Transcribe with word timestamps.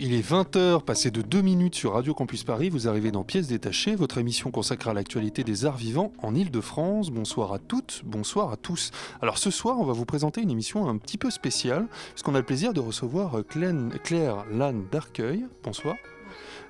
Il 0.00 0.14
est 0.14 0.30
20h, 0.30 0.84
passé 0.84 1.10
de 1.10 1.22
2 1.22 1.42
minutes 1.42 1.74
sur 1.74 1.94
Radio 1.94 2.14
Campus 2.14 2.44
Paris, 2.44 2.68
vous 2.68 2.86
arrivez 2.86 3.10
dans 3.10 3.24
Pièces 3.24 3.48
détachées, 3.48 3.96
votre 3.96 4.18
émission 4.18 4.52
consacrée 4.52 4.90
à 4.90 4.94
l'actualité 4.94 5.42
des 5.42 5.64
arts 5.64 5.76
vivants 5.76 6.12
en 6.22 6.36
Ile-de-France. 6.36 7.10
Bonsoir 7.10 7.52
à 7.52 7.58
toutes, 7.58 8.02
bonsoir 8.04 8.52
à 8.52 8.56
tous. 8.56 8.92
Alors 9.20 9.38
ce 9.38 9.50
soir, 9.50 9.80
on 9.80 9.84
va 9.84 9.92
vous 9.92 10.04
présenter 10.04 10.40
une 10.40 10.50
émission 10.50 10.88
un 10.88 10.98
petit 10.98 11.18
peu 11.18 11.30
spéciale, 11.30 11.88
puisqu'on 12.10 12.36
a 12.36 12.38
le 12.38 12.44
plaisir 12.44 12.72
de 12.74 12.80
recevoir 12.80 13.38
Claire, 13.48 13.74
Claire 14.04 14.44
Lannes 14.52 14.84
d'Arcueil. 14.92 15.46
Bonsoir. 15.64 15.96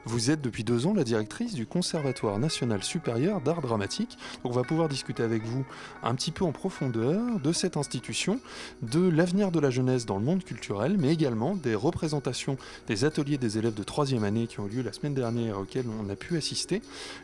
Vous 0.09 0.31
êtes 0.31 0.41
depuis 0.41 0.65
deux 0.65 0.87
ans 0.87 0.95
la 0.95 1.05
directrice 1.05 1.53
du 1.53 1.67
Conservatoire 1.67 2.39
national 2.39 2.83
supérieur 2.83 3.43
d'art 3.43 3.61
dramatique. 3.61 4.17
On 4.43 4.51
va 4.51 4.63
pouvoir 4.63 4.89
discuter 4.89 5.23
avec 5.23 5.45
vous 5.45 5.67
un 6.03 6.15
petit 6.15 6.31
peu 6.31 6.47
en 6.47 6.51
profondeur 6.51 7.39
de 7.39 7.53
cette 7.53 7.77
institution, 7.77 8.41
de 8.81 9.07
l'avenir 9.07 9.51
de 9.51 9.61
la 9.61 9.69
jeunesse 9.69 10.07
dans 10.07 10.17
le 10.17 10.25
monde 10.25 10.43
culturel, 10.43 10.97
mais 10.97 11.13
également 11.13 11.55
des 11.57 11.75
représentations 11.75 12.57
des 12.87 13.05
ateliers 13.05 13.37
des 13.37 13.59
élèves 13.59 13.75
de 13.75 13.83
troisième 13.83 14.25
année 14.25 14.47
qui 14.47 14.61
ont 14.61 14.67
eu 14.67 14.77
lieu 14.77 14.83
la 14.83 14.95
semaine 14.95 15.13
dernière 15.13 15.59
auxquels 15.59 15.85
on 16.01 16.09
a 16.09 16.17
pu 16.17 16.39
assister, 16.39 16.81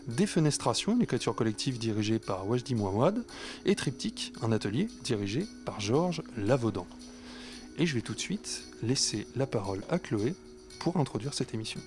des 0.07 0.27
fenestrations, 0.27 0.93
une 0.93 1.03
écriture 1.03 1.35
collective 1.35 1.79
dirigée 1.79 2.19
par 2.19 2.47
Wajdi 2.47 2.75
Mouawad, 2.75 3.25
et 3.65 3.77
Triptyque, 3.77 4.35
un 4.43 4.53
atelier 4.53 4.89
dirigé 5.03 5.47
par 5.65 5.81
Georges 5.81 6.23
Lavaudan. 6.37 6.87
Et 7.79 7.87
je 7.87 7.95
vais 7.95 8.03
tout 8.03 8.15
de 8.15 8.21
suite 8.21 8.65
laisser 8.83 9.27
la 9.37 9.47
parole 9.47 9.81
à 9.89 9.99
Chloé 9.99 10.35
pour 10.81 10.99
introduire 10.99 11.33
cette 11.33 11.55
émission. 11.55 11.81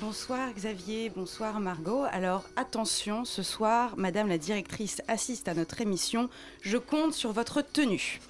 Bonsoir 0.00 0.52
Xavier, 0.54 1.10
bonsoir 1.10 1.58
Margot. 1.58 2.04
Alors 2.12 2.44
attention, 2.54 3.24
ce 3.24 3.42
soir, 3.42 3.94
Madame 3.96 4.28
la 4.28 4.38
directrice 4.38 5.02
assiste 5.08 5.48
à 5.48 5.54
notre 5.54 5.80
émission. 5.80 6.30
Je 6.62 6.76
compte 6.78 7.14
sur 7.14 7.32
votre 7.32 7.62
tenue. 7.62 8.20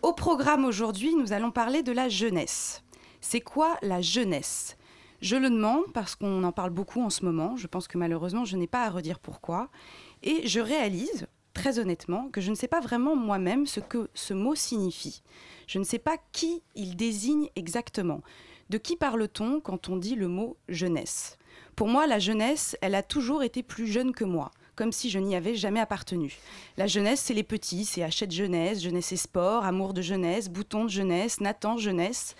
Au 0.00 0.14
programme 0.14 0.64
aujourd'hui, 0.64 1.14
nous 1.14 1.34
allons 1.34 1.50
parler 1.50 1.82
de 1.82 1.92
la 1.92 2.08
jeunesse. 2.08 2.82
C'est 3.20 3.42
quoi 3.42 3.76
la 3.82 4.00
jeunesse? 4.00 4.78
Je 5.20 5.36
le 5.36 5.50
demande 5.50 5.84
parce 5.92 6.14
qu'on 6.14 6.42
en 6.42 6.52
parle 6.52 6.70
beaucoup 6.70 7.02
en 7.02 7.10
ce 7.10 7.24
moment. 7.24 7.54
Je 7.56 7.66
pense 7.66 7.86
que 7.86 7.98
malheureusement, 7.98 8.46
je 8.46 8.56
n'ai 8.56 8.66
pas 8.66 8.84
à 8.84 8.90
redire 8.90 9.18
pourquoi. 9.18 9.68
Et 10.22 10.46
je 10.46 10.60
réalise, 10.60 11.26
très 11.52 11.78
honnêtement, 11.78 12.28
que 12.30 12.40
je 12.40 12.50
ne 12.50 12.54
sais 12.54 12.68
pas 12.68 12.80
vraiment 12.80 13.14
moi-même 13.14 13.66
ce 13.66 13.80
que 13.80 14.08
ce 14.14 14.32
mot 14.32 14.54
signifie. 14.54 15.22
Je 15.66 15.78
ne 15.78 15.84
sais 15.84 15.98
pas 15.98 16.16
qui 16.32 16.62
il 16.74 16.96
désigne 16.96 17.50
exactement. 17.56 18.22
De 18.70 18.78
qui 18.78 18.96
parle-t-on 18.96 19.60
quand 19.60 19.88
on 19.88 19.96
dit 19.96 20.14
le 20.14 20.28
mot 20.28 20.56
jeunesse? 20.68 21.38
Pour 21.76 21.88
moi, 21.88 22.06
la 22.06 22.18
jeunesse, 22.18 22.76
elle 22.80 22.94
a 22.94 23.02
toujours 23.02 23.42
été 23.42 23.62
plus 23.62 23.86
jeune 23.86 24.12
que 24.12 24.24
moi, 24.24 24.50
comme 24.74 24.92
si 24.92 25.10
je 25.10 25.18
n'y 25.18 25.36
avais 25.36 25.54
jamais 25.54 25.80
appartenu. 25.80 26.36
La 26.76 26.86
jeunesse, 26.86 27.20
c'est 27.20 27.34
les 27.34 27.42
petits, 27.42 27.84
c'est 27.84 28.02
Hachette 28.02 28.32
jeunesse, 28.32 28.82
jeunesse 28.82 29.12
et 29.12 29.16
sport, 29.16 29.64
amour 29.64 29.92
de 29.92 30.02
jeunesse, 30.02 30.48
bouton 30.48 30.84
de 30.84 30.90
jeunesse, 30.90 31.40
Nathan 31.40 31.76
jeunesse. 31.76 32.36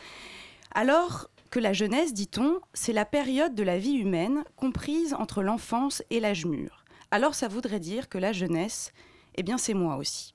Alors 0.73 1.29
que 1.51 1.61
la 1.61 1.73
jeunesse, 1.73 2.15
dit-on, 2.15 2.61
c'est 2.73 2.93
la 2.93 3.05
période 3.05 3.55
de 3.55 3.63
la 3.63 3.79
vie 3.79 3.95
humaine 3.95 4.45
comprise 4.57 5.15
entre 5.15 5.43
l'enfance 5.43 6.03
et 6.11 6.21
l'âge 6.21 6.47
mûr. 6.47 6.85
Alors 7.11 7.35
ça 7.35 7.47
voudrait 7.47 7.81
dire 7.81 8.09
que 8.09 8.19
la 8.19 8.33
jeunesse, 8.33 8.93
eh 9.37 9.43
bien 9.43 9.59
c'est 9.59 9.75
moi 9.75 9.97
aussi. 9.97 10.34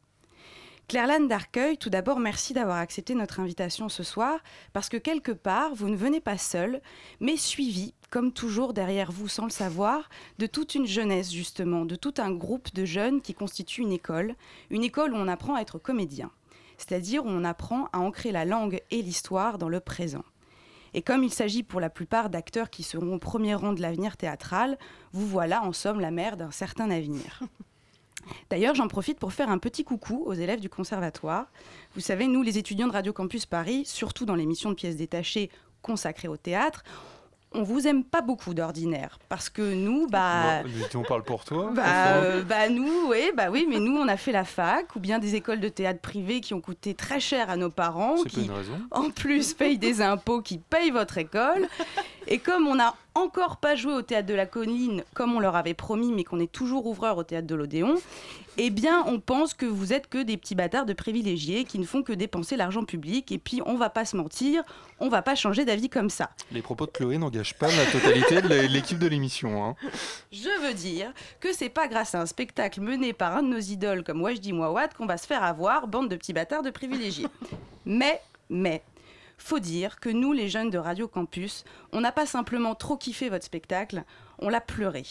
Claire-Lane 0.90 1.28
d'Arcueil, 1.28 1.78
tout 1.78 1.92
d'abord, 1.92 2.20
merci 2.20 2.56
d'avoir 2.56 2.78
accepté 2.78 3.14
notre 3.14 3.40
invitation 3.40 3.90
ce 3.90 4.02
soir, 4.02 4.40
parce 4.74 4.90
que 4.90 4.98
quelque 4.98 5.32
part, 5.32 5.76
vous 5.76 5.88
ne 5.88 5.96
venez 5.96 6.20
pas 6.20 6.40
seul, 6.40 6.82
mais 7.20 7.38
suivi, 7.38 7.94
comme 8.10 8.34
toujours 8.34 8.74
derrière 8.74 9.12
vous 9.12 9.28
sans 9.28 9.44
le 9.44 9.52
savoir, 9.52 10.10
de 10.40 10.48
toute 10.48 10.74
une 10.74 10.88
jeunesse, 10.88 11.32
justement, 11.32 11.86
de 11.86 11.96
tout 11.96 12.16
un 12.18 12.32
groupe 12.32 12.74
de 12.74 12.86
jeunes 12.86 13.22
qui 13.22 13.36
constitue 13.36 13.82
une 13.82 13.92
école, 13.92 14.34
une 14.72 14.84
école 14.84 15.14
où 15.14 15.18
on 15.18 15.28
apprend 15.28 15.54
à 15.54 15.62
être 15.62 15.78
comédien, 15.78 16.32
c'est-à-dire 16.80 17.24
où 17.24 17.30
on 17.30 17.44
apprend 17.44 17.86
à 17.94 18.00
ancrer 18.00 18.32
la 18.32 18.46
langue 18.46 18.82
et 18.90 19.04
l'histoire 19.04 19.60
dans 19.60 19.70
le 19.70 19.82
présent. 19.82 20.26
Et 20.96 21.04
comme 21.04 21.24
il 21.24 21.32
s'agit 21.32 21.62
pour 21.62 21.82
la 21.82 21.92
plupart 21.92 22.32
d'acteurs 22.32 22.72
qui 22.72 22.82
seront 22.82 23.14
au 23.14 23.20
premier 23.20 23.54
rang 23.54 23.74
de 23.74 23.82
l'avenir 23.84 24.18
théâtral, 24.18 24.80
vous 25.14 25.28
voilà 25.28 25.64
en 25.64 25.72
somme 25.72 26.00
la 26.00 26.10
mère 26.10 26.36
d'un 26.36 26.50
certain 26.50 26.90
avenir. 26.90 27.44
D'ailleurs, 28.50 28.76
j'en 28.76 28.88
profite 28.88 29.20
pour 29.20 29.34
faire 29.34 29.50
un 29.50 29.58
petit 29.58 29.84
coucou 29.84 30.24
aux 30.26 30.34
élèves 30.34 30.60
du 30.60 30.70
conservatoire. 30.70 31.48
Vous 31.96 32.02
savez, 32.02 32.28
nous, 32.28 32.42
les 32.42 32.58
étudiants 32.58 32.88
de 32.88 32.94
Radio 32.94 33.14
Campus 33.14 33.46
Paris, 33.46 33.84
surtout 33.86 34.26
dans 34.26 34.36
l'émission 34.36 34.70
de 34.70 34.76
pièces 34.76 34.98
détachées 34.98 35.50
consacrée 35.82 36.28
au 36.28 36.38
théâtre, 36.38 36.84
on 37.52 37.64
vous 37.64 37.88
aime 37.88 38.04
pas 38.04 38.22
beaucoup 38.22 38.54
d'ordinaire 38.54 39.18
parce 39.28 39.50
que 39.50 39.74
nous, 39.74 40.08
bah, 40.08 40.62
on 40.94 41.02
parle 41.02 41.24
pour 41.24 41.46
toi. 41.46 41.72
bah, 41.74 42.08
euh, 42.18 42.44
bah, 42.44 42.70
nous, 42.70 43.10
oui, 43.10 43.32
bah 43.36 43.50
oui, 43.50 43.66
mais 43.68 43.80
nous, 43.80 43.98
on 43.98 44.08
a 44.08 44.18
fait 44.18 44.32
la 44.32 44.44
fac 44.44 44.96
ou 44.96 45.00
bien 45.00 45.20
des 45.20 45.36
écoles 45.36 45.60
de 45.60 45.70
théâtre 45.70 46.00
privées 46.00 46.42
qui 46.42 46.54
ont 46.54 46.62
coûté 46.62 46.94
très 46.94 47.20
cher 47.20 47.50
à 47.50 47.56
nos 47.56 47.70
parents, 47.70 48.24
qui 48.24 48.46
une 48.46 48.52
raison. 48.52 48.80
en 48.92 49.10
plus 49.10 49.54
payent 49.54 49.80
des 49.80 50.02
impôts 50.02 50.42
qui 50.42 50.60
payent 50.60 50.92
votre 50.92 51.18
école. 51.18 51.68
Et 52.32 52.38
comme 52.38 52.68
on 52.68 52.76
n'a 52.76 52.94
encore 53.16 53.58
pas 53.58 53.76
joué 53.76 53.92
au 53.92 54.04
théâtre 54.04 54.28
de 54.28 54.36
la 54.36 54.46
colline 54.46 55.04
comme 55.16 55.36
on 55.36 55.40
leur 55.40 55.56
avait 55.56 55.74
promis, 55.74 56.12
mais 56.14 56.24
qu'on 56.24 56.40
est 56.40 56.52
toujours 56.52 56.86
ouvreur 56.86 57.18
au 57.18 57.24
théâtre 57.24 57.48
de 57.48 57.56
l'Odéon, 57.56 57.96
eh 58.58 58.70
bien, 58.70 59.04
on 59.08 59.20
pense 59.20 59.56
que 59.56 59.66
vous 59.66 59.94
êtes 59.94 60.08
que 60.08 60.22
des 60.22 60.38
petits 60.38 60.54
bâtards 60.54 60.86
de 60.86 60.94
privilégiés 60.94 61.64
qui 61.64 61.80
ne 61.80 61.86
font 61.86 62.04
que 62.04 62.14
dépenser 62.14 62.56
l'argent 62.56 62.84
public. 62.84 63.32
Et 63.32 63.40
puis, 63.40 63.62
on 63.66 63.76
va 63.76 63.90
pas 63.90 64.06
se 64.06 64.16
mentir, 64.16 64.64
on 65.00 65.10
va 65.10 65.24
pas 65.24 65.34
changer 65.34 65.66
d'avis 65.66 65.90
comme 65.90 66.12
ça. 66.12 66.30
Les 66.52 66.62
propos 66.62 66.86
de 66.86 66.92
Chloé 66.92 67.18
n'engagent 67.18 67.58
pas 67.58 67.68
la 67.68 67.86
totalité 67.88 68.42
de 68.44 68.68
l'équipe 68.68 69.00
de 69.00 69.08
l'émission. 69.08 69.66
hein. 69.66 69.76
Je 70.32 70.68
veux 70.68 70.74
dire 70.76 71.12
que 71.40 71.52
c'est 71.52 71.70
pas 71.70 71.88
grâce 71.88 72.14
à 72.14 72.22
un 72.22 72.26
spectacle 72.28 72.80
mené 72.82 73.12
par 73.12 73.36
un 73.36 73.42
de 73.42 73.48
nos 73.48 73.60
idoles 73.60 74.04
comme 74.04 74.22
Wajdi 74.22 74.54
Mouawad 74.54 74.94
qu'on 74.94 75.08
va 75.08 75.18
se 75.18 75.26
faire 75.26 75.44
avoir, 75.44 75.88
bande 75.88 76.10
de 76.10 76.16
petits 76.16 76.34
bâtards 76.34 76.62
de 76.64 76.70
privilégiés. 76.70 77.28
mais, 77.86 78.22
mais, 78.50 78.84
faut 79.42 79.60
dire 79.60 80.00
que 80.00 80.10
nous, 80.10 80.34
les 80.34 80.50
jeunes 80.50 80.70
de 80.70 80.78
Radio 80.78 81.08
Campus, 81.08 81.64
on 81.92 82.02
n'a 82.02 82.12
pas 82.12 82.26
simplement 82.26 82.76
trop 82.76 82.98
kiffé 82.98 83.30
votre 83.30 83.46
spectacle, 83.46 84.04
on 84.40 84.50
l'a 84.50 84.62
pleuré. 84.62 85.04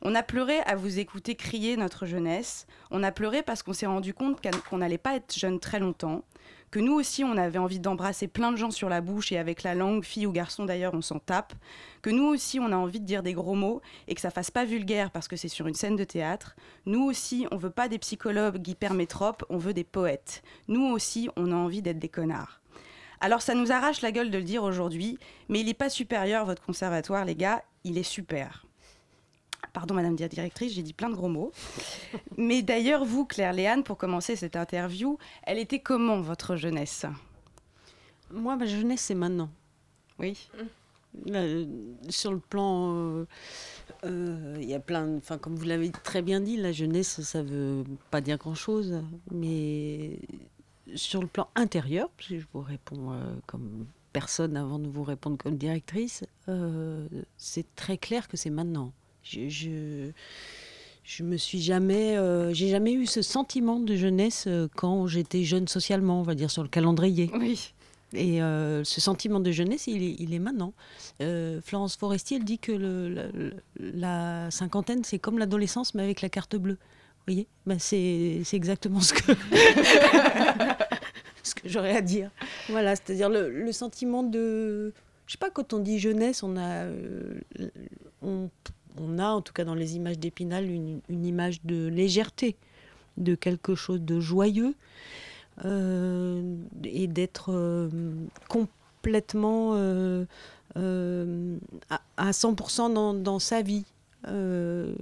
On 0.00 0.14
a 0.14 0.22
pleuré 0.22 0.60
à 0.60 0.76
vous 0.76 1.00
écouter 1.00 1.34
crier 1.34 1.76
notre 1.76 2.06
jeunesse. 2.06 2.68
On 2.92 3.02
a 3.02 3.10
pleuré 3.10 3.42
parce 3.42 3.64
qu'on 3.64 3.72
s'est 3.72 3.86
rendu 3.86 4.14
compte 4.14 4.40
qu'on 4.70 4.78
n'allait 4.78 4.96
pas 4.96 5.16
être 5.16 5.36
jeune 5.36 5.58
très 5.58 5.80
longtemps. 5.80 6.22
Que 6.70 6.78
nous 6.78 6.92
aussi, 6.92 7.24
on 7.24 7.36
avait 7.36 7.58
envie 7.58 7.80
d'embrasser 7.80 8.28
plein 8.28 8.52
de 8.52 8.56
gens 8.56 8.70
sur 8.70 8.88
la 8.88 9.00
bouche 9.00 9.32
et 9.32 9.38
avec 9.38 9.62
la 9.62 9.74
langue, 9.74 10.04
fille 10.04 10.26
ou 10.26 10.32
garçon 10.32 10.66
d'ailleurs, 10.66 10.94
on 10.94 11.00
s'en 11.00 11.18
tape. 11.18 11.54
Que 12.02 12.10
nous 12.10 12.26
aussi, 12.26 12.60
on 12.60 12.70
a 12.70 12.76
envie 12.76 13.00
de 13.00 13.06
dire 13.06 13.24
des 13.24 13.32
gros 13.32 13.54
mots 13.54 13.80
et 14.06 14.14
que 14.14 14.20
ça 14.20 14.30
fasse 14.30 14.52
pas 14.52 14.64
vulgaire 14.64 15.10
parce 15.10 15.26
que 15.26 15.36
c'est 15.36 15.48
sur 15.48 15.66
une 15.66 15.74
scène 15.74 15.96
de 15.96 16.04
théâtre. 16.04 16.54
Nous 16.86 17.02
aussi, 17.02 17.46
on 17.50 17.56
veut 17.56 17.70
pas 17.70 17.88
des 17.88 17.98
psychologues 17.98 18.66
hypermétropes, 18.68 19.44
on 19.48 19.56
veut 19.56 19.74
des 19.74 19.84
poètes. 19.84 20.42
Nous 20.68 20.84
aussi, 20.84 21.28
on 21.36 21.50
a 21.50 21.56
envie 21.56 21.82
d'être 21.82 21.98
des 21.98 22.08
connards. 22.08 22.60
Alors 23.20 23.42
ça 23.42 23.54
nous 23.54 23.72
arrache 23.72 24.00
la 24.00 24.12
gueule 24.12 24.30
de 24.30 24.38
le 24.38 24.44
dire 24.44 24.62
aujourd'hui, 24.62 25.18
mais 25.48 25.60
il 25.60 25.66
n'est 25.66 25.74
pas 25.74 25.88
supérieur 25.88 26.44
votre 26.44 26.62
conservatoire, 26.62 27.24
les 27.24 27.34
gars, 27.34 27.62
il 27.84 27.98
est 27.98 28.02
super. 28.02 28.64
Pardon, 29.72 29.94
Madame 29.94 30.16
la 30.18 30.28
directrice, 30.28 30.72
j'ai 30.72 30.82
dit 30.82 30.92
plein 30.92 31.10
de 31.10 31.14
gros 31.14 31.28
mots. 31.28 31.52
Mais 32.36 32.62
d'ailleurs, 32.62 33.04
vous, 33.04 33.24
Claire 33.24 33.52
Léane, 33.52 33.82
pour 33.82 33.98
commencer 33.98 34.34
cette 34.34 34.56
interview, 34.56 35.18
elle 35.42 35.58
était 35.58 35.80
comment 35.80 36.20
votre 36.20 36.56
jeunesse? 36.56 37.06
Moi, 38.30 38.56
ma 38.56 38.66
jeunesse, 38.66 39.02
c'est 39.02 39.14
maintenant. 39.14 39.50
Oui. 40.18 40.48
Euh, 41.30 41.66
sur 42.08 42.32
le 42.32 42.38
plan, 42.38 42.94
euh, 42.94 43.26
euh, 44.04 44.56
il 44.60 44.68
y 44.68 44.74
a 44.74 44.80
plein, 44.80 45.16
enfin 45.16 45.38
comme 45.38 45.56
vous 45.56 45.64
l'avez 45.64 45.90
très 45.90 46.22
bien 46.22 46.40
dit, 46.40 46.56
la 46.56 46.72
jeunesse, 46.72 47.20
ça 47.22 47.42
veut 47.42 47.84
pas 48.10 48.20
dire 48.20 48.36
grand-chose, 48.36 49.02
mais 49.30 50.18
sur 50.94 51.20
le 51.20 51.26
plan 51.26 51.48
intérieur, 51.54 52.08
parce 52.16 52.28
que 52.28 52.38
je 52.38 52.44
vous 52.52 52.60
réponds 52.62 53.12
euh, 53.12 53.34
comme 53.46 53.86
personne 54.12 54.56
avant 54.56 54.78
de 54.78 54.88
vous 54.88 55.02
répondre 55.04 55.36
comme 55.36 55.56
directrice, 55.56 56.24
euh, 56.48 57.06
c'est 57.36 57.66
très 57.76 57.98
clair 57.98 58.26
que 58.28 58.36
c'est 58.36 58.50
maintenant. 58.50 58.92
Je, 59.22 59.48
je, 59.48 60.10
je 61.04 61.22
me 61.22 61.36
suis 61.36 61.60
jamais, 61.60 62.16
euh, 62.16 62.52
j'ai 62.54 62.68
jamais 62.68 62.92
eu 62.92 63.06
ce 63.06 63.22
sentiment 63.22 63.78
de 63.80 63.94
jeunesse 63.96 64.48
quand 64.76 65.06
j'étais 65.06 65.44
jeune 65.44 65.68
socialement, 65.68 66.20
on 66.20 66.22
va 66.22 66.34
dire 66.34 66.50
sur 66.50 66.62
le 66.62 66.68
calendrier. 66.68 67.30
Oui. 67.34 67.72
Et 68.14 68.42
euh, 68.42 68.84
ce 68.84 69.02
sentiment 69.02 69.38
de 69.38 69.50
jeunesse, 69.52 69.86
il 69.86 70.02
est, 70.02 70.16
il 70.18 70.32
est 70.32 70.38
maintenant. 70.38 70.72
Euh, 71.20 71.60
Florence 71.62 71.94
Forestier, 71.96 72.38
elle 72.38 72.44
dit 72.44 72.58
que 72.58 72.72
le- 72.72 73.12
la, 73.12 74.44
la 74.44 74.50
cinquantaine, 74.50 75.04
c'est 75.04 75.18
comme 75.18 75.38
l'adolescence, 75.38 75.94
mais 75.94 76.02
avec 76.02 76.22
la 76.22 76.30
carte 76.30 76.56
bleue. 76.56 76.78
Voyez 77.28 77.46
ben 77.66 77.78
c'est, 77.78 78.40
c'est 78.42 78.56
exactement 78.56 79.00
ce 79.00 79.12
que, 79.12 79.32
ce 81.42 81.54
que 81.54 81.68
j'aurais 81.68 81.94
à 81.94 82.00
dire. 82.00 82.30
Voilà, 82.70 82.96
c'est-à-dire 82.96 83.28
le, 83.28 83.50
le 83.50 83.70
sentiment 83.72 84.22
de... 84.22 84.94
Je 85.26 85.32
sais 85.32 85.38
pas, 85.38 85.50
quand 85.50 85.74
on 85.74 85.78
dit 85.78 85.98
jeunesse, 85.98 86.42
on 86.42 86.56
a, 86.56 86.84
euh, 86.84 87.38
on 88.22 89.18
a, 89.18 89.26
en 89.26 89.42
tout 89.42 89.52
cas 89.52 89.64
dans 89.64 89.74
les 89.74 89.96
images 89.96 90.18
d'Épinal, 90.18 90.70
une, 90.70 91.02
une 91.10 91.26
image 91.26 91.62
de 91.64 91.88
légèreté, 91.88 92.56
de 93.18 93.34
quelque 93.34 93.74
chose 93.74 94.00
de 94.00 94.20
joyeux, 94.20 94.74
euh, 95.66 96.56
et 96.82 97.08
d'être 97.08 97.52
euh, 97.52 97.90
complètement 98.48 99.74
à, 100.74 102.00
à 102.16 102.30
100% 102.30 102.90
dans, 102.94 103.12
dans 103.12 103.38
sa 103.38 103.60
vie. 103.60 103.84
Euh, 104.28 104.94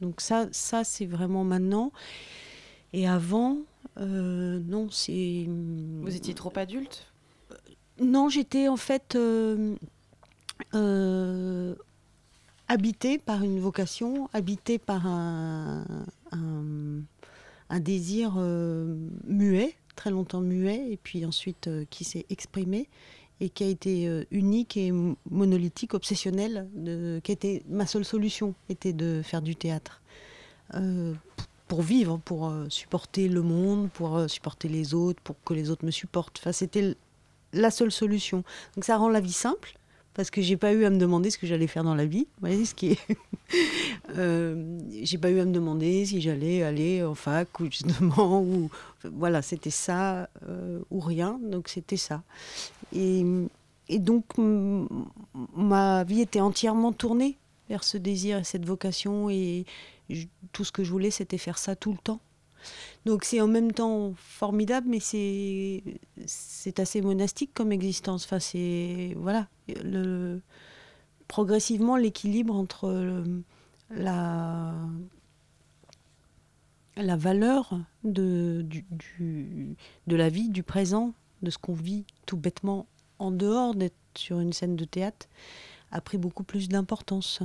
donc 0.00 0.20
ça, 0.20 0.48
ça 0.52 0.84
c'est 0.84 1.06
vraiment 1.06 1.44
maintenant. 1.44 1.92
Et 2.92 3.06
avant, 3.08 3.58
euh, 3.98 4.60
non, 4.66 4.88
c'est... 4.90 5.46
Vous 5.48 6.14
étiez 6.14 6.34
trop 6.34 6.52
adulte? 6.56 7.06
Non, 8.00 8.28
j'étais 8.28 8.68
en 8.68 8.76
fait 8.76 9.14
euh, 9.16 9.74
euh, 10.74 11.74
habitée 12.68 13.18
par 13.18 13.42
une 13.42 13.58
vocation, 13.60 14.28
habitée 14.32 14.78
par 14.78 15.06
un, 15.06 15.84
un, 16.32 17.00
un 17.70 17.80
désir 17.80 18.34
euh, 18.36 18.96
muet, 19.24 19.74
très 19.94 20.10
longtemps 20.10 20.40
muet, 20.40 20.90
et 20.90 20.96
puis 20.96 21.24
ensuite 21.24 21.68
euh, 21.68 21.84
qui 21.90 22.04
s'est 22.04 22.26
exprimé 22.28 22.88
et 23.40 23.50
qui 23.50 23.64
a 23.64 23.66
été 23.66 24.08
euh, 24.08 24.24
unique 24.30 24.76
et 24.76 24.92
monolithique, 25.30 25.94
obsessionnel, 25.94 26.68
de, 26.74 27.20
qui 27.22 27.32
était 27.32 27.62
ma 27.68 27.86
seule 27.86 28.04
solution, 28.04 28.54
était 28.68 28.92
de 28.92 29.22
faire 29.22 29.42
du 29.42 29.56
théâtre. 29.56 30.02
Euh, 30.74 31.14
pour 31.68 31.82
vivre, 31.82 32.18
pour 32.24 32.48
euh, 32.48 32.66
supporter 32.68 33.28
le 33.28 33.42
monde, 33.42 33.90
pour 33.90 34.28
supporter 34.28 34.68
les 34.68 34.94
autres, 34.94 35.20
pour 35.22 35.36
que 35.44 35.54
les 35.54 35.70
autres 35.70 35.84
me 35.84 35.90
supportent. 35.90 36.38
Enfin, 36.40 36.52
c'était 36.52 36.96
la 37.52 37.70
seule 37.70 37.92
solution. 37.92 38.44
Donc 38.74 38.84
ça 38.84 38.96
rend 38.96 39.08
la 39.08 39.20
vie 39.20 39.32
simple 39.32 39.74
parce 40.16 40.30
que 40.30 40.40
j'ai 40.40 40.56
pas 40.56 40.72
eu 40.72 40.86
à 40.86 40.90
me 40.90 40.96
demander 40.96 41.30
ce 41.30 41.36
que 41.36 41.46
j'allais 41.46 41.66
faire 41.66 41.84
dans 41.84 41.94
la 41.94 42.06
vie. 42.06 42.26
Vous 42.38 42.48
voyez 42.48 42.64
ce 42.64 42.74
qui. 42.74 42.98
Euh, 44.18 44.80
j'ai 45.02 45.18
pas 45.18 45.30
eu 45.30 45.38
à 45.38 45.44
me 45.44 45.52
demander 45.52 46.04
si 46.04 46.20
j'allais 46.20 46.64
aller 46.64 47.04
en 47.04 47.14
fac 47.14 47.60
ou 47.60 47.66
justement 47.66 48.40
ou 48.42 48.70
voilà 49.04 49.40
c'était 49.40 49.70
ça 49.70 50.28
euh, 50.48 50.80
ou 50.90 50.98
rien 50.98 51.38
donc 51.44 51.68
c'était 51.68 51.96
ça 51.96 52.24
et, 52.92 53.24
et 53.88 53.98
donc 54.00 54.24
ma 55.56 56.02
vie 56.02 56.22
était 56.22 56.40
entièrement 56.40 56.92
tournée 56.92 57.36
vers 57.68 57.84
ce 57.84 57.98
désir 57.98 58.38
et 58.38 58.44
cette 58.44 58.64
vocation 58.64 59.30
et 59.30 59.64
tout 60.50 60.64
ce 60.64 60.72
que 60.72 60.82
je 60.82 60.90
voulais 60.90 61.12
c'était 61.12 61.38
faire 61.38 61.58
ça 61.58 61.76
tout 61.76 61.92
le 61.92 61.98
temps 61.98 62.20
donc 63.04 63.24
c'est 63.24 63.40
en 63.40 63.48
même 63.48 63.72
temps 63.72 64.12
formidable 64.16 64.86
mais 64.88 65.00
c'est 65.00 66.78
assez 66.78 67.00
monastique 67.02 67.50
comme 67.54 67.72
existence 67.72 68.28
voilà 69.16 69.48
progressivement 71.28 71.96
l'équilibre 71.96 72.54
entre 72.54 72.90
le- 72.90 73.42
la 76.96 77.16
valeur 77.16 77.78
de 78.04 78.64
la 80.06 80.28
vie, 80.28 80.48
du 80.48 80.62
présent, 80.62 81.12
de 81.42 81.50
ce 81.50 81.58
qu'on 81.58 81.74
vit 81.74 82.04
tout 82.26 82.36
bêtement 82.36 82.86
en 83.18 83.30
dehors 83.30 83.74
d'être 83.74 83.96
sur 84.16 84.40
une 84.40 84.52
scène 84.52 84.76
de 84.76 84.84
théâtre, 84.84 85.26
a 85.90 86.00
pris 86.00 86.18
beaucoup 86.18 86.42
plus 86.44 86.68
d'importance. 86.68 87.40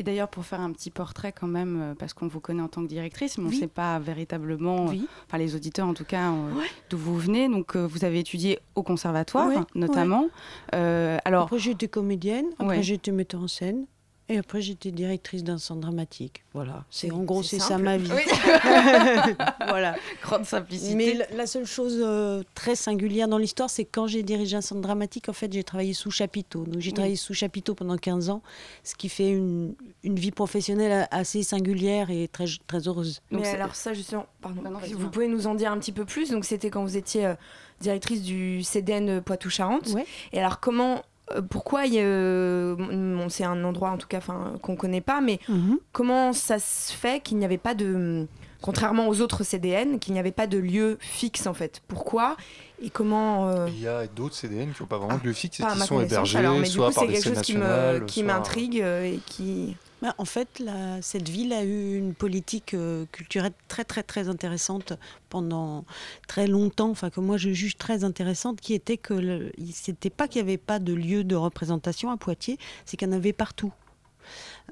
Et 0.00 0.02
d'ailleurs, 0.02 0.28
pour 0.28 0.46
faire 0.46 0.62
un 0.62 0.72
petit 0.72 0.88
portrait 0.90 1.30
quand 1.30 1.46
même, 1.46 1.78
euh, 1.82 1.94
parce 1.94 2.14
qu'on 2.14 2.26
vous 2.26 2.40
connaît 2.40 2.62
en 2.62 2.68
tant 2.68 2.80
que 2.82 2.86
directrice, 2.88 3.36
mais 3.36 3.44
on 3.44 3.46
ne 3.48 3.52
Oui. 3.52 3.58
sait 3.58 3.66
pas 3.66 3.98
véritablement, 3.98 4.86
Oui. 4.86 5.06
enfin 5.26 5.36
les 5.36 5.54
auditeurs 5.54 5.86
en 5.86 5.92
tout 5.92 6.06
cas, 6.06 6.30
euh, 6.32 6.54
Ouais. 6.54 6.64
d'où 6.88 6.96
vous 6.96 7.18
venez. 7.18 7.50
Donc 7.50 7.76
euh, 7.76 7.86
vous 7.86 8.02
avez 8.06 8.18
étudié 8.20 8.58
au 8.74 8.82
conservatoire 8.82 9.48
Ouais, 9.48 9.56
notamment. 9.74 10.28
Euh, 10.74 11.18
alors, 11.26 11.42
Après, 11.44 11.58
j'étais 11.58 11.88
comédienne, 11.88 12.46
après, 12.58 12.82
j'étais 12.82 13.12
metteur 13.12 13.42
en 13.42 13.46
scène, 13.48 13.84
et 14.30 14.38
après, 14.38 14.60
j'étais 14.62 14.90
directrice 14.90 15.44
d'un 15.44 15.58
centre 15.58 15.80
dramatique. 15.80 16.44
Voilà. 16.54 16.84
C'est 16.90 17.10
en 17.10 17.22
gros, 17.24 17.42
c'est 17.42 17.58
c'est 17.58 17.68
ça 17.68 17.78
ma 17.78 17.96
vie. 17.96 18.10
Oui. 18.14 18.22
voilà. 19.68 19.94
grande 20.22 20.44
simplicité. 20.44 20.94
Mais 20.94 21.14
la, 21.14 21.26
la 21.36 21.46
seule 21.46 21.66
chose 21.66 21.98
euh, 22.02 22.42
très 22.54 22.74
singulière 22.76 23.28
dans 23.28 23.38
l'histoire, 23.38 23.70
c'est 23.70 23.84
que 23.84 23.90
quand 23.92 24.06
j'ai 24.06 24.22
dirigé 24.22 24.56
un 24.56 24.60
centre 24.60 24.80
dramatique, 24.80 25.28
en 25.28 25.32
fait, 25.32 25.52
j'ai 25.52 25.64
travaillé 25.64 25.92
sous 25.92 26.10
chapiteau. 26.10 26.64
Donc, 26.64 26.80
j'ai 26.80 26.90
Oui. 26.90 26.94
travaillé 26.94 27.16
sous 27.16 27.34
chapiteau 27.34 27.74
pendant 27.74 27.96
15 27.96 28.30
ans, 28.30 28.42
ce 28.84 28.94
qui 28.94 29.08
fait 29.08 29.30
une, 29.30 29.74
une 30.04 30.16
vie 30.18 30.30
professionnelle 30.30 31.06
a- 31.10 31.16
assez 31.16 31.42
singulière 31.42 32.10
et 32.10 32.28
très, 32.28 32.46
très 32.66 32.86
heureuse. 32.88 33.20
Donc 33.30 33.42
Mais 33.42 33.48
alors 33.48 33.74
ça 33.74 33.92
justement, 33.94 34.26
pardon, 34.40 34.62
Non, 34.62 34.70
non, 34.70 34.78
vas-y, 34.78 34.92
vous 34.92 35.10
pouvez 35.10 35.28
nous 35.28 35.46
en 35.46 35.54
dire 35.54 35.72
un 35.72 35.78
petit 35.78 35.92
peu 35.92 36.04
plus. 36.04 36.30
Donc 36.30 36.44
c'était 36.44 36.70
quand 36.70 36.82
vous 36.82 36.96
étiez 36.96 37.26
euh, 37.26 37.34
directrice 37.80 38.22
du 38.22 38.62
CDN 38.62 39.20
Poitou-Charentes. 39.22 39.88
Ouais. 39.94 40.04
Et 40.32 40.38
alors 40.38 40.60
comment, 40.60 41.02
pourquoi 41.50 41.86
il 41.86 41.94
y 41.94 41.98
a, 41.98 42.02
euh, 42.02 42.74
bon, 42.76 43.28
c'est 43.28 43.44
un 43.44 43.62
endroit 43.64 43.90
en 43.90 43.96
tout 43.98 44.08
cas, 44.08 44.18
enfin 44.18 44.54
qu'on 44.62 44.76
connaît 44.76 45.00
pas, 45.00 45.20
mais 45.20 45.38
comment 45.92 46.32
ça 46.32 46.58
se 46.58 46.92
fait 46.92 47.20
qu'il 47.22 47.38
n'y 47.38 47.44
avait 47.44 47.58
pas 47.58 47.74
de, 47.74 48.26
contrairement 48.62 49.08
aux 49.08 49.20
autres 49.20 49.44
CDN, 49.44 49.98
qu'il 49.98 50.12
n'y 50.14 50.18
avait 50.20 50.32
pas 50.32 50.46
de 50.46 50.58
lieu 50.58 50.98
fixe 51.00 51.46
en 51.46 51.54
fait? 51.54 51.82
Pourquoi? 51.88 52.36
Et 52.82 52.90
comment 52.90 53.48
euh, 53.50 53.68
Il 53.68 53.80
y 53.80 53.86
a 53.88 54.06
d'autres 54.06 54.34
CDN 54.34 54.72
qui 54.72 54.82
n'ont 54.82 54.88
pas 54.88 54.98
vraiment 54.98 55.18
de 55.18 55.24
lieu 55.24 55.32
fixe 55.34 55.60
et 55.60 55.64
qui 55.64 55.78
sont 55.80 56.00
hébergés 56.00 56.38
alors, 56.38 56.54
mais 56.56 56.62
du 56.62 56.70
soit 56.70 56.88
coup 56.88 56.94
par 56.94 57.02
c'est 57.04 57.08
des 57.08 57.14
quelque 57.14 57.34
chose 57.34 57.42
qui 57.42 57.54
me 57.54 57.60
nationales, 57.60 58.04
qui 58.06 58.20
soit- 58.20 58.26
m'intrigue 58.32 58.80
euh, 58.80 59.04
et 59.04 59.20
qui 59.26 59.76
Bah, 60.02 60.14
en 60.16 60.24
fait, 60.24 60.62
cette 61.02 61.28
ville 61.28 61.52
a 61.52 61.62
eu 61.62 61.96
une 61.98 62.14
politique 62.14 62.72
euh, 62.72 63.04
culturelle 63.12 63.52
très 63.68 63.84
très 63.84 64.02
très 64.02 64.28
intéressante 64.28 64.94
pendant 65.28 65.84
très 66.26 66.46
longtemps, 66.46 66.88
enfin 66.90 67.10
que 67.10 67.20
moi 67.20 67.36
je 67.36 67.50
juge 67.50 67.76
très 67.76 68.02
intéressante, 68.02 68.60
qui 68.62 68.72
était 68.72 68.96
que 68.96 69.12
le- 69.12 69.52
c'était 69.72 70.08
pas 70.08 70.26
qu'il 70.26 70.42
n'y 70.42 70.48
avait 70.48 70.56
pas 70.58 70.78
de 70.78 70.94
lieu 70.94 71.22
de 71.22 71.36
représentation 71.36 72.10
à 72.10 72.16
Poitiers, 72.16 72.58
c'est 72.86 72.96
qu'il 72.96 73.08
y 73.08 73.10
en 73.10 73.14
avait 73.14 73.34
partout. 73.34 73.72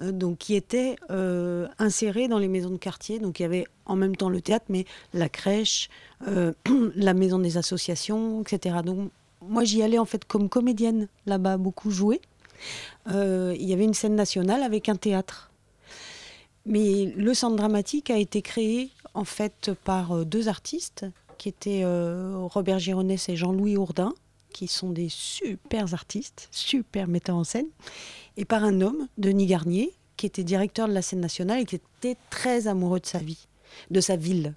Euh, 0.03 0.13
donc 0.13 0.39
qui 0.39 0.55
étaient 0.55 0.97
euh, 1.11 1.67
insérés 1.79 2.29
dans 2.29 2.39
les 2.39 2.49
maisons 2.49 2.71
de 2.71 2.77
quartier. 2.77 3.19
Donc 3.19 3.41
il 3.41 3.43
y 3.43 3.47
avait 3.47 3.67
en 3.87 3.97
même 3.97 4.17
temps 4.17 4.29
le 4.31 4.41
théâtre, 4.41 4.67
mais 4.69 4.87
la 5.15 5.29
crèche, 5.29 5.89
euh, 6.29 6.53
la 6.95 7.15
maison 7.15 7.39
des 7.39 7.57
associations, 7.59 8.43
etc. 8.43 8.77
Donc 8.85 9.11
moi 9.43 9.65
j'y 9.65 9.83
allais 9.83 9.99
en 9.99 10.05
fait 10.05 10.25
comme 10.25 10.49
comédienne 10.49 11.09
là-bas, 11.27 11.57
beaucoup 11.59 11.91
jouer. 11.91 12.21
Euh, 13.11 13.55
il 13.59 13.69
y 13.69 13.73
avait 13.73 13.85
une 13.85 13.95
scène 13.95 14.15
nationale 14.15 14.63
avec 14.63 14.89
un 14.89 14.97
théâtre. 14.97 15.51
Mais 16.67 17.13
le 17.17 17.33
centre 17.35 17.57
dramatique 17.57 18.11
a 18.11 18.19
été 18.19 18.43
créé 18.43 18.91
en 19.15 19.25
fait 19.25 19.71
par 19.85 20.13
euh, 20.13 20.25
deux 20.25 20.49
artistes 20.49 21.07
qui 21.39 21.49
étaient 21.49 21.83
euh, 21.85 22.37
Robert 22.37 22.79
Gironès 22.79 23.29
et 23.29 23.37
Jean-Louis 23.37 23.77
Ourdin, 23.77 24.13
qui 24.53 24.67
sont 24.67 24.91
des 24.91 25.09
super 25.09 25.95
artistes, 25.95 26.49
super 26.51 27.09
metteurs 27.09 27.37
en 27.37 27.45
scène, 27.45 27.69
et 28.37 28.45
par 28.45 28.65
un 28.65 28.81
homme, 28.81 29.09
Denis 29.19 29.47
Garnier, 29.47 29.95
qui 30.17 30.27
était 30.27 30.45
directeur 30.45 30.89
de 30.89 30.93
la 30.93 31.03
scène 31.03 31.21
nationale 31.21 31.61
et 31.61 31.65
qui 31.65 31.77
était 31.77 32.17
très 32.29 32.67
amoureux 32.67 33.01
de 33.01 33.07
sa 33.07 33.19
vie, 33.19 33.47
de 33.91 34.01
sa 34.01 34.17
ville. 34.17 34.55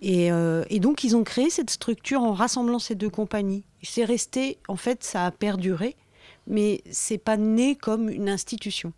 Et, 0.00 0.26
et 0.26 0.78
donc 0.78 1.02
ils 1.02 1.16
ont 1.16 1.24
créé 1.24 1.50
cette 1.50 1.70
structure 1.70 2.22
en 2.22 2.34
rassemblant 2.34 2.78
ces 2.78 2.94
deux 2.94 3.10
compagnies. 3.10 3.64
C'est 3.82 4.04
resté, 4.04 4.58
en 4.68 4.76
fait, 4.76 5.02
ça 5.02 5.26
a 5.26 5.30
perduré, 5.32 5.96
mais 6.46 6.82
c'est 6.90 7.18
pas 7.18 7.36
né 7.36 7.76
comme 7.76 8.08
une 8.08 8.28
institution. 8.28 8.92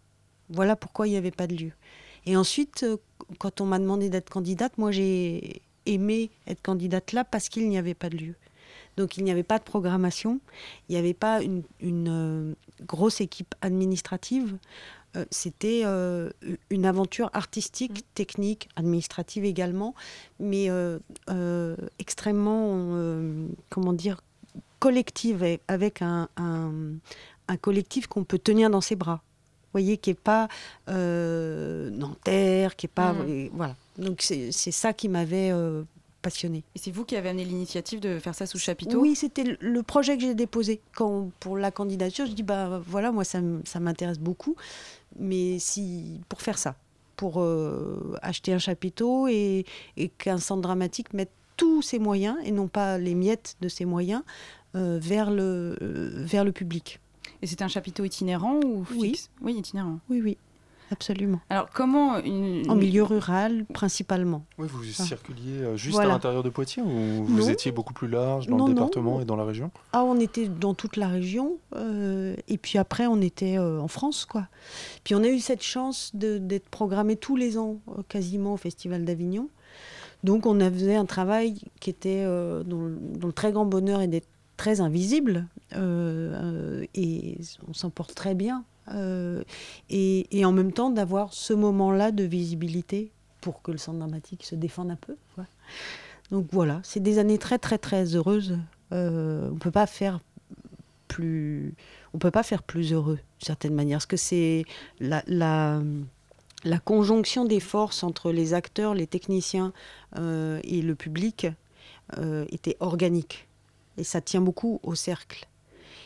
Voilà 0.50 0.76
pourquoi 0.76 1.06
il 1.06 1.10
n'y 1.10 1.16
avait 1.16 1.30
pas 1.30 1.46
de 1.46 1.54
lieu. 1.54 1.72
Et 2.26 2.36
ensuite, 2.36 2.82
euh, 2.82 2.96
quand 3.38 3.60
on 3.60 3.66
m'a 3.66 3.78
demandé 3.78 4.08
d'être 4.10 4.30
candidate, 4.30 4.76
moi 4.78 4.90
j'ai 4.90 5.62
aimé 5.86 6.30
être 6.46 6.62
candidate 6.62 7.12
là 7.12 7.24
parce 7.24 7.48
qu'il 7.48 7.68
n'y 7.68 7.78
avait 7.78 7.94
pas 7.94 8.10
de 8.10 8.16
lieu. 8.16 8.34
Donc 8.96 9.16
il 9.16 9.24
n'y 9.24 9.30
avait 9.30 9.44
pas 9.44 9.58
de 9.58 9.64
programmation, 9.64 10.40
il 10.88 10.92
n'y 10.92 10.98
avait 10.98 11.14
pas 11.14 11.40
une, 11.40 11.62
une, 11.80 12.08
euh, 12.08 12.54
grosse 12.82 13.20
équipe 13.20 13.54
administrative. 13.60 14.58
Euh, 15.16 15.24
C'était 15.30 15.82
euh, 15.84 16.30
une 16.68 16.84
aventure 16.84 17.30
artistique, 17.32 18.04
technique, 18.14 18.68
administrative 18.76 19.44
également, 19.44 19.94
mais 20.40 20.68
extrêmement, 21.98 22.98
comment 23.70 23.92
dire, 23.92 24.20
collective, 24.80 25.42
et 25.44 25.60
avec 25.68 26.02
un, 26.02 26.28
un, 26.36 26.72
un 27.48 27.56
collectif 27.56 28.06
qu'on 28.06 28.24
peut 28.24 28.38
tenir 28.38 28.70
dans 28.70 28.80
ses 28.80 28.96
bras. 28.96 29.22
Vous 29.68 29.72
voyez, 29.72 29.98
qui 29.98 30.10
n'est 30.10 30.14
pas 30.14 30.48
euh, 30.88 31.90
Nanterre, 31.90 32.76
qui 32.76 32.86
n'est 32.86 32.92
pas. 32.92 33.14
Et 33.26 33.50
voilà. 33.52 33.76
Donc 33.98 34.22
c'est 34.22 34.52
ça 34.52 34.92
qui 34.92 35.08
m'avait 35.08 35.50
euh, 35.50 35.82
passionnée. 36.22 36.62
Et 36.74 36.78
c'est 36.78 36.90
vous 36.90 37.04
qui 37.04 37.16
avez 37.16 37.28
amené 37.28 37.44
l'initiative 37.44 38.00
de 38.00 38.18
faire 38.18 38.34
ça 38.34 38.46
sous 38.46 38.58
chapiteau? 38.58 39.00
Oui, 39.00 39.14
c'était 39.14 39.58
le- 39.60 39.82
projet 39.82 40.16
que 40.16 40.22
j'ai 40.22 40.34
déposé. 40.34 40.80
Quand, 40.94 41.30
pour 41.40 41.58
la 41.58 41.70
candidature, 41.70 42.26
je 42.26 42.32
dis 42.32 42.42
bah 42.42 42.80
voilà, 42.86 43.12
moi 43.12 43.24
ça, 43.24 43.40
m'intéresse 43.80 44.18
beaucoup, 44.18 44.56
mais 45.18 45.58
si 45.58 46.20
pour 46.28 46.40
faire 46.40 46.58
ça, 46.58 46.76
pour 47.16 47.40
euh, 47.40 48.16
acheter 48.22 48.52
un 48.52 48.58
chapiteau 48.58 49.28
et, 49.28 49.64
et 49.96 50.08
qu'un 50.08 50.38
centre 50.38 50.62
dramatique 50.62 51.12
mette 51.12 51.30
tous 51.56 51.82
ses 51.82 51.98
moyens 51.98 52.36
et 52.44 52.52
non 52.52 52.68
pas 52.68 52.98
les 52.98 53.14
miettes 53.14 53.56
de 53.60 53.68
ses 53.68 53.84
moyens 53.84 54.22
euh, 54.76 54.98
vers 55.00 55.30
le 55.30 55.76
vers 55.80 56.44
le 56.44 56.52
public. 56.52 57.00
Et 57.42 57.46
c'était 57.46 57.64
un 57.64 57.68
chapiteau 57.68 58.04
itinérant 58.04 58.60
ou 58.64 58.84
fixe? 58.84 59.30
Oui, 59.40 59.54
itinérant. 59.54 59.98
Oui, 60.10 60.20
oui. 60.22 60.36
absolument. 60.90 61.38
Alors 61.50 61.68
comment 61.70 62.18
une... 62.18 62.68
En 62.70 62.74
milieu 62.74 63.02
rural, 63.04 63.66
principalement. 63.74 64.44
Oui, 64.58 64.66
vous 64.70 64.80
Ah. 64.98 65.02
circuliez 65.04 65.58
euh, 65.62 65.76
juste 65.76 65.94
Voilà. 65.96 66.10
à 66.10 66.12
l'intérieur 66.14 66.42
de 66.42 66.48
Poitiers 66.48 66.82
ou 66.82 67.24
vous 67.26 67.40
Non. 67.42 67.48
étiez 67.48 67.72
beaucoup 67.72 67.92
plus 67.92 68.08
large 68.08 68.46
dans 68.46 68.56
Non, 68.56 68.66
le 68.68 68.72
non. 68.72 68.74
département 68.80 69.20
et 69.20 69.26
dans 69.26 69.36
la 69.36 69.44
région? 69.44 69.70
Ah, 69.92 70.02
on 70.02 70.18
était 70.18 70.48
dans 70.48 70.72
toute 70.74 70.96
la 70.96 71.08
région, 71.08 71.58
euh, 71.76 72.34
et 72.48 72.56
puis 72.56 72.78
après, 72.78 73.06
on 73.06 73.20
était 73.20 73.58
euh, 73.58 73.80
en 73.80 73.88
France, 73.88 74.24
quoi. 74.24 74.48
Puis 75.04 75.14
on 75.14 75.22
a 75.22 75.28
eu 75.28 75.40
cette 75.40 75.62
chance 75.62 76.10
d'être 76.14 76.68
programmé 76.70 77.16
tous 77.16 77.36
les 77.36 77.58
ans, 77.58 77.76
euh, 77.90 78.02
quasiment, 78.08 78.54
au 78.54 78.56
Festival 78.56 79.04
d'Avignon. 79.04 79.48
Donc 80.24 80.46
on 80.46 80.58
a 80.58 80.70
fait 80.70 80.96
un 80.96 81.04
travail 81.04 81.60
qui 81.80 81.90
était 81.90 82.24
euh, 82.24 82.64
dont, 82.64 82.80
le- 82.86 82.98
dont 83.18 83.26
le 83.28 83.32
très 83.32 83.52
grand 83.52 83.66
bonheur 83.66 84.00
est 84.00 84.08
d'être 84.08 84.26
très 84.58 84.82
invisible, 84.82 85.46
euh, 85.74 86.84
et 86.94 87.38
on 87.66 87.72
s'en 87.72 87.88
porte 87.88 88.14
très 88.14 88.34
bien. 88.34 88.64
euh, 88.92 89.42
et, 89.88 90.44
en 90.44 90.52
même 90.52 90.72
temps 90.72 90.90
d'avoir 90.90 91.32
ce 91.32 91.52
moment-là 91.54 92.10
de 92.10 92.24
visibilité 92.24 93.10
pour 93.40 93.62
que 93.62 93.70
le 93.70 93.78
centre 93.78 93.98
dramatique 93.98 94.44
se 94.44 94.54
défende 94.54 94.90
un 94.90 94.96
peu. 94.96 95.16
Donc 96.30 96.46
voilà, 96.52 96.80
c'est 96.82 97.00
des 97.00 97.18
années 97.18 97.38
très 97.38 97.58
très 97.58 97.78
très 97.78 98.16
heureuses. 98.16 98.58
Euh, 98.92 99.48
on 99.52 99.56
peut 99.56 99.70
pas 99.70 99.86
faire 99.86 100.20
plus, 101.06 101.74
peut 102.18 102.30
pas 102.30 102.42
faire 102.42 102.62
plus 102.62 102.92
heureux 102.92 103.16
d'une 103.38 103.46
certaine 103.46 103.74
manière, 103.74 103.98
parce 103.98 104.06
que 104.06 104.16
c'est 104.16 104.64
la, 105.00 105.80
conjonction 106.84 107.44
des 107.44 107.60
forces 107.60 108.02
entre 108.02 108.32
les 108.32 108.54
acteurs, 108.54 108.94
les 108.94 109.06
techniciens 109.06 109.72
et 110.16 110.82
le 110.82 110.94
public 110.94 111.46
était 112.50 112.76
organique, 112.80 113.47
et 113.98 114.04
ça 114.04 114.20
tient 114.20 114.40
beaucoup 114.40 114.80
au 114.82 114.94
cercle. 114.94 115.46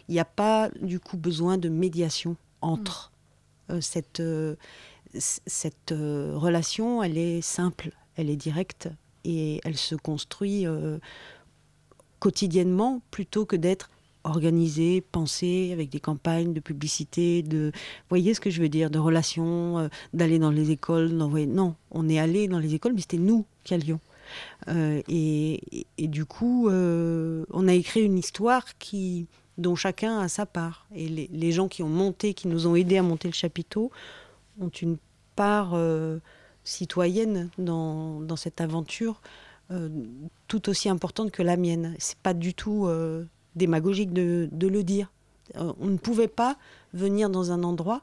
Il 0.09 0.15
n'y 0.15 0.21
a 0.21 0.25
pas 0.25 0.71
du 0.81 0.99
coup 0.99 1.17
besoin 1.17 1.59
de 1.59 1.69
médiation 1.69 2.37
entre 2.61 3.13
euh, 3.71 3.81
cette 3.81 4.21
euh, 4.21 4.57
cette 5.15 5.93
euh, 5.93 6.33
relation, 6.35 7.03
elle 7.03 7.19
est 7.19 7.43
simple, 7.43 7.91
elle 8.17 8.31
est 8.31 8.37
directe 8.37 8.89
et 9.25 9.61
elle 9.63 9.77
se 9.77 9.95
construit 9.95 10.65
quotidiennement 12.19 13.03
plutôt 13.11 13.45
que 13.45 13.57
d'être 13.57 13.91
organisée, 14.25 15.03
pensée 15.03 15.71
avec 15.73 15.91
des 15.91 16.01
campagnes 16.01 16.55
de 16.55 16.61
publicité, 16.61 17.43
de, 17.43 17.71
vous 17.75 18.09
voyez 18.09 18.33
ce 18.33 18.41
que 18.41 18.49
je 18.49 18.63
veux 18.63 18.71
dire, 18.71 18.91
de 18.91 18.99
relations, 18.99 19.89
d'aller 20.15 20.39
dans 20.39 20.51
les 20.51 20.71
écoles, 20.71 21.17
d'envoyer. 21.17 21.47
Non, 21.47 21.77
on 21.91 22.09
est 22.09 22.19
allé 22.19 22.49
dans 22.49 22.59
les 22.59 22.75
écoles, 22.75 22.95
mais 22.95 23.03
c'était 23.03 23.19
nous 23.19 23.45
qui 23.63 23.75
allions. 23.75 24.01
Euh, 24.69 25.03
et, 25.09 25.87
du 25.99 26.25
coup, 26.25 26.69
euh, 26.69 27.45
on 27.51 27.69
a 27.69 27.75
écrit 27.75 28.03
une 28.03 28.19
histoire 28.19 28.79
qui, 28.79 29.27
dont 29.59 29.77
chacun 29.77 30.19
a 30.19 30.29
sa 30.29 30.47
part. 30.47 30.87
Et 30.95 31.09
les, 31.09 31.53
gens 31.53 31.69
qui 31.69 31.83
ont 31.83 31.89
monté, 31.89 32.35
qui 32.35 32.49
nous 32.49 32.67
ont 32.67 32.75
aidés 32.75 32.99
à 32.99 33.03
monter 33.03 33.29
le 33.29 33.35
chapiteau, 33.35 33.91
ont 34.61 34.69
une 34.69 34.99
part 35.37 35.73
euh, 35.75 36.19
citoyenne 36.65 37.51
dans, 37.59 38.37
cette 38.37 38.61
aventure 38.61 39.21
tout 40.49 40.69
aussi 40.69 40.91
importante 40.91 41.31
que 41.31 41.43
la 41.43 41.57
mienne. 41.57 41.95
C'est 41.99 42.19
pas 42.19 42.35
du 42.35 42.53
tout 42.53 42.91
démagogique 43.57 44.13
de, 44.13 44.51
le 44.53 44.83
dire. 44.83 45.11
On 45.57 45.87
ne 45.87 45.97
pouvait 45.97 46.29
pas 46.29 46.59
venir 46.93 47.31
dans 47.31 47.53
un 47.53 47.63
endroit 47.63 48.03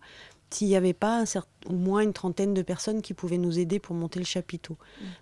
s'il 0.51 0.67
n'y 0.67 0.75
avait 0.75 0.93
pas 0.93 1.19
un 1.19 1.25
certain- 1.25 1.47
au 1.67 1.73
moins 1.73 2.01
une 2.01 2.13
trentaine 2.13 2.53
de 2.53 2.61
personnes 2.61 3.01
qui 3.01 3.13
pouvaient 3.13 3.37
nous 3.37 3.59
aider 3.59 3.79
pour 3.79 3.95
monter 3.95 4.19
le 4.19 4.25
chapiteau. 4.25 4.77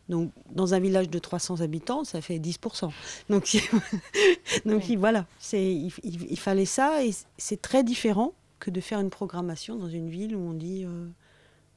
Donc, 0.10 0.32
dans 0.52 0.74
un 0.74 0.80
village 0.80 1.10
de 1.10 1.20
300 1.20 1.62
habitants, 1.62 2.04
ça 2.04 2.22
fait 2.22 2.40
10%. 2.40 2.92
Donc, 3.30 3.58
donc 4.66 4.90
il- 4.90 4.98
voilà, 4.98 5.26
c'est, 5.40 5.64
il, 5.64 5.92
il- 6.04 6.28
il 6.32 6.40
fallait 6.40 6.66
ça 6.66 7.04
et 7.04 7.12
c'est 7.38 7.62
très 7.62 7.84
différent 7.84 8.34
que 8.60 8.72
de 8.72 8.82
faire 8.82 9.00
une 9.00 9.10
programmation 9.10 9.76
dans 9.76 9.90
une 9.90 10.10
ville 10.10 10.36
où 10.36 10.40
on 10.40 10.54
dit 10.54 10.84
euh, 10.86 11.08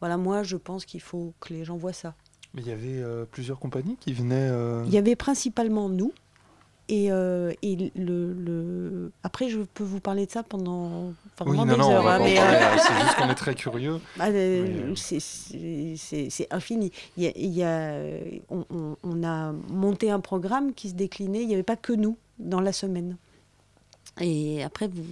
voilà, 0.00 0.16
moi 0.16 0.42
je 0.42 0.56
pense 0.56 0.84
qu'il 0.84 1.00
faut 1.00 1.34
que 1.40 1.52
les 1.52 1.64
gens 1.64 1.76
voient 1.76 1.92
ça. 1.92 2.14
Mais 2.54 2.62
il 2.62 2.68
y 2.68 2.72
avait 2.72 3.00
euh, 3.02 3.24
plusieurs 3.30 3.58
compagnies 3.60 3.96
qui 4.00 4.12
venaient. 4.12 4.48
euh, 4.50 4.82
Il 4.86 4.92
y 4.92 4.98
avait 4.98 5.14
principalement 5.16 5.88
nous. 5.88 6.12
Et, 6.92 7.12
euh, 7.12 7.52
et 7.62 7.92
le, 7.94 8.32
le- 8.32 9.12
Après, 9.22 9.48
je 9.48 9.60
peux 9.60 9.84
vous 9.84 10.00
parler 10.00 10.26
de 10.26 10.30
ça 10.32 10.42
pendant 10.42 11.12
enfin, 11.38 11.48
Oui, 11.48 11.56
vraiment 11.56 11.64
non, 11.66 11.72
des 11.74 11.78
non, 11.78 11.90
heures. 11.92 12.06
hein, 12.08 12.20
euh, 12.20 12.76
c'est 12.78 13.00
juste 13.00 13.14
qu'on 13.16 13.30
est 13.30 13.34
très 13.36 13.54
curieux. 13.54 14.00
ah, 14.18 14.28
euh, 14.30 14.92
c'est- 14.96 16.48
infini. 16.52 16.90
Il 17.16 17.22
y 17.22 17.26
a, 17.28 17.32
il 17.36 17.50
y 17.52 17.62
a- 17.62 17.94
on, 18.50 18.64
on- 18.74 18.96
on 19.04 19.22
a 19.22 19.52
monté 19.70 20.10
un 20.10 20.18
programme 20.18 20.74
qui 20.74 20.88
se 20.88 20.94
déclinait. 20.94 21.42
Il 21.42 21.46
n'y 21.46 21.54
avait 21.54 21.62
pas 21.62 21.76
que 21.76 21.92
nous 21.92 22.16
dans 22.40 22.60
la 22.60 22.72
semaine. 22.72 23.16
Et 24.20 24.62
après, 24.62 24.88
vous, 24.88 25.04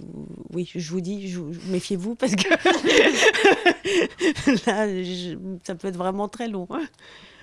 oui, 0.53 0.69
je 0.75 0.91
vous 0.91 1.01
dis, 1.01 1.29
je- 1.29 1.39
méfiez-vous 1.71 2.15
parce 2.15 2.35
que 2.35 2.49
là, 4.67 4.87
je- 5.03 5.37
ça 5.63 5.75
peut 5.75 5.87
être 5.87 5.97
vraiment 5.97 6.27
très 6.27 6.47
long. 6.47 6.67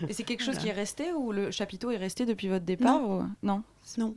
Et 0.08 0.12
c'est 0.12 0.24
quelque 0.24 0.42
chose 0.44 0.58
qui 0.58 0.68
est 0.68 0.72
resté 0.72 1.12
ou 1.12 1.32
le 1.32 1.50
chapiteau 1.50 1.90
est 1.90 1.96
resté 1.96 2.26
depuis 2.26 2.48
votre 2.48 2.64
départ 2.64 3.02
ou- 3.08 3.22
Non? 3.42 3.62
Non. 3.98 4.14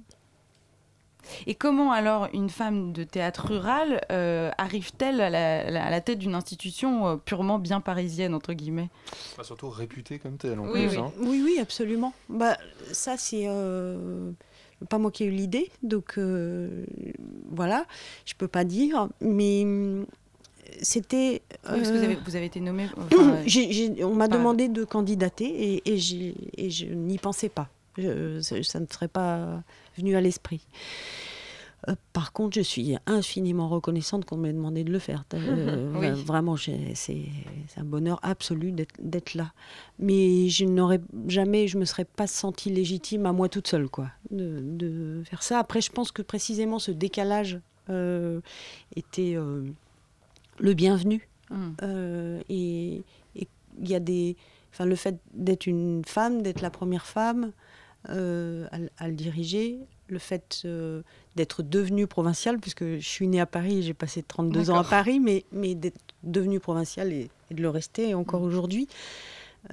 Et 1.47 1.53
comment 1.55 1.91
alors 1.91 2.27
une 2.33 2.49
femme 2.49 2.91
de 2.93 3.03
théâtre 3.03 3.47
rural 3.47 4.01
euh, 4.11 4.51
arrive-t-elle 4.57 5.19
à 5.21 5.29
la, 5.29 5.69
la- 5.69 5.85
à 5.85 5.89
la 5.89 6.01
tête 6.01 6.17
d'une 6.19 6.33
institution 6.33 7.07
euh, 7.07 7.15
purement 7.17 7.59
bien 7.59 7.81
parisienne, 7.81 8.33
entre 8.33 8.53
guillemets? 8.53 8.89
Bah, 9.37 9.43
surtout 9.43 9.69
réputée 9.69 10.17
comme 10.19 10.37
telle 10.37 10.59
en 10.59 10.65
Oui, 10.65 10.87
plus. 10.87 10.89
oui. 10.89 10.97
hein. 10.97 11.11
Oui, 11.19 11.41
oui, 11.43 11.57
absolument. 11.61 12.13
Bah, 12.29 12.57
ça, 12.91 13.15
c'est 13.17 13.45
euh, 13.47 14.31
pas 14.87 14.97
moi 14.97 15.11
qui 15.11 15.23
ai 15.23 15.27
eu 15.27 15.31
l'idée, 15.31 15.69
donc 15.83 16.17
euh, 16.17 16.85
voilà, 17.51 17.85
je 18.25 18.33
peux 18.35 18.47
pas 18.47 18.63
dire, 18.63 19.09
mais 19.21 19.63
hum, 19.63 20.05
c'était. 20.81 21.41
Oui, 21.65 21.79
Parce 21.79 21.89
que 21.89 21.97
vous 21.97 22.01
euh, 22.01 22.05
avez, 22.05 22.15
vous 22.25 22.35
avez 22.35 22.45
été 22.45 22.59
enfin, 22.97 23.33
euh, 23.35 23.43
j'ai- 23.45 24.03
on 24.03 24.13
m'a 24.15 24.27
demandé 24.27 24.67
de 24.69 24.83
candidater 24.83 25.45
et, 25.45 25.91
et 25.93 25.97
j'ai- 25.97 26.35
et 26.57 26.69
je 26.69 26.85
n'y 26.85 27.17
pensais 27.17 27.49
pas. 27.49 27.67
Je- 27.97 28.39
ça, 28.41 28.61
ça 28.63 28.79
ne 28.79 28.85
serait 28.85 29.07
pas 29.09 29.61
venu 29.97 30.15
à 30.15 30.21
l'esprit. 30.21 30.61
Euh, 31.89 31.95
par 32.13 32.31
contre, 32.33 32.55
je 32.55 32.61
suis 32.61 32.95
infiniment 33.05 33.67
reconnaissante 33.67 34.25
qu'on 34.25 34.37
m'ait 34.37 34.53
demandé 34.53 34.83
de 34.83 34.91
le 34.91 34.99
faire. 34.99 35.25
Euh, 35.33 35.91
Oui. 35.95 36.09
Vraiment, 36.23 36.55
c'est 36.57 37.25
un 37.77 37.83
bonheur 37.83 38.19
absolu 38.23 38.73
d'être 38.99 39.33
là. 39.33 39.51
Mais 39.97 40.47
je 40.49 40.65
n'aurais 40.65 41.01
jamais, 41.27 41.67
je 41.67 41.77
me 41.77 41.85
serais 41.85 42.05
pas 42.05 42.27
sentie 42.27 42.69
légitime 42.69 43.25
à 43.25 43.33
moi 43.33 43.49
toute 43.49 43.67
seule, 43.67 43.89
quoi, 43.89 44.09
de, 44.31 44.59
de 44.61 45.23
faire 45.25 45.43
ça. 45.43 45.59
Après, 45.59 45.81
je 45.81 45.91
pense 45.91 46.11
que 46.11 46.21
précisément 46.21 46.79
ce 46.79 46.91
décalage 46.91 47.59
euh, 47.89 48.41
était 48.95 49.35
le 50.59 50.73
bienvenu. 50.73 51.27
hum. 51.51 51.75
Et 52.49 53.03
il 53.81 53.89
y 53.89 53.95
a 53.95 53.99
des 53.99 54.35
enfin 54.71 54.85
le 54.85 54.95
fait 54.95 55.19
d'être 55.33 55.65
une 55.67 56.03
femme 56.05 56.41
d'être 56.41 56.61
la 56.61 56.69
première 56.69 57.05
femme 57.05 57.51
euh, 58.09 58.67
à 58.97 59.07
le 59.07 59.13
diriger 59.13 59.79
le 60.09 60.19
fait 60.19 60.61
euh, 60.65 61.01
d'être 61.35 61.63
devenue 61.63 62.07
provinciale 62.07 62.59
puisque 62.59 62.83
je 62.83 63.07
suis 63.07 63.27
née 63.27 63.39
à 63.39 63.45
Paris 63.45 63.79
et 63.79 63.81
j'ai 63.81 63.93
passé 63.93 64.23
32 64.23 64.69
ans 64.71 64.75
à. 64.75 64.83
Paris 64.89 65.19
mais 65.19 65.45
mais 65.51 65.75
d'être 65.75 65.99
devenue 66.23 66.59
provinciale 66.59 67.11
et, 67.13 67.29
et 67.49 67.53
de 67.53 67.61
le 67.61 67.69
rester 67.69 68.13
encore 68.13 68.41
aujourd'hui 68.41 68.87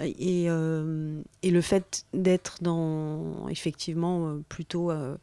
et, 0.00 0.46
euh, 0.48 1.20
et 1.42 1.50
le 1.50 1.60
fait 1.60 2.04
d'être 2.12 2.58
dans 2.62 3.48
effectivement 3.48 4.28
euh, 4.28 4.42
plutôt 4.48 4.90
euh, 4.90 5.16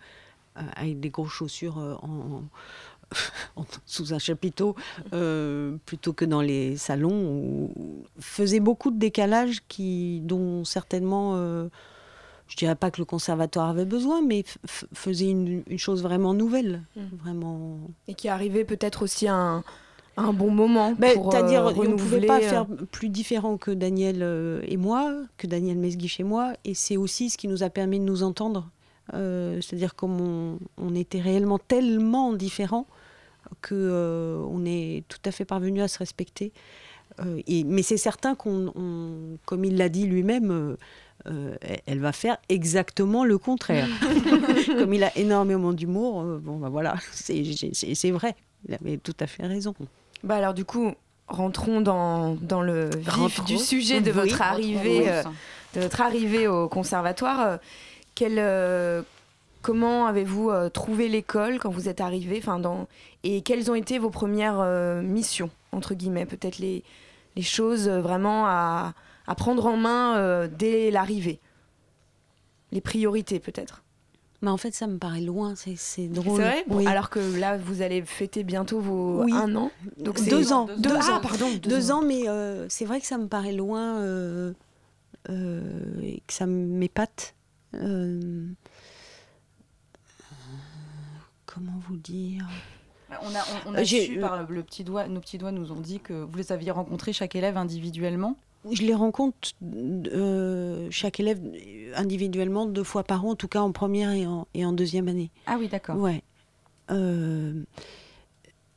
avec 0.55 0.99
des 0.99 1.09
grosses 1.09 1.31
chaussures 1.31 1.77
euh, 1.79 1.95
en, 2.01 2.43
en- 3.57 3.65
sous 3.85 4.13
un 4.13 4.19
chapiteau 4.19 4.75
euh, 5.13 5.75
plutôt 5.85 6.13
que 6.13 6.25
dans 6.25 6.41
les 6.41 6.77
salons 6.77 7.69
faisait 8.19 8.59
beaucoup 8.61 8.89
de 8.91 8.97
décalage 8.97 9.61
qui 9.67 10.21
dont 10.21 10.63
certainement 10.65 11.33
euh, 11.35 11.67
je 12.47 12.55
dirais 12.57 12.75
pas 12.75 12.91
que 12.91 12.99
le 13.01 13.05
conservatoire 13.05 13.69
avait 13.69 13.85
besoin 13.85 14.21
mais 14.21 14.43
faisait 14.93 15.29
une, 15.29 15.63
une 15.67 15.77
chose 15.79 16.01
vraiment 16.03 16.33
nouvelle 16.33 16.81
Mm. 16.95 17.01
vraiment 17.23 17.79
Et 18.07 18.13
qui 18.13 18.27
arrivait 18.29 18.65
peut-être 18.65 19.03
aussi 19.03 19.27
à 19.27 19.35
un, 19.35 19.63
un 20.17 20.33
bon 20.33 20.51
moment. 20.51 20.93
ben, 20.97 21.17
C'est-à-dire, 21.23 21.67
euh, 21.67 21.73
on 21.75 21.83
ne 21.83 21.95
pouvait 21.95 22.21
pas 22.27 22.37
euh, 22.37 22.41
faire 22.49 22.65
plus 22.91 23.09
différent 23.09 23.57
que 23.57 23.71
Daniel 23.71 24.17
euh, 24.21 24.61
et 24.67 24.77
moi, 24.77 25.11
que 25.37 25.47
Daniel 25.47 25.77
Mesguich 25.77 26.19
et 26.19 26.23
moi, 26.23 26.53
et 26.65 26.73
c'est 26.75 26.97
aussi 26.97 27.29
ce 27.31 27.37
qui 27.37 27.47
nous 27.47 27.63
a 27.63 27.69
permis 27.71 27.99
de 27.99 28.05
nous 28.05 28.21
entendre. 28.23 28.69
Euh, 29.13 29.59
C'est-à-dire 29.61 29.95
comme 29.95 30.21
on, 30.21 30.59
on 30.77 30.93
était 30.95 31.19
réellement 31.19 31.57
tellement 31.59 32.31
différents 32.33 32.85
que 33.61 33.73
euh, 33.75 34.37
on 34.49 34.63
est 34.65 35.03
tout 35.09 35.19
à 35.25 35.31
fait 35.31 35.45
parvenu 35.45 35.81
à 35.81 35.87
se 35.87 35.97
respecter. 35.97 36.51
Euh, 37.19 37.41
et, 37.47 37.63
mais 37.63 37.81
c'est 37.83 37.97
certain 37.97 38.33
qu'on, 38.35 38.71
on- 38.75 39.37
comme 39.45 39.65
il 39.65 39.77
l'a 39.77 39.89
dit 39.89 40.05
lui-même, 40.05 40.77
euh, 41.27 41.55
elle- 41.85 41.99
va 41.99 42.11
faire 42.11 42.37
exactement 42.49 43.23
le 43.23 43.37
contraire. 43.37 43.87
comme 44.65 44.93
il 44.93 45.03
a 45.03 45.17
énormément 45.17 45.71
d'humour, 45.73 46.21
euh, 46.21 46.39
bon 46.41 46.57
ben 46.57 46.69
voilà, 46.69 46.95
c'est, 47.11 48.11
vrai. 48.11 48.35
Il 48.67 48.73
avait 48.73 48.97
tout 48.97 49.15
à 49.19 49.27
fait 49.27 49.45
raison. 49.45 49.73
Bah 50.23 50.35
alors 50.35 50.53
du 50.53 50.65
coup, 50.65 50.93
rentrons 51.27 51.81
dans, 51.81 52.35
dans 52.35 52.61
le 52.61 52.89
vif 52.95 53.09
Rentrons. 53.09 53.43
du 53.43 53.57
sujet 53.57 54.01
de 54.01 54.11
Oui. 54.11 54.17
votre 54.17 54.41
arrivée, 54.41 55.09
euh, 55.09 55.23
de 55.75 55.81
votre 55.81 56.01
arrivée 56.01 56.47
au 56.47 56.67
conservatoire. 56.69 57.59
Quel, 58.15 59.03
comment 59.61 60.05
avez-vous 60.05 60.51
trouvé 60.73 61.07
l'école 61.09 61.57
quand 61.59 61.71
vous 61.71 61.89
êtes 61.89 61.99
arrivé 62.01 62.37
enfin, 62.41 62.59
dans, 62.59 62.87
Et 63.23 63.41
quelles 63.41 63.71
ont 63.71 63.75
été 63.75 63.97
vos 63.97 64.09
premières 64.11 64.61
missions, 65.01 65.49
entre 65.71 65.93
guillemets? 65.95 66.25
Peut-être 66.27 66.59
les, 66.59 66.83
les 67.35 67.41
choses 67.41 67.89
vraiment 67.89 68.45
à, 68.45 68.93
à 69.27 69.35
prendre 69.35 69.65
en 69.65 69.77
main 69.77 70.17
euh, 70.17 70.47
dès 70.51 70.91
l'arrivée 70.91 71.39
Les 72.71 72.81
priorités 72.81 73.39
peut-être 73.39 73.83
Mais 74.41 74.49
en 74.49 74.57
fait, 74.57 74.73
ça 74.73 74.87
me 74.87 74.97
paraît 74.97 75.21
loin, 75.21 75.55
c'est 75.55 75.75
c'est 75.77 76.07
drôle. 76.07 76.41
C'est 76.41 76.47
vrai 76.49 76.63
Bon, 76.67 76.77
Oui. 76.77 76.87
Alors 76.87 77.09
que 77.09 77.19
là, 77.39 77.57
vous 77.57 77.81
allez 77.81 78.01
fêter 78.03 78.43
bientôt 78.43 78.79
vos 78.81 79.23
Oui. 79.23 79.31
un 79.33 79.55
an. 79.55 79.71
Donc 79.97 80.17
c'est- 80.19 80.29
deux 80.29 80.51
ans. 80.51 80.65
Deux, 80.65 80.75
Deux 80.89 80.97
ah, 81.09 81.15
ans. 81.17 81.21
pardon. 81.21 81.47
Deux, 81.61 81.91
ans, 81.91 82.01
mais 82.01 82.27
euh, 82.27 82.67
c'est 82.69 82.85
vrai 82.85 82.99
que 82.99 83.07
ça 83.07 83.17
me 83.17 83.27
paraît 83.27 83.53
loin 83.53 83.99
euh, 83.99 84.53
euh, 85.29 85.61
et 86.01 86.21
que 86.27 86.33
ça 86.33 86.45
m'épate. 86.45 87.35
Euh, 87.75 88.45
comment 91.45 91.79
vous 91.87 91.97
dire? 91.97 92.45
On 93.21 93.27
a, 93.35 93.39
on, 93.67 93.71
on 93.71 93.75
a 93.75 93.85
su 93.85 94.19
par 94.19 94.43
le 94.49 94.63
petit 94.63 94.83
doigt, 94.83 95.07
nos 95.07 95.19
petits 95.19 95.37
doigts 95.37 95.51
nous 95.51 95.71
ont 95.71 95.79
dit 95.79 95.99
que 95.99 96.13
vous 96.13 96.35
les 96.35 96.51
aviez 96.51 96.71
rencontrés 96.71 97.13
chaque 97.13 97.35
élève 97.35 97.57
individuellement. 97.57 98.35
Je 98.71 98.81
les 98.83 98.93
rencontre 98.93 99.49
euh, 99.63 100.87
chaque 100.89 101.19
élève 101.19 101.41
individuellement 101.95 102.65
deux 102.65 102.83
fois 102.83 103.03
par 103.03 103.25
an, 103.25 103.31
en 103.31 103.35
tout 103.35 103.47
cas 103.49 103.59
en 103.61 103.71
première 103.73 104.11
et 104.11 104.25
en, 104.25 104.47
et 104.53 104.65
en 104.65 104.71
deuxième 104.71 105.07
année. 105.09 105.31
Ah 105.45 105.57
oui, 105.59 105.67
d'accord. 105.67 105.97
Ouais. 105.97 106.23
Euh, 106.91 107.63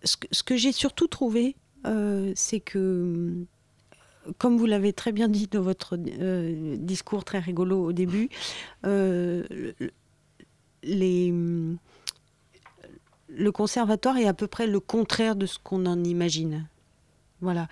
ce 0.05 0.43
que, 0.43 0.57
j'ai 0.57 0.73
surtout 0.73 1.07
trouvé, 1.07 1.55
euh, 1.87 2.33
c'est 2.35 2.61
que, 2.61 3.33
comme 4.39 4.57
vous 4.57 4.67
l'avez 4.67 4.93
très 4.93 5.13
bien 5.13 5.29
dit 5.29 5.47
dans 5.47 5.63
votre 5.63 5.97
discours 5.97 7.25
très 7.25 7.39
rigolo 7.39 7.85
au 7.85 7.93
début, 7.93 8.29
le- 8.85 9.47
les, 10.83 11.33
le 13.29 13.53
conservatoire 13.53 14.17
est 14.19 14.27
à 14.27 14.35
peu 14.35 14.47
près 14.47 14.67
le 14.67 14.81
contraire 14.81 15.37
de 15.37 15.47
ce 15.47 15.59
qu'on 15.59 15.87
en 15.87 16.03
imagine. 16.05 16.67
Voilà. 17.41 17.69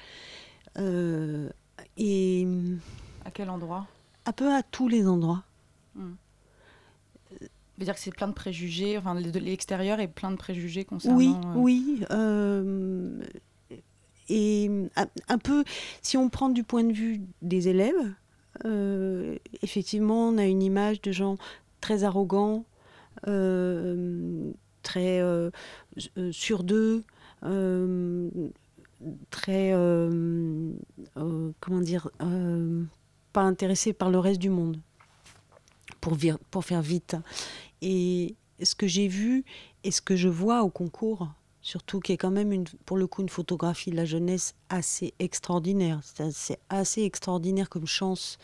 Euh, 0.79 1.49
et 1.97 2.47
À 3.25 3.31
quel 3.31 3.51
endroit 3.51 3.87
un 4.27 4.33
peu 4.33 4.53
à 4.53 4.63
tous 4.63 4.89
les 4.89 5.07
endroits. 5.07 5.43
Ça 5.97 6.01
veut 7.79 7.85
dire 7.85 7.95
que 7.95 8.01
c'est 8.01 8.15
plein 8.15 8.29
de 8.29 8.33
préjugés, 8.33 8.97
enfin 8.97 9.15
de 9.17 9.39
l'extérieur 9.39 10.01
est 10.01 10.09
plein 10.09 10.31
de 10.31 10.37
préjugés 10.37 10.85
concernant. 10.85 11.17
Oui, 11.17 11.35
euh, 11.35 11.53
oui. 11.57 12.05
euh, 12.11 13.23
et 14.29 14.71
un, 15.29 15.39
peu, 15.39 15.65
si 16.01 16.17
on 16.17 16.31
prend 16.31 16.49
du 16.49 16.63
point 16.63 16.85
de 16.85 16.93
vue 16.93 17.21
des 17.43 17.69
élèves, 17.69 18.15
euh, 18.65 19.37
effectivement, 19.63 20.29
on 20.29 20.39
a 20.39 20.47
une 20.47 20.63
image 20.63 21.03
de 21.03 21.13
gens 21.13 21.37
très 21.81 22.05
arrogants, 22.05 22.65
très 24.83 25.21
sûrs 26.31 26.65
d'eux, 26.65 27.05
très, 29.31 29.75
comment 31.61 31.81
dire, 31.81 32.09
euh, 32.23 32.85
pas 33.33 33.43
intéressés 33.43 33.93
par 33.93 34.11
le 34.11 34.19
reste 34.19 34.41
du 34.41 34.51
monde, 34.51 34.79
pour, 36.01 36.15
vir- 36.15 36.39
pour 36.51 36.65
faire 36.65 36.83
vite. 36.83 37.17
Et 37.83 38.35
ce 38.63 38.75
que 38.75 38.87
j'ai 38.87 39.09
vu 39.09 39.45
et 39.83 39.91
ce 39.91 40.01
que 40.01 40.17
je 40.17 40.29
vois 40.29 40.63
au 40.63 40.71
concours, 40.71 41.29
surtout 41.61 42.01
qui 42.01 42.13
est 42.13 42.17
quand 42.17 42.31
même 42.31 42.53
une, 42.53 42.65
pour 42.85 42.97
le 42.97 43.07
coup 43.07 43.23
une 43.23 43.29
photographie 43.29 43.91
de 43.91 43.97
la 43.97 44.05
jeunesse 44.05 44.55
assez 44.69 45.15
extraordinaire. 45.19 46.01
C'est 46.03 46.59
assez, 46.69 47.03
extraordinaire 47.03 47.69
comme 47.69 47.87
chance 47.87 48.39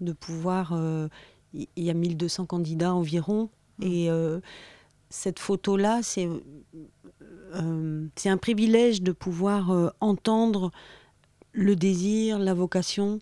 de 0.00 0.12
pouvoir. 0.12 0.72
euh, 0.72 1.08
Il 1.54 1.66
y, 1.76 1.90
a 1.90 1.94
1200 1.94 2.46
candidats 2.46 2.94
environ. 2.94 3.48
Et 3.80 4.10
euh, 4.10 4.40
cette 5.08 5.38
photo-là, 5.38 6.00
c'est 6.02 6.28
euh, 7.54 8.06
c'est 8.16 8.28
un 8.28 8.36
privilège 8.36 9.02
de 9.02 9.12
pouvoir 9.12 9.92
entendre 10.00 10.70
le 11.52 11.76
désir, 11.76 12.38
la 12.38 12.54
vocation 12.54 13.20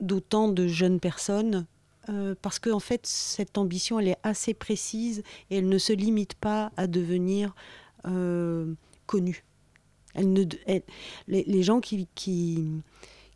d'autant 0.00 0.48
de 0.48 0.66
jeunes 0.66 1.00
personnes. 1.00 1.66
euh, 2.08 2.34
parce 2.42 2.58
qu'en 2.58 2.72
en 2.72 2.80
fait, 2.80 3.06
cette 3.06 3.56
ambition, 3.56 4.00
elle 4.00 4.08
est 4.08 4.18
assez 4.24 4.54
précise 4.54 5.22
et 5.50 5.58
elle 5.58 5.68
ne 5.68 5.78
se 5.78 5.92
limite 5.92 6.34
pas 6.34 6.72
à 6.76 6.88
devenir 6.88 7.54
euh, 8.06 8.74
connue. 9.06 9.44
Les, 10.16 11.62
gens 11.62 11.80
qui, 11.80 12.08
qui, 12.14 12.68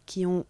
qui 0.04 0.26
ont, 0.26 0.44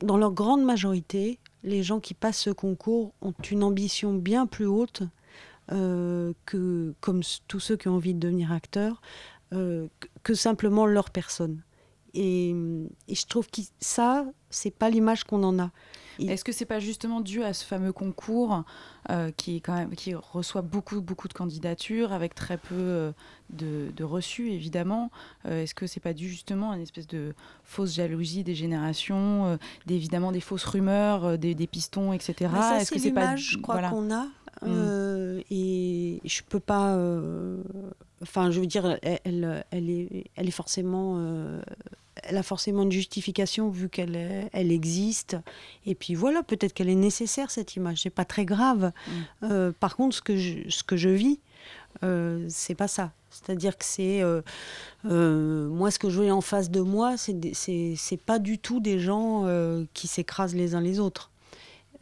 dans 0.00 0.18
leur 0.18 0.32
grande 0.32 0.62
majorité, 0.62 1.38
les 1.64 1.82
gens 1.82 1.98
qui 1.98 2.14
passent 2.14 2.40
ce 2.40 2.50
concours 2.50 3.14
ont 3.22 3.34
une 3.50 3.64
ambition 3.64 4.14
bien 4.14 4.46
plus 4.46 4.66
haute 4.66 5.02
euh, 5.72 6.34
que, 6.44 6.94
comme 7.00 7.22
tous 7.48 7.58
ceux 7.58 7.76
qui 7.76 7.88
ont 7.88 7.94
envie 7.94 8.14
de 8.14 8.20
devenir 8.20 8.52
acteurs, 8.52 9.00
que 9.50 10.34
simplement 10.34 10.86
leur 10.86 11.10
personne. 11.10 11.62
Et, 12.14 12.50
et 13.08 13.14
je 13.14 13.26
trouve 13.26 13.48
que 13.48 13.60
ça, 13.80 14.24
c'est 14.50 14.70
pas 14.72 14.90
l'image 14.90 15.24
qu'on 15.24 15.42
en 15.44 15.58
a. 15.58 15.70
Est-ce 16.18 16.44
que 16.44 16.52
c'est 16.52 16.66
pas 16.66 16.80
justement 16.80 17.22
dû 17.22 17.42
à 17.42 17.54
ce 17.54 17.64
fameux 17.64 17.94
concours 17.94 18.64
euh, 19.08 19.30
qui 19.38 19.62
quand 19.62 19.74
même 19.74 19.94
qui 19.94 20.14
reçoit 20.14 20.60
beaucoup 20.60 21.00
beaucoup 21.00 21.28
de 21.28 21.32
candidatures 21.32 22.12
avec 22.12 22.34
très 22.34 22.58
peu 22.58 22.74
euh, 22.74 23.12
de, 23.48 23.90
de 23.96 24.04
reçus 24.04 24.50
évidemment 24.50 25.10
Euh, 25.46 25.62
Est-ce 25.62 25.74
que 25.74 25.86
c'est 25.86 25.98
pas 26.00 26.12
dû 26.12 26.28
justement 26.28 26.72
à 26.72 26.76
une 26.76 26.82
espèce 26.82 27.06
de 27.06 27.32
fausse 27.64 27.94
jalousie 27.94 28.44
des 28.44 28.54
générations, 28.54 29.58
des- 29.86 29.94
évidemment 29.94 30.30
des 30.30 30.40
fausses 30.40 30.64
rumeurs, 30.64 31.38
des, 31.38 31.54
des 31.54 31.66
pistons, 31.66 32.12
etc. 32.12 32.50
Est-ce 32.80 32.90
que 32.90 32.98
c'est 32.98 33.12
pas 33.12 33.20
l'image, 33.22 33.52
je 33.52 33.58
crois, 33.58 33.76
voilà. 33.76 33.88
qu'on 33.88 34.10
a. 34.10 34.26
Mm. 34.62 34.66
euh, 34.68 35.40
et 35.50 36.20
je 36.24 36.42
peux 36.48 36.60
pas. 36.60 36.94
euh, 36.96 37.62
Enfin, 38.22 38.50
je 38.50 38.60
veux 38.60 38.66
dire, 38.66 38.98
elle, 39.02 39.64
elle, 39.70 39.90
est, 39.90 40.24
elle 40.36 40.48
est 40.48 40.50
forcément. 40.52 41.14
euh, 41.18 41.62
elle 42.22 42.36
a 42.36 42.42
forcément 42.42 42.82
une 42.82 42.92
justification 42.92 43.70
vu 43.70 43.88
qu'elle 43.88 44.50
elle 44.52 44.70
existe. 44.72 45.38
Et 45.86 45.94
puis 45.94 46.14
voilà, 46.14 46.42
peut-être 46.42 46.74
qu'elle 46.74 46.90
est 46.90 46.94
nécessaire 46.94 47.50
cette 47.50 47.76
image. 47.76 48.02
C'est 48.02 48.10
pas 48.10 48.26
très 48.26 48.44
grave. 48.44 48.92
Mm. 49.06 49.12
Euh, 49.44 49.72
par 49.80 49.96
contre, 49.96 50.16
ce 50.16 50.20
que 50.20 50.36
je, 50.36 50.68
ce 50.68 50.82
que 50.82 50.98
je 50.98 51.08
vis, 51.08 51.40
euh, 52.04 52.44
c'est 52.50 52.74
pas 52.74 52.88
ça. 52.88 53.12
C'est-à-dire 53.30 53.78
que 53.78 53.84
c'est 53.86 54.22
euh, 54.22 55.68
moi 55.68 55.90
ce 55.90 55.98
que 55.98 56.10
je 56.10 56.20
vois 56.20 56.30
en 56.32 56.40
face 56.42 56.70
de 56.70 56.80
moi, 56.80 57.16
c'est 57.16 57.54
c'est 57.54 57.94
c'est 57.96 58.16
pas 58.20 58.38
du 58.38 58.58
tout 58.58 58.80
des 58.80 58.98
gens 58.98 59.46
qui 59.94 60.08
s'écrasent 60.08 60.54
les 60.54 60.74
uns 60.74 60.80
les 60.82 61.00
autres. 61.00 61.30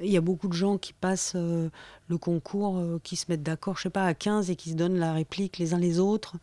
Il 0.00 0.10
y 0.10 0.16
a 0.16 0.20
beaucoup 0.20 0.46
de 0.48 0.52
gens 0.52 0.78
qui 0.78 0.92
passent 0.92 1.32
euh, 1.34 1.70
le 2.08 2.18
concours, 2.18 2.78
euh, 2.78 3.00
qui 3.02 3.16
se 3.16 3.26
mettent 3.28 3.42
d'accord, 3.42 3.76
je 3.76 3.82
sais 3.82 3.90
pas, 3.90 4.04
à 4.06 4.14
15 4.14 4.48
et 4.50 4.54
qui 4.56 4.70
se 4.70 4.74
donnent 4.74 4.98
la 4.98 5.12
réplique 5.12 5.58
les 5.58 5.74
uns 5.74 5.78
les 5.78 5.98
autres. 5.98 6.36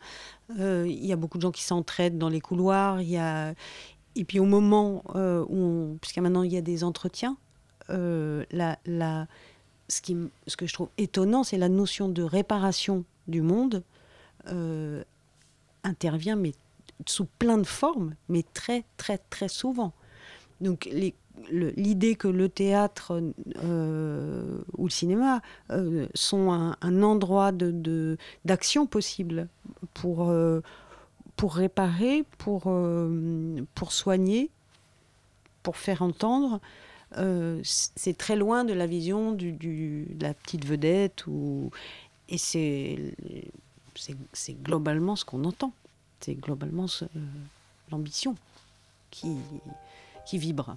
Euh, 0.58 0.84
il 0.86 1.04
y 1.06 1.12
a 1.12 1.16
beaucoup 1.16 1.38
de 1.38 1.42
gens 1.42 1.52
qui 1.52 1.62
s'entraident 1.62 2.18
dans 2.18 2.28
les 2.28 2.40
couloirs. 2.40 3.00
Il 3.00 3.08
y 3.08 3.16
a... 3.16 3.54
Et 4.14 4.24
puis 4.24 4.38
au 4.40 4.44
moment 4.44 5.02
où, 5.14 5.16
on... 5.16 5.98
puisqu'à 6.00 6.20
maintenant 6.20 6.42
il 6.42 6.52
y 6.52 6.56
a 6.56 6.62
des 6.62 6.84
entretiens, 6.84 7.36
la, 7.88 8.78
la... 8.84 9.26
Ce, 9.88 10.00
qui, 10.02 10.16
ce 10.46 10.56
que 10.56 10.66
je 10.66 10.74
trouve 10.74 10.88
étonnant, 10.98 11.44
c'est 11.44 11.58
la 11.58 11.68
notion 11.68 12.08
de 12.08 12.22
réparation 12.22 13.04
du 13.28 13.40
monde 13.40 13.82
intervient 15.84 16.36
mais 16.36 16.52
sous 17.06 17.26
plein 17.38 17.58
de 17.58 17.66
formes, 17.66 18.14
mais 18.28 18.42
très 18.54 18.84
très 18.96 19.18
très 19.18 19.48
souvent. 19.48 19.92
Donc 20.60 20.86
les- 20.90 21.14
le- 21.25 21.25
l'idée 21.50 22.14
que 22.16 22.28
le 22.28 22.48
théâtre 22.48 23.20
euh, 23.62 24.58
ou 24.76 24.84
le 24.86 24.90
cinéma 24.90 25.42
euh, 25.70 26.06
sont 26.14 26.50
un, 26.52 27.02
endroit 27.02 27.52
de- 27.52 27.70
de- 27.70 28.16
d'action 28.44 28.86
possible 28.86 29.48
pour, 29.94 30.28
euh, 30.28 30.60
pour 31.36 31.54
réparer, 31.56 32.24
pour, 32.38 32.72
pour 33.74 33.92
soigner, 33.92 34.50
pour 35.62 35.76
faire 35.76 36.02
entendre, 36.02 36.60
c'est 37.62 38.16
très 38.18 38.36
loin 38.36 38.64
de 38.64 38.72
la 38.72 38.86
vision 38.86 39.32
du, 39.32 39.52
de 39.52 40.22
la 40.22 40.34
petite 40.34 40.64
vedette. 40.64 41.26
Ou, 41.26 41.70
et 42.28 42.38
c'est 42.38 43.14
globalement 44.62 45.16
ce 45.16 45.24
qu'on 45.24 45.44
entend. 45.44 45.72
C'est 46.20 46.34
globalement 46.34 46.86
l'ambition 47.90 48.34
qui, 49.10 49.36
qui 50.26 50.38
vibre. 50.38 50.76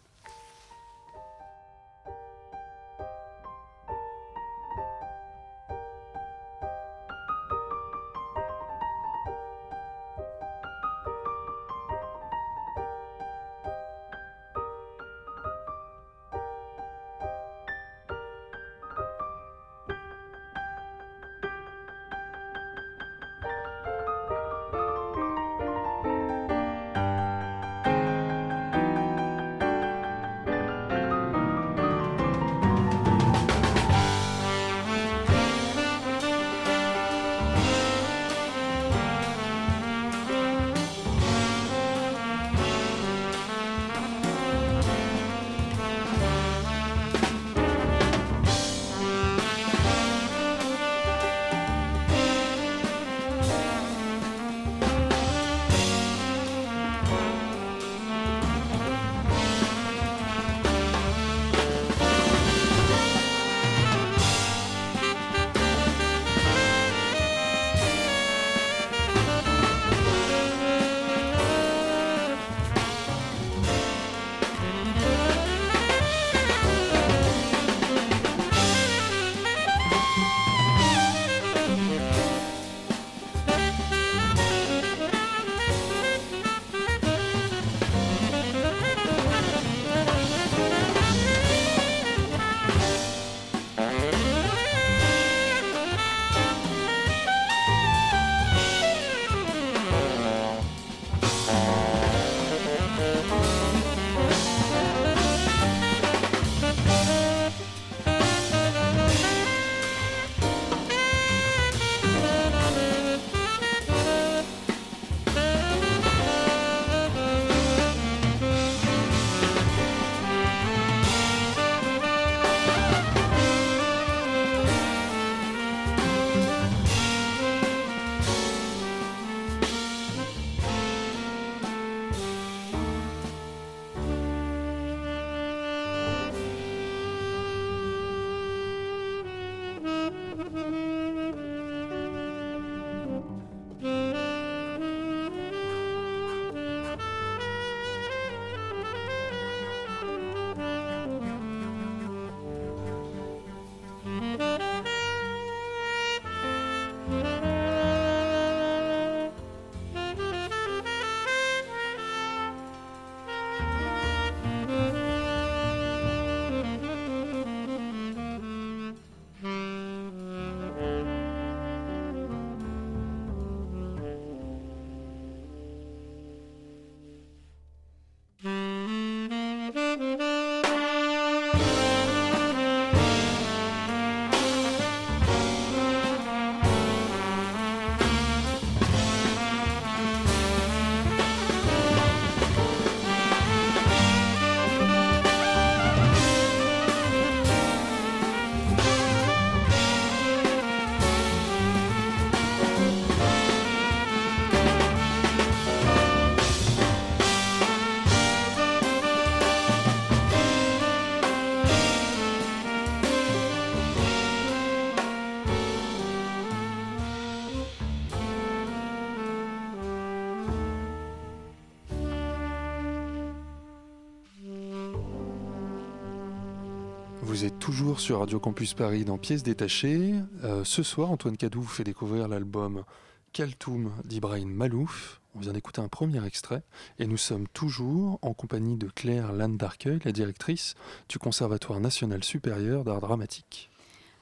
Toujours 227.80 228.02
sur 228.02 228.20
Radio 228.20 228.42
Campus 228.42 228.74
Paris 228.74 229.06
dans 229.06 229.18
Pièces 229.18 229.42
détachées. 229.42 230.14
Euh, 230.44 230.66
ce 230.66 230.84
soir, 230.84 231.12
Antoine 231.12 231.38
Cadou 231.38 231.62
vous 231.62 231.70
fait 231.70 231.86
découvrir 231.86 232.28
l'album 232.28 232.84
Kaltoum 233.32 233.94
d'Ibrahim 234.04 234.52
Malouf. 234.52 235.22
On 235.34 235.40
vient 235.40 235.54
d'écouter 235.54 235.80
un 235.80 235.88
premier 235.88 236.22
extrait 236.26 236.62
et 237.00 237.08
nous 237.08 237.16
sommes 237.16 237.48
toujours 237.48 238.20
en 238.22 238.34
compagnie 238.34 238.76
de 238.76 238.90
Claire 238.90 239.32
Landarcueil, 239.32 240.00
la 240.04 240.12
directrice 240.12 240.76
du 241.08 241.20
Conservatoire 241.20 241.80
national 241.80 242.22
supérieur 242.22 242.84
d'art 242.84 243.00
dramatique. 243.00 243.70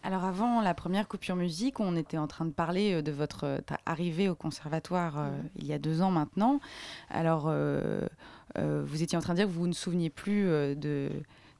Alors 0.03 0.23
avant 0.23 0.61
la 0.61 0.75
première 0.75 1.07
coupure 1.07 1.35
musique, 1.35 1.79
on 1.79 1.95
était 1.95 2.19
en 2.19 2.27
train 2.27 2.45
de 2.45 2.51
parler 2.51 2.93
euh, 2.93 3.01
de 3.01 3.11
votre 3.11 3.63
arrivée 3.87 4.29
au 4.29 4.35
conservatoire 4.35 5.17
euh, 5.17 5.31
il 5.55 5.65
y 5.65 5.73
a 5.73 5.79
deux 5.79 6.03
ans 6.03 6.11
maintenant. 6.11 6.59
Alors 7.09 7.51
vous 8.55 9.01
étiez 9.01 9.17
en 9.17 9.21
train 9.21 9.33
de 9.33 9.39
dire 9.39 9.47
que 9.47 9.51
vous 9.51 9.67
ne 9.67 9.73
souveniez 9.73 10.11
plus 10.11 10.45
de 10.75 11.09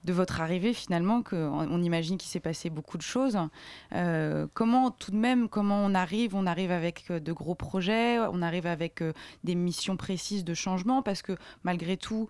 de 0.08 0.14
votre 0.14 0.40
arrivée 0.40 0.74
finalement, 0.74 1.22
qu'on 1.22 1.68
on 1.70 1.82
imagine 1.84 2.18
qu'il 2.18 2.30
s'est 2.30 2.40
passé 2.40 2.70
beaucoup 2.70 2.98
de 2.98 3.04
choses. 3.04 3.38
Euh, 3.94 4.48
comment 4.54 4.90
tout 4.90 5.12
de 5.12 5.18
même, 5.18 5.50
comment 5.50 5.84
on 5.86 5.94
arrive? 5.94 6.34
On 6.34 6.48
arrive 6.48 6.72
avec 6.72 7.04
euh, 7.12 7.20
de 7.20 7.34
gros 7.34 7.56
projets, 7.56 8.18
on 8.20 8.42
arrive 8.42 8.68
avec 8.68 9.02
euh, 9.02 9.12
des 9.44 9.54
missions 9.54 9.98
précises 9.98 10.46
de 10.46 10.54
changement, 10.54 11.02
parce 11.02 11.22
que 11.22 11.34
malgré 11.64 11.98
tout, 11.98 12.30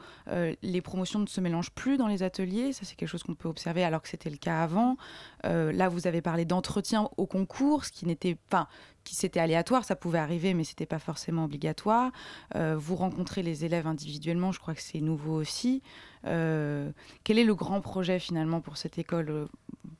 les 0.63 0.81
promotions 0.81 1.19
ne 1.19 1.27
se 1.27 1.39
mélangent 1.39 1.71
plus 1.71 1.97
dans 1.97 2.07
les 2.07 2.23
ateliers. 2.23 2.73
Ça, 2.73 2.81
c'est 2.83 2.95
quelque 2.95 3.09
chose 3.09 3.21
qu'on 3.21 3.35
peut 3.35 3.47
observer 3.47 3.83
alors 3.83 4.01
que 4.01 4.07
c'était 4.07 4.31
le 4.31 4.37
cas 4.37 4.63
avant. 4.63 4.97
là, 5.43 5.89
vous 5.89 6.07
avez 6.07 6.21
parlé 6.21 6.45
d'entretien 6.45 7.09
au 7.17 7.27
concours, 7.27 7.85
ce 7.85 7.91
qui 7.91 8.05
n'était 8.07 8.35
pas 8.49 8.67
qui 9.07 9.15
c'était 9.15 9.39
aléatoire, 9.39 9.85
ça 9.85 9.95
pouvait 9.95 10.19
arriver, 10.19 10.53
mais 10.53 10.63
c'était 10.63 10.85
pas 10.85 10.99
forcément 10.99 11.45
obligatoire. 11.45 12.11
vous 12.55 12.95
rencontrez 12.95 13.43
les 13.43 13.65
élèves 13.65 13.87
individuellement, 13.87 14.51
je 14.51 14.59
crois 14.59 14.75
que 14.75 14.81
c'est 14.81 15.01
nouveau 15.01 15.35
aussi. 15.35 15.81
Euh, 16.25 16.91
quel 17.23 17.37
est 17.37 17.43
le 17.43 17.55
grand 17.55 17.81
projet 17.81 18.19
finalement 18.19 18.61
pour 18.61 18.77
cette 18.77 18.97
école, 18.97 19.29
euh, 19.29 19.45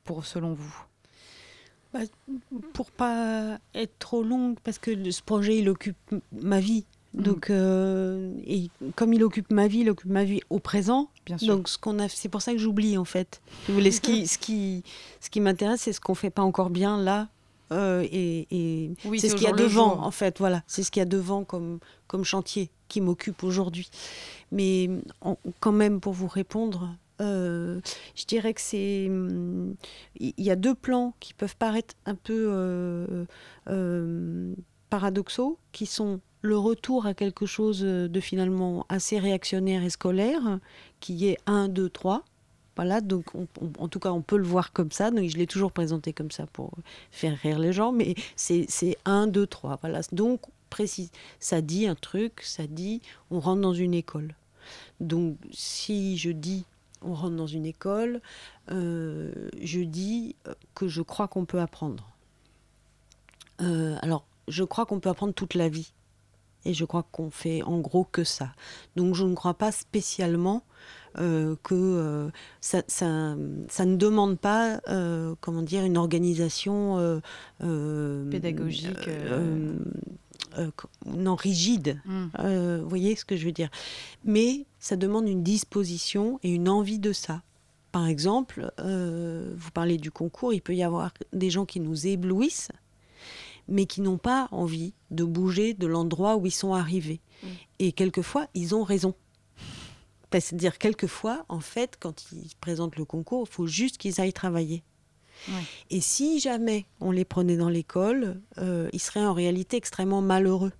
pour 0.04 0.24
selon 0.24 0.52
vous? 0.52 0.84
Bah, 1.92 2.00
Pour 2.74 2.90
pas 2.90 3.58
être 3.74 3.98
trop 3.98 4.22
longue, 4.22 4.58
parce 4.62 4.78
que 4.78 5.10
ce 5.10 5.22
projet 5.22 5.58
il 5.58 5.68
occupe 5.68 5.96
ma 6.32 6.60
vie. 6.60 6.84
Mm. 7.14 7.22
Donc, 7.22 7.50
euh, 7.50 8.34
et 8.46 8.68
comme 8.94 9.14
il 9.14 9.24
occupe 9.24 9.50
ma 9.50 9.68
vie, 9.68 9.80
il 9.80 9.90
occupe 9.90 10.10
ma 10.10 10.24
vie 10.24 10.40
au 10.50 10.58
présent. 10.58 11.08
Bien 11.24 11.38
sûr. 11.38 11.56
Donc, 11.56 11.68
ce 11.68 11.78
qu'on 11.78 11.98
a, 11.98 12.08
c'est 12.08 12.28
pour 12.28 12.42
ça 12.42 12.52
que 12.52 12.58
j'oublie 12.58 12.98
en 12.98 13.04
fait. 13.04 13.40
ce 13.66 14.00
qui, 14.00 14.26
ce 14.26 14.38
qui, 14.38 14.82
ce 15.20 15.30
qui 15.30 15.40
m'intéresse, 15.40 15.82
c'est 15.82 15.92
ce 15.92 16.00
qu'on 16.00 16.14
fait 16.14 16.30
pas 16.30 16.42
encore 16.42 16.70
bien 16.70 17.00
là. 17.00 17.28
Et, 17.70 18.94
c'est 19.18 19.28
ce 19.28 19.34
qu'il 19.34 19.44
y 19.44 19.50
a 19.50 19.52
devant, 19.52 20.02
en 20.02 20.10
fait. 20.10 20.38
Voilà, 20.38 20.62
c'est 20.66 20.82
ce 20.82 20.90
qu'il 20.90 21.00
y 21.00 21.02
a 21.02 21.06
devant 21.06 21.44
comme, 21.44 21.78
comme 22.06 22.24
chantier 22.24 22.70
qui 22.88 23.00
m'occupe 23.00 23.44
aujourd'hui. 23.44 23.90
Mais 24.52 24.90
quand 25.60 25.72
même, 25.72 26.00
pour 26.00 26.12
vous 26.14 26.28
répondre, 26.28 26.88
euh, 27.20 27.80
je 28.14 28.24
dirais 28.24 28.54
que 28.54 28.60
c'est. 28.60 29.06
Hum, 29.08 29.74
il 30.18 30.32
y 30.38 30.50
a 30.50 30.56
deux 30.56 30.74
plans 30.74 31.14
qui 31.20 31.34
peuvent 31.34 31.56
paraître 31.56 31.94
un 32.06 32.14
peu 32.14 32.48
euh, 32.50 33.24
euh, 33.68 34.54
paradoxaux, 34.90 35.58
qui 35.72 35.86
sont 35.86 36.20
le 36.40 36.56
retour 36.56 37.06
à 37.06 37.14
quelque 37.14 37.46
chose 37.46 37.80
de 37.80 38.20
finalement 38.20 38.86
assez 38.88 39.18
réactionnaire 39.18 39.82
et 39.82 39.90
scolaire, 39.90 40.60
qui 41.00 41.28
est 41.28 41.38
1, 41.46 41.68
2, 41.68 41.90
3. 41.90 42.24
Voilà, 42.78 43.00
donc 43.00 43.24
en 43.80 43.88
tout 43.88 43.98
cas, 43.98 44.12
on 44.12 44.22
peut 44.22 44.36
le 44.36 44.44
voir 44.44 44.72
comme 44.72 44.92
ça. 44.92 45.10
Donc 45.10 45.28
je 45.28 45.36
l'ai 45.36 45.48
toujours 45.48 45.72
présenté 45.72 46.12
comme 46.12 46.30
ça 46.30 46.46
pour 46.46 46.70
faire 47.10 47.36
rire 47.36 47.58
les 47.58 47.72
gens, 47.72 47.90
mais 47.90 48.14
c'est 48.36 48.96
1, 49.04 49.26
2, 49.26 49.48
3. 49.48 49.78
Voilà. 49.80 50.00
Donc 50.12 50.42
précise. 50.70 51.10
Ça 51.40 51.60
dit 51.60 51.88
un 51.88 51.96
truc, 51.96 52.40
ça 52.42 52.68
dit 52.68 53.02
on 53.32 53.40
rentre 53.40 53.62
dans 53.62 53.74
une 53.74 53.94
école. 53.94 54.32
Donc 55.00 55.38
si 55.50 56.18
je 56.18 56.30
dis 56.30 56.66
on 57.02 57.14
rentre 57.14 57.34
dans 57.34 57.48
une 57.48 57.66
école, 57.66 58.20
euh, 58.70 59.32
je 59.60 59.80
dis 59.80 60.36
que 60.76 60.86
je 60.86 61.02
crois 61.02 61.26
qu'on 61.26 61.46
peut 61.46 61.60
apprendre. 61.60 62.08
Euh, 63.60 63.96
alors, 64.02 64.24
je 64.46 64.62
crois 64.62 64.86
qu'on 64.86 65.00
peut 65.00 65.08
apprendre 65.08 65.34
toute 65.34 65.54
la 65.54 65.68
vie. 65.68 65.92
Et 66.64 66.74
je 66.74 66.84
crois 66.84 67.04
qu'on 67.10 67.30
fait 67.30 67.62
en 67.62 67.78
gros 67.78 68.04
que 68.04 68.24
ça. 68.24 68.52
Donc 68.96 69.14
je 69.14 69.24
ne 69.24 69.34
crois 69.34 69.54
pas 69.54 69.72
spécialement 69.72 70.64
euh, 71.18 71.56
que 71.62 72.30
ça, 72.60 72.82
ça, 72.88 73.06
ne 73.06 73.96
demande 73.96 74.38
pas, 74.38 74.80
comment 75.40 75.62
dire, 75.62 75.84
une 75.84 75.96
organisation 75.96 77.20
pédagogique 78.30 79.08
euh, 80.56 80.70
non 81.06 81.34
rigide. 81.34 82.00
Mm. 82.04 82.26
Euh, 82.40 82.80
vous 82.82 82.88
voyez 82.88 83.16
ce 83.16 83.24
que 83.24 83.36
je 83.36 83.44
veux 83.44 83.52
dire 83.52 83.70
Mais 84.24 84.66
ça 84.78 84.96
demande 84.96 85.28
une 85.28 85.42
disposition 85.42 86.38
et 86.42 86.50
une 86.50 86.68
envie 86.68 86.98
de 86.98 87.12
ça. 87.12 87.42
Par 87.92 88.06
exemple, 88.06 88.70
euh, 88.80 89.54
vous 89.56 89.70
parlez 89.70 89.96
du 89.96 90.10
concours, 90.10 90.52
il 90.52 90.60
peut 90.60 90.74
y 90.74 90.82
avoir 90.82 91.12
des 91.32 91.50
gens 91.50 91.64
qui 91.64 91.80
nous 91.80 92.06
éblouissent, 92.06 92.70
mais 93.68 93.86
qui 93.86 94.00
n'ont 94.00 94.18
pas 94.18 94.48
envie 94.50 94.94
de 95.10 95.24
bouger 95.24 95.74
de 95.74 95.86
l'endroit 95.86 96.36
où 96.36 96.46
ils 96.46 96.52
sont 96.52 96.74
arrivés. 96.74 97.20
Mm. 97.42 97.46
Et 97.78 97.92
quelquefois, 97.92 98.48
ils 98.54 98.74
ont 98.74 98.82
raison. 98.82 99.14
C'est-à-dire, 100.32 100.76
quelquefois, 100.78 101.44
en 101.48 101.60
fait, 101.60 101.96
quand 101.98 102.32
ils 102.32 102.54
présentent 102.60 102.96
le 102.96 103.04
concours, 103.04 103.46
il 103.48 103.52
faut 103.52 103.66
juste 103.66 103.96
qu'ils 103.96 104.20
aillent 104.20 104.32
travailler. 104.32 104.82
Et 105.90 106.00
si 106.00 106.40
jamais 106.40 106.86
on 107.00 107.12
les 107.12 107.24
prenait 107.24 107.56
dans 107.56 107.68
l'école, 107.68 108.40
euh, 108.58 108.88
ils 108.92 109.00
seraient 109.00 109.24
en 109.24 109.32
réalité 109.32 109.76
extrêmement 109.76 110.20
malheureux. 110.20 110.72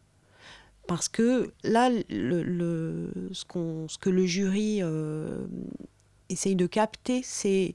Parce 0.88 1.09
que 1.09 1.53
là, 1.64 1.90
le, 2.09 3.12
ce, 3.33 3.44
ce, 3.88 3.98
que 3.98 4.11
le 4.11 4.27
jury 4.27 4.83
euh, 4.83 5.46
essaye 6.29 6.57
de 6.57 6.66
capter, 6.66 7.22
c'est 7.22 7.74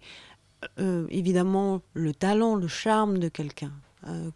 euh, 0.80 1.08
évidemment 1.10 1.82
le 1.94 2.14
talent, 2.14 2.56
le 2.56 2.68
charme 2.68 3.20
de 3.20 3.30
quelqu'un. 3.30 3.72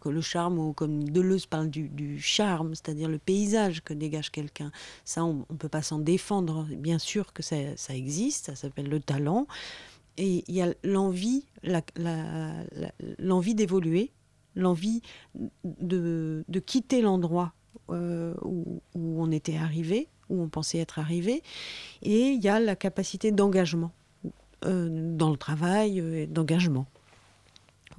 Que 0.00 0.08
le 0.08 0.20
charme, 0.20 0.58
ou 0.58 0.72
comme 0.72 1.04
Deleuze 1.04 1.46
parle 1.46 1.68
du, 1.68 2.20
charme, 2.20 2.74
c'est-à-dire 2.74 3.08
le 3.08 3.18
paysage 3.18 3.82
que 3.82 3.92
dégage 3.92 4.30
quelqu'un. 4.30 4.70
Ça, 5.04 5.24
on 5.24 5.44
ne 5.50 5.56
peut 5.56 5.68
pas 5.68 5.82
s'en 5.82 5.98
défendre. 5.98 6.66
Bien 6.70 6.98
sûr 6.98 7.32
que 7.32 7.42
ça, 7.42 7.56
ça 7.76 7.94
existe, 7.94 8.46
ça 8.46 8.54
s'appelle 8.54 8.88
le 8.88 9.00
talent. 9.00 9.46
Et 10.18 10.44
il 10.48 10.54
y 10.54 10.62
a 10.62 10.74
l'envie, 10.82 11.46
l'envie 13.18 13.54
d'évoluer, 13.54 14.10
l'envie 14.56 15.00
de, 15.64 16.44
quitter 16.66 17.00
l'endroit 17.00 17.54
euh, 17.90 18.34
où, 18.42 18.80
on 18.94 19.30
était 19.30 19.56
arrivé, 19.56 20.08
où 20.28 20.42
on 20.42 20.48
pensait 20.48 20.78
être 20.78 20.98
arrivé. 20.98 21.42
Et 22.02 22.30
il 22.30 22.42
y 22.42 22.48
a 22.48 22.58
la 22.58 22.74
capacité 22.74 23.30
d'engagement 23.30 23.92
euh, 24.64 24.88
dans 25.16 25.30
le 25.30 25.36
travail, 25.36 26.00
euh, 26.00 26.26
d'engagement. 26.26 26.86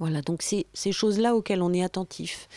Voilà, 0.00 0.22
donc 0.22 0.42
c'est 0.42 0.66
ces 0.72 0.92
choses-là 0.92 1.36
auxquelles 1.36 1.62
on 1.62 1.72
est 1.72 1.84
attentif. 1.84 2.48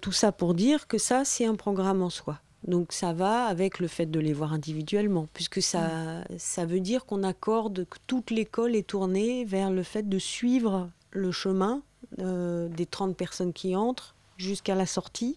tout 0.00 0.12
ça 0.12 0.32
pour 0.32 0.54
dire 0.54 0.88
que 0.88 0.98
ça, 0.98 1.24
c'est 1.24 1.46
un 1.46 1.54
programme 1.54 2.02
en 2.02 2.10
soi. 2.10 2.40
Donc 2.66 2.92
ça 2.92 3.12
va 3.12 3.44
avec 3.46 3.78
le 3.78 3.88
fait 3.88 4.06
de 4.06 4.20
les 4.20 4.32
voir 4.32 4.52
individuellement, 4.52 5.28
puisque 5.34 5.60
ça, 5.60 6.24
ça 6.38 6.64
veut 6.64 6.80
dire 6.80 7.04
qu'on 7.04 7.22
accorde 7.22 7.86
que 7.88 7.98
toute 8.06 8.30
l'école 8.30 8.76
est 8.76 8.86
tournée 8.86 9.44
vers 9.44 9.70
le 9.70 9.82
fait 9.82 10.08
de 10.08 10.18
suivre 10.18 10.88
le 11.10 11.32
chemin 11.32 11.82
euh, 12.20 12.68
des 12.68 12.86
30 12.86 13.16
personnes 13.16 13.52
qui 13.52 13.74
entrent 13.76 14.14
jusqu'à 14.38 14.74
la 14.74 14.86
sortie, 14.86 15.36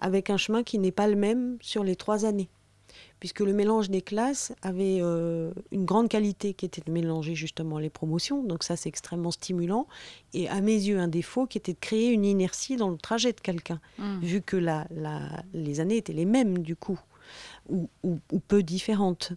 avec 0.00 0.30
un 0.30 0.36
chemin 0.36 0.62
qui 0.62 0.78
n'est 0.78 0.92
pas 0.92 1.08
le 1.08 1.16
même 1.16 1.58
sur 1.60 1.84
les 1.84 1.96
trois 1.96 2.24
années 2.24 2.48
puisque 3.20 3.40
le 3.40 3.52
mélange 3.52 3.90
des 3.90 4.02
classes 4.02 4.52
avait 4.62 4.98
euh, 5.00 5.52
une 5.70 5.84
grande 5.84 6.08
qualité 6.08 6.54
qui 6.54 6.66
était 6.66 6.82
de 6.84 6.90
mélanger 6.90 7.34
justement 7.34 7.78
les 7.78 7.90
promotions, 7.90 8.42
donc 8.42 8.62
ça 8.62 8.76
c'est 8.76 8.88
extrêmement 8.88 9.30
stimulant, 9.30 9.86
et 10.34 10.48
à 10.48 10.60
mes 10.60 10.74
yeux 10.74 10.98
un 10.98 11.08
défaut 11.08 11.46
qui 11.46 11.58
était 11.58 11.72
de 11.72 11.78
créer 11.78 12.10
une 12.10 12.24
inertie 12.24 12.76
dans 12.76 12.90
le 12.90 12.98
trajet 12.98 13.32
de 13.32 13.40
quelqu'un, 13.40 13.80
mmh. 13.98 14.18
vu 14.20 14.42
que 14.42 14.56
la, 14.56 14.86
les 15.54 15.80
années 15.80 15.96
étaient 15.96 16.12
les 16.12 16.26
mêmes 16.26 16.58
du 16.58 16.76
coup. 16.76 17.00
Ou, 17.68 17.88
peu 18.46 18.62
différentes. 18.62 19.32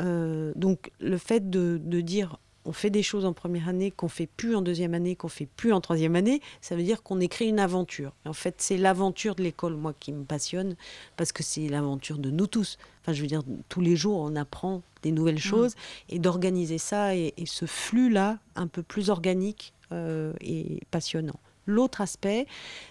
Euh, 0.00 0.52
donc 0.56 0.90
le 0.98 1.16
fait 1.18 1.48
de, 1.48 1.80
de 1.80 2.00
dire 2.00 2.36
on 2.68 2.72
fait 2.72 2.90
des 2.90 3.02
choses 3.02 3.24
en 3.24 3.32
première 3.32 3.66
année 3.66 3.90
qu'on 3.90 4.08
fait 4.08 4.26
plus 4.26 4.54
en 4.54 4.60
deuxième 4.60 4.92
année, 4.92 5.16
qu'on 5.16 5.28
fait 5.28 5.46
plus 5.46 5.72
en 5.72 5.80
troisième 5.80 6.14
année, 6.16 6.42
ça 6.60 6.76
veut 6.76 6.82
dire 6.82 7.02
qu'on 7.02 7.18
écrit 7.18 7.46
une 7.48 7.60
aventure. 7.60 8.12
en 8.26 8.34
fait, 8.34 8.56
c'est 8.58 8.76
l'aventure 8.76 9.34
de 9.34 9.42
l'école, 9.42 9.74
moi, 9.74 9.94
qui 9.98 10.12
me 10.12 10.24
passionne, 10.24 10.76
parce 11.16 11.32
que 11.32 11.42
c'est 11.42 11.66
l'aventure 11.66 12.18
de 12.18 12.30
nous 12.30 12.46
tous. 12.46 12.76
Enfin, 13.00 13.14
je 13.14 13.22
veux 13.22 13.26
dire, 13.26 13.42
tous 13.70 13.80
les 13.80 13.96
jours, 13.96 14.20
on 14.20 14.36
apprend 14.36 14.82
des 15.02 15.12
nouvelles 15.12 15.36
mmh. 15.36 15.38
choses, 15.38 15.76
et 16.10 16.18
d'organiser 16.18 16.76
ça 16.76 17.16
et, 17.16 17.32
ce 17.46 17.64
flux-là, 17.64 18.38
un 18.54 18.66
peu 18.66 18.82
plus 18.82 19.08
organique 19.08 19.72
euh, 19.92 20.34
et 20.42 20.80
passionnant. 20.90 21.40
L'autre 21.64 22.02
aspect, 22.02 22.46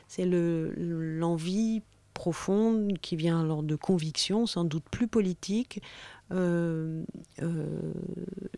c'est 0.08 0.26
l'envie 0.26 1.84
profonde 2.18 2.98
qui 2.98 3.16
vient 3.16 3.40
alors 3.40 3.62
de 3.62 3.76
convictions, 3.76 4.48
sans 4.48 4.64
doute 4.64 4.86
plus 4.90 5.08
politiques, 5.08 5.84
euh, 6.32 7.04
euh, 7.44 7.94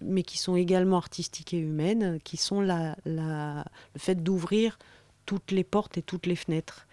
mais 0.02 0.24
qui 0.24 0.38
sont 0.38 0.56
également 0.56 0.95
artistiques 0.95 1.54
et 1.54 1.58
humaines, 1.58 2.19
qui 2.24 2.38
sont 2.38 2.62
la, 2.62 2.95
le 3.04 3.63
fait 3.98 4.24
d'ouvrir 4.24 4.80
toutes 5.26 5.52
les 5.52 5.65
portes 5.65 5.98
et 5.98 6.02
toutes 6.02 6.26
les 6.26 6.38
fenêtres. 6.38 6.88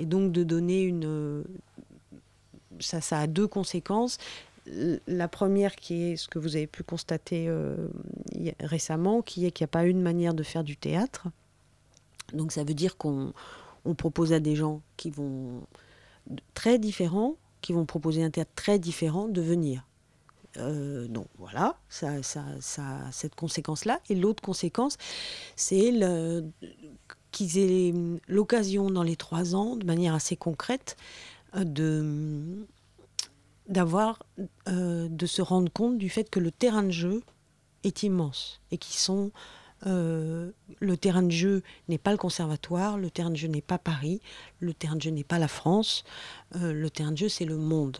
Et 0.00 0.06
donc 0.06 0.32
de 0.32 0.42
donner 0.42 0.82
une... 0.82 1.44
Ça, 2.80 3.00
ça 3.00 3.20
a 3.20 3.26
deux 3.28 3.46
conséquences. 3.46 4.18
la 5.06 5.28
première 5.28 5.76
qui 5.76 6.02
est 6.02 6.16
ce 6.16 6.26
que 6.26 6.40
vous 6.40 6.56
avez 6.56 6.66
pu 6.66 6.82
constater 6.82 7.48
récemment, 8.58 9.22
qui 9.22 9.46
est 9.46 9.52
qu'il 9.52 9.64
n'y 9.64 9.70
a 9.70 9.74
pas 9.78 9.84
une 9.84 10.02
manière 10.02 10.34
de 10.34 10.42
faire 10.42 10.64
du 10.64 10.76
théâtre. 10.76 11.28
Donc 12.32 12.50
ça 12.50 12.64
veut 12.64 12.74
dire 12.74 12.96
qu'on 12.96 13.32
propose 13.96 14.32
à 14.32 14.40
des 14.40 14.56
gens 14.56 14.82
qui 14.96 15.10
vont 15.10 15.62
très 16.54 16.78
différents, 16.78 17.36
qui 17.60 17.72
vont 17.72 17.86
proposer 17.86 18.22
un 18.22 18.30
théâtre 18.30 18.52
très 18.54 18.78
différent 18.78 19.28
de 19.28 19.40
venir. 19.40 19.84
Euh, 20.56 21.06
donc 21.08 21.26
voilà, 21.38 21.76
ça, 21.88 22.22
ça, 22.22 22.44
cette 23.12 23.34
conséquence-là. 23.34 24.00
Et 24.08 24.14
l'autre 24.14 24.42
conséquence, 24.42 24.96
c'est 25.56 25.92
qu'ils 27.30 27.58
aient 27.58 27.94
l'occasion 28.26 28.90
dans 28.90 29.02
les 29.02 29.16
trois 29.16 29.54
ans, 29.54 29.76
de 29.76 29.84
manière 29.84 30.14
assez 30.14 30.36
concrète, 30.36 30.96
euh, 31.56 31.64
de 31.64 32.66
d'avoir 33.68 34.22
euh, 34.66 35.08
de 35.10 35.26
se 35.26 35.42
rendre 35.42 35.70
compte 35.70 35.98
du 35.98 36.08
fait 36.08 36.30
que 36.30 36.40
le 36.40 36.50
terrain 36.50 36.82
de 36.82 36.90
jeu 36.90 37.22
est 37.84 38.02
immense 38.02 38.62
et 38.70 38.78
qui 38.78 38.96
sont 38.96 39.30
le 39.84 40.96
terrain 40.96 41.22
de 41.22 41.30
jeu 41.30 41.62
n'est 41.88 41.98
pas 41.98 42.10
le 42.12 42.16
conservatoire, 42.18 42.98
le 42.98 43.10
terrain 43.10 43.30
de 43.30 43.36
jeu 43.36 43.48
n'est 43.48 43.62
pas 43.62 43.78
Paris, 43.78 44.20
le 44.60 44.74
terrain 44.74 44.96
de 44.96 45.02
jeu 45.02 45.10
n'est 45.10 45.24
pas 45.24 45.38
la 45.38 45.48
France, 45.48 46.04
le 46.54 46.88
terrain 46.88 47.12
de 47.12 47.18
jeu 47.18 47.28
c'est 47.28 47.44
le 47.44 47.56
monde. 47.56 47.98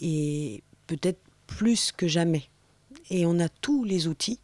Et 0.00 0.62
peut-être 0.86 1.20
plus 1.46 1.92
que 1.92 2.08
jamais. 2.08 2.48
Et 3.10 3.26
on 3.26 3.38
a 3.38 3.48
tous 3.48 3.84
les 3.84 4.06
outils 4.06 4.40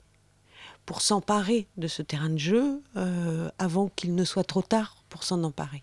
pour 0.87 1.03
s'emparer 1.03 1.67
de 1.77 1.89
ce 1.89 2.03
terrain 2.03 2.31
de 2.31 2.39
jeu 2.39 2.83
euh, 2.97 3.51
avant 3.59 3.89
qu'il 3.89 4.15
ne 4.15 4.25
soit 4.25 4.45
trop 4.45 4.63
tard 4.63 5.05
pour 5.09 5.25
s'en 5.25 5.43
emparer. 5.43 5.83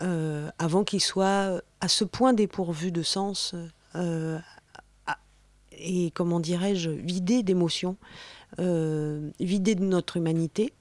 Euh, 0.00 0.50
avant 0.58 0.84
qu'il 0.84 1.00
soit 1.00 1.62
à 1.80 1.88
ce 1.88 2.04
point 2.04 2.32
dépourvu 2.32 2.92
de 2.92 3.02
sens 3.02 3.54
euh, 3.94 4.38
et, 5.72 6.10
comment 6.10 6.40
dirais-je, 6.40 6.90
vidé 6.90 7.44
d'émotions, 7.44 7.96
vidé 8.56 9.74
de 9.74 9.84
notre 9.84 10.16
humanité, 10.16 10.72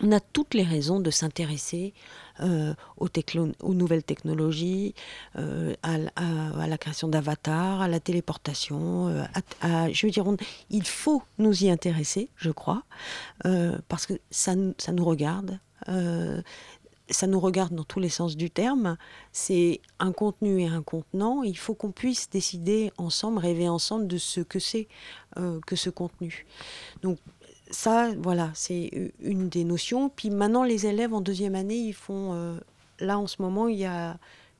on 0.00 0.10
a 0.12 0.20
toutes 0.20 0.54
les 0.54 0.62
raisons 0.62 1.00
de 1.00 1.10
s'intéresser 1.10 1.92
euh, 2.40 2.74
aux, 2.96 3.74
nouvelles 3.74 4.02
technologies, 4.02 4.94
euh, 5.36 5.74
à, 5.82 5.98
la 6.66 6.78
création 6.78 7.08
d'avatars, 7.08 7.82
à 7.82 7.88
la 7.88 8.00
téléportation. 8.00 9.08
Euh, 9.08 9.88
je 9.92 10.06
veux 10.06 10.10
dire, 10.10 10.24
il 10.70 10.86
faut 10.86 11.22
nous 11.38 11.64
y 11.64 11.70
intéresser, 11.70 12.30
je 12.36 12.50
crois, 12.50 12.82
parce 13.88 14.06
que 14.06 14.14
ça, 14.30 14.54
ça 14.78 14.92
nous 14.92 15.04
regarde. 15.04 15.58
Ça 17.10 17.26
nous 17.26 17.40
regarde 17.40 17.74
dans 17.74 17.84
tous 17.84 18.00
les 18.00 18.08
sens 18.08 18.36
du 18.36 18.50
terme. 18.50 18.96
C'est 19.32 19.80
un 19.98 20.12
contenu 20.12 20.62
et 20.62 20.68
un 20.68 20.82
contenant. 20.82 21.42
Il 21.42 21.58
faut 21.58 21.74
qu'on 21.74 21.92
puisse 21.92 22.30
décider 22.30 22.92
ensemble, 22.96 23.38
rêver 23.38 23.68
ensemble 23.68 24.06
de 24.06 24.18
ce 24.18 24.40
que 24.40 24.58
c'est 24.58 24.88
que 25.66 25.76
ce 25.76 25.90
contenu. 25.90 26.46
Donc, 27.02 27.18
ça, 27.72 28.10
voilà, 28.18 28.50
c'est 28.54 29.12
une 29.20 29.48
des 29.48 29.64
notions. 29.64 30.08
Puis 30.10 30.30
maintenant, 30.30 30.62
les 30.62 30.86
élèves 30.86 31.14
en 31.14 31.20
deuxième 31.20 31.54
année, 31.54 31.78
ils 31.78 31.94
font. 31.94 32.34
Euh, 32.34 32.54
là, 33.00 33.18
en 33.18 33.26
ce 33.26 33.40
moment, 33.40 33.66
il 33.66 33.78
y 33.78 33.86
a 33.86 34.18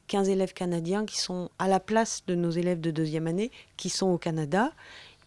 15 0.09 0.29
élèves 0.29 0.55
canadiens 0.55 1.05
qui 1.05 1.19
sont 1.19 1.51
à 1.59 1.69
la 1.69 1.79
place 1.79 2.25
de 2.27 2.35
nos 2.35 2.51
élèves 2.51 2.81
de 2.81 2.91
deuxième 2.91 3.27
année, 3.27 3.51
qui 3.77 3.91
sont 3.91 4.09
au 4.09 4.19
Canada. 4.19 4.73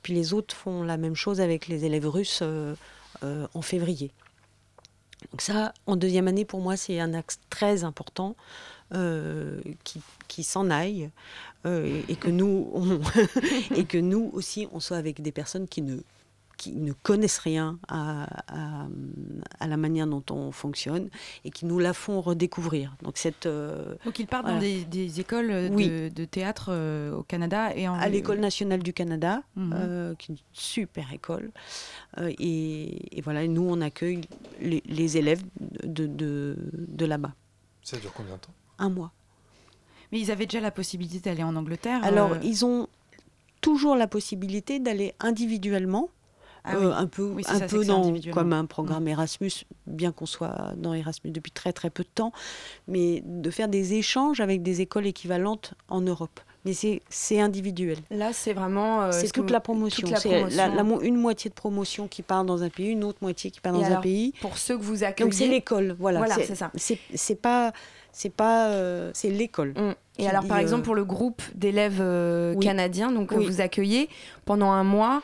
Puis 0.01 0.13
les 0.13 0.34
autres 0.34 0.56
font 0.56 0.84
la 0.84 0.97
même 0.97 1.15
chose 1.15 1.39
avec 1.39 1.67
les 1.67 1.86
élèves 1.86 2.08
russes 2.08 2.39
euh, 2.41 2.75
euh, 3.23 3.47
en 3.54 3.62
février. 3.62 4.12
Donc 5.32 5.41
ça, 5.41 5.73
en 5.88 5.95
deuxième 5.95 6.28
année, 6.28 6.45
pour 6.45 6.62
moi, 6.62 6.78
c'est 6.78 6.99
un 6.99 7.13
axe 7.13 7.39
très 7.49 7.84
important 7.84 8.36
qui, 9.84 10.01
qui 10.28 10.43
s'en 10.43 10.69
aille 10.69 11.10
et, 11.65 12.15
que 12.15 12.30
nous, 12.30 13.01
et 13.75 13.86
que 13.86 13.97
nous 13.97 14.30
aussi, 14.34 14.67
on 14.71 14.80
soit 14.80 14.97
avec 14.97 15.21
des 15.21 15.32
personnes 15.32 15.67
qui 15.67 15.82
ne 15.82 15.97
qui 16.58 16.74
ne 16.74 16.94
connaissent 16.94 17.39
rien 17.39 17.80
à, 17.88 18.28
à, 19.60 19.68
la 19.68 19.78
manière 19.78 20.08
dont 20.08 20.24
on 20.30 20.52
fonctionne 20.52 21.10
et 21.44 21.52
qui 21.52 21.65
nous 21.65 21.80
la 21.80 21.94
font 21.94 22.22
redécouvrir. 22.22 22.96
Donc, 23.02 23.18
cette, 23.18 23.46
euh, 23.46 23.96
Donc 24.06 24.20
ils 24.20 24.28
partent 24.28 24.48
dans 24.48 24.60
des, 24.60 24.86
des 24.86 25.20
écoles 25.20 25.70
de, 25.70 26.10
de 26.10 26.26
théâtre 26.26 26.70
euh, 26.70 27.15
au 27.15 27.24
Canada 27.24 27.76
et 27.76 27.88
en... 27.88 27.96
À 27.96 28.08
l'École 28.10 28.39
nationale 28.39 28.84
du 28.84 28.94
Canada, 28.94 29.41
mhm. 29.56 29.74
euh, 29.76 30.15
qui 30.15 30.32
est 30.32 30.36
une 30.36 30.41
super 30.54 31.13
école. 31.13 31.52
Et, 32.18 33.18
et, 33.18 33.22
voilà, 33.22 33.46
nous, 33.48 33.68
on 33.70 33.82
accueille 33.82 34.22
les, 34.62 34.82
les 34.86 35.18
élèves 35.18 35.44
de, 35.84 36.08
de, 36.08 36.56
de 36.74 37.06
là-bas. 37.06 37.34
Ça 37.84 37.98
dure 37.98 38.13
combien 38.13 38.36
de 38.36 38.39
temps? 38.39 38.54
Un 38.80 38.89
mois. 38.89 39.12
Mais 40.12 40.20
ils 40.20 40.32
avaient 40.32 40.46
déjà 40.46 40.62
la 40.62 40.72
possibilité 40.72 41.20
d'aller 41.30 41.44
en 41.44 41.56
Angleterre 41.56 42.04
Alors, 42.04 42.38
ils 42.44 42.65
ont 42.65 42.88
toujours 43.62 43.96
la 43.96 44.08
possibilité 44.08 44.80
d'aller 44.80 45.13
individuellement 45.20 46.10
ah 46.65 46.75
euh, 46.75 46.91
un 46.93 47.06
peu, 47.06 47.36
un 47.47 47.60
peu 47.60 47.86
dans, 47.86 48.12
comme 48.34 48.54
un 48.54 48.65
programme 48.65 49.04
mm. 49.04 49.10
Erasmus, 49.10 49.51
bien 49.86 50.12
qu'on 50.12 50.25
soit 50.25 50.73
dans 50.78 50.93
Erasmus 50.93 51.32
depuis 51.32 51.51
très 51.51 51.73
très 51.73 51.89
peu 51.89 52.04
de 52.04 52.10
temps, 52.13 52.32
mais 52.88 53.21
de 53.25 53.49
faire 53.51 53.67
des 53.67 53.93
échanges 53.93 54.39
avec 54.39 54.63
des 54.63 54.82
écoles 54.82 55.06
équivalentes 55.06 55.75
en 55.89 56.01
Europe. 56.01 56.39
Mais 56.65 56.73
c'est 56.73 57.39
individuel. 57.39 57.99
Là, 58.10 58.34
c'est 58.34 58.54
vraiment. 58.54 59.04
Euh, 59.04 59.12
c'est 59.12 59.32
toute, 59.32 59.51
la 59.51 59.60
promotion. 59.60 60.08
C'est 60.17 60.47
une 61.04 61.15
moitié 61.15 61.51
de 61.51 61.56
promotion 61.56 62.08
qui 62.08 62.23
part 62.23 62.43
dans 62.43 62.63
un 62.63 62.69
pays, 62.69 62.88
une 62.88 63.04
autre 63.04 63.19
moitié 63.21 63.51
qui 63.51 63.62
part 63.62 63.73
dans 63.73 63.84
un 63.84 64.01
pays. 64.01 64.34
Pour 64.41 64.58
ceux 64.58 64.75
que 64.75 64.82
vous 64.84 65.04
accueillez. 65.04 65.30
Donc 65.30 65.36
c'est 65.36 65.47
l'école, 65.47 65.95
voilà. 65.99 66.19
voilà 66.19 66.36
c'est 66.36 66.56
ça. 66.56 66.71
C'est 66.75 67.41
pas. 67.41 67.71
C'est 68.12 68.34
pas. 68.34 68.69
Euh, 68.69 69.12
c'est 69.13 69.30
l'école. 69.30 69.73
Mm. 69.78 69.93
Et 70.17 70.28
alors, 70.28 70.47
par 70.47 70.58
exemple, 70.58 70.84
pour 70.84 70.95
le 70.95 71.06
groupe 71.06 71.43
d'élèves 71.54 72.04
canadiens, 72.60 73.12
donc 73.12 73.32
vous 73.34 73.62
accueillez 73.62 74.10
pendant 74.45 74.71
un 74.71 74.84
mois, 74.84 75.21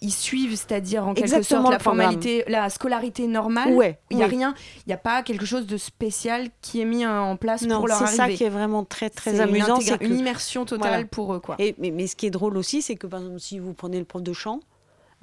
qu'ils 0.00 0.12
suivent, 0.12 0.56
c'est-à-dire 0.56 1.06
en 1.06 1.14
quelque 1.14 1.42
sorte 1.42 1.70
la 1.70 1.78
formalité, 1.78 2.44
la 2.48 2.70
scolarité 2.70 3.26
normale. 3.26 3.74
Ouais, 3.74 3.98
il 4.10 4.16
n'y 4.16 4.22
a 4.22 4.26
rien, 4.26 4.54
il 4.78 4.88
n'y 4.88 4.94
a 4.94 4.98
pas 4.98 5.22
quelque 5.22 5.44
chose 5.44 5.66
de 5.66 5.76
spécial 5.76 6.48
qui 6.62 6.80
est 6.80 6.84
mis 6.84 7.06
en 7.06 7.36
place 7.36 7.66
pour 7.66 7.86
leur 7.86 7.96
arrivée. 7.96 8.10
C'est 8.10 8.16
ça 8.16 8.28
qui 8.30 8.44
est 8.44 8.50
vraiment 8.50 8.84
très 8.84 9.10
très 9.10 9.40
amusant, 9.40 9.80
c'est 9.80 10.00
une, 10.02 10.18
immersion 10.18 10.64
totale 10.64 11.06
pour 11.06 11.34
eux 11.34 11.40
quoi. 11.40 11.56
Et, 11.58 11.74
mais, 11.78 12.06
ce 12.06 12.16
qui 12.16 12.26
est 12.26 12.30
drôle 12.30 12.56
aussi, 12.56 12.82
c'est 12.82 12.96
que 12.96 13.06
par 13.06 13.20
exemple 13.20 13.40
si 13.40 13.58
vous 13.58 13.74
prenez 13.74 13.98
le 13.98 14.04
prof 14.04 14.22
de 14.22 14.32
chant, 14.32 14.60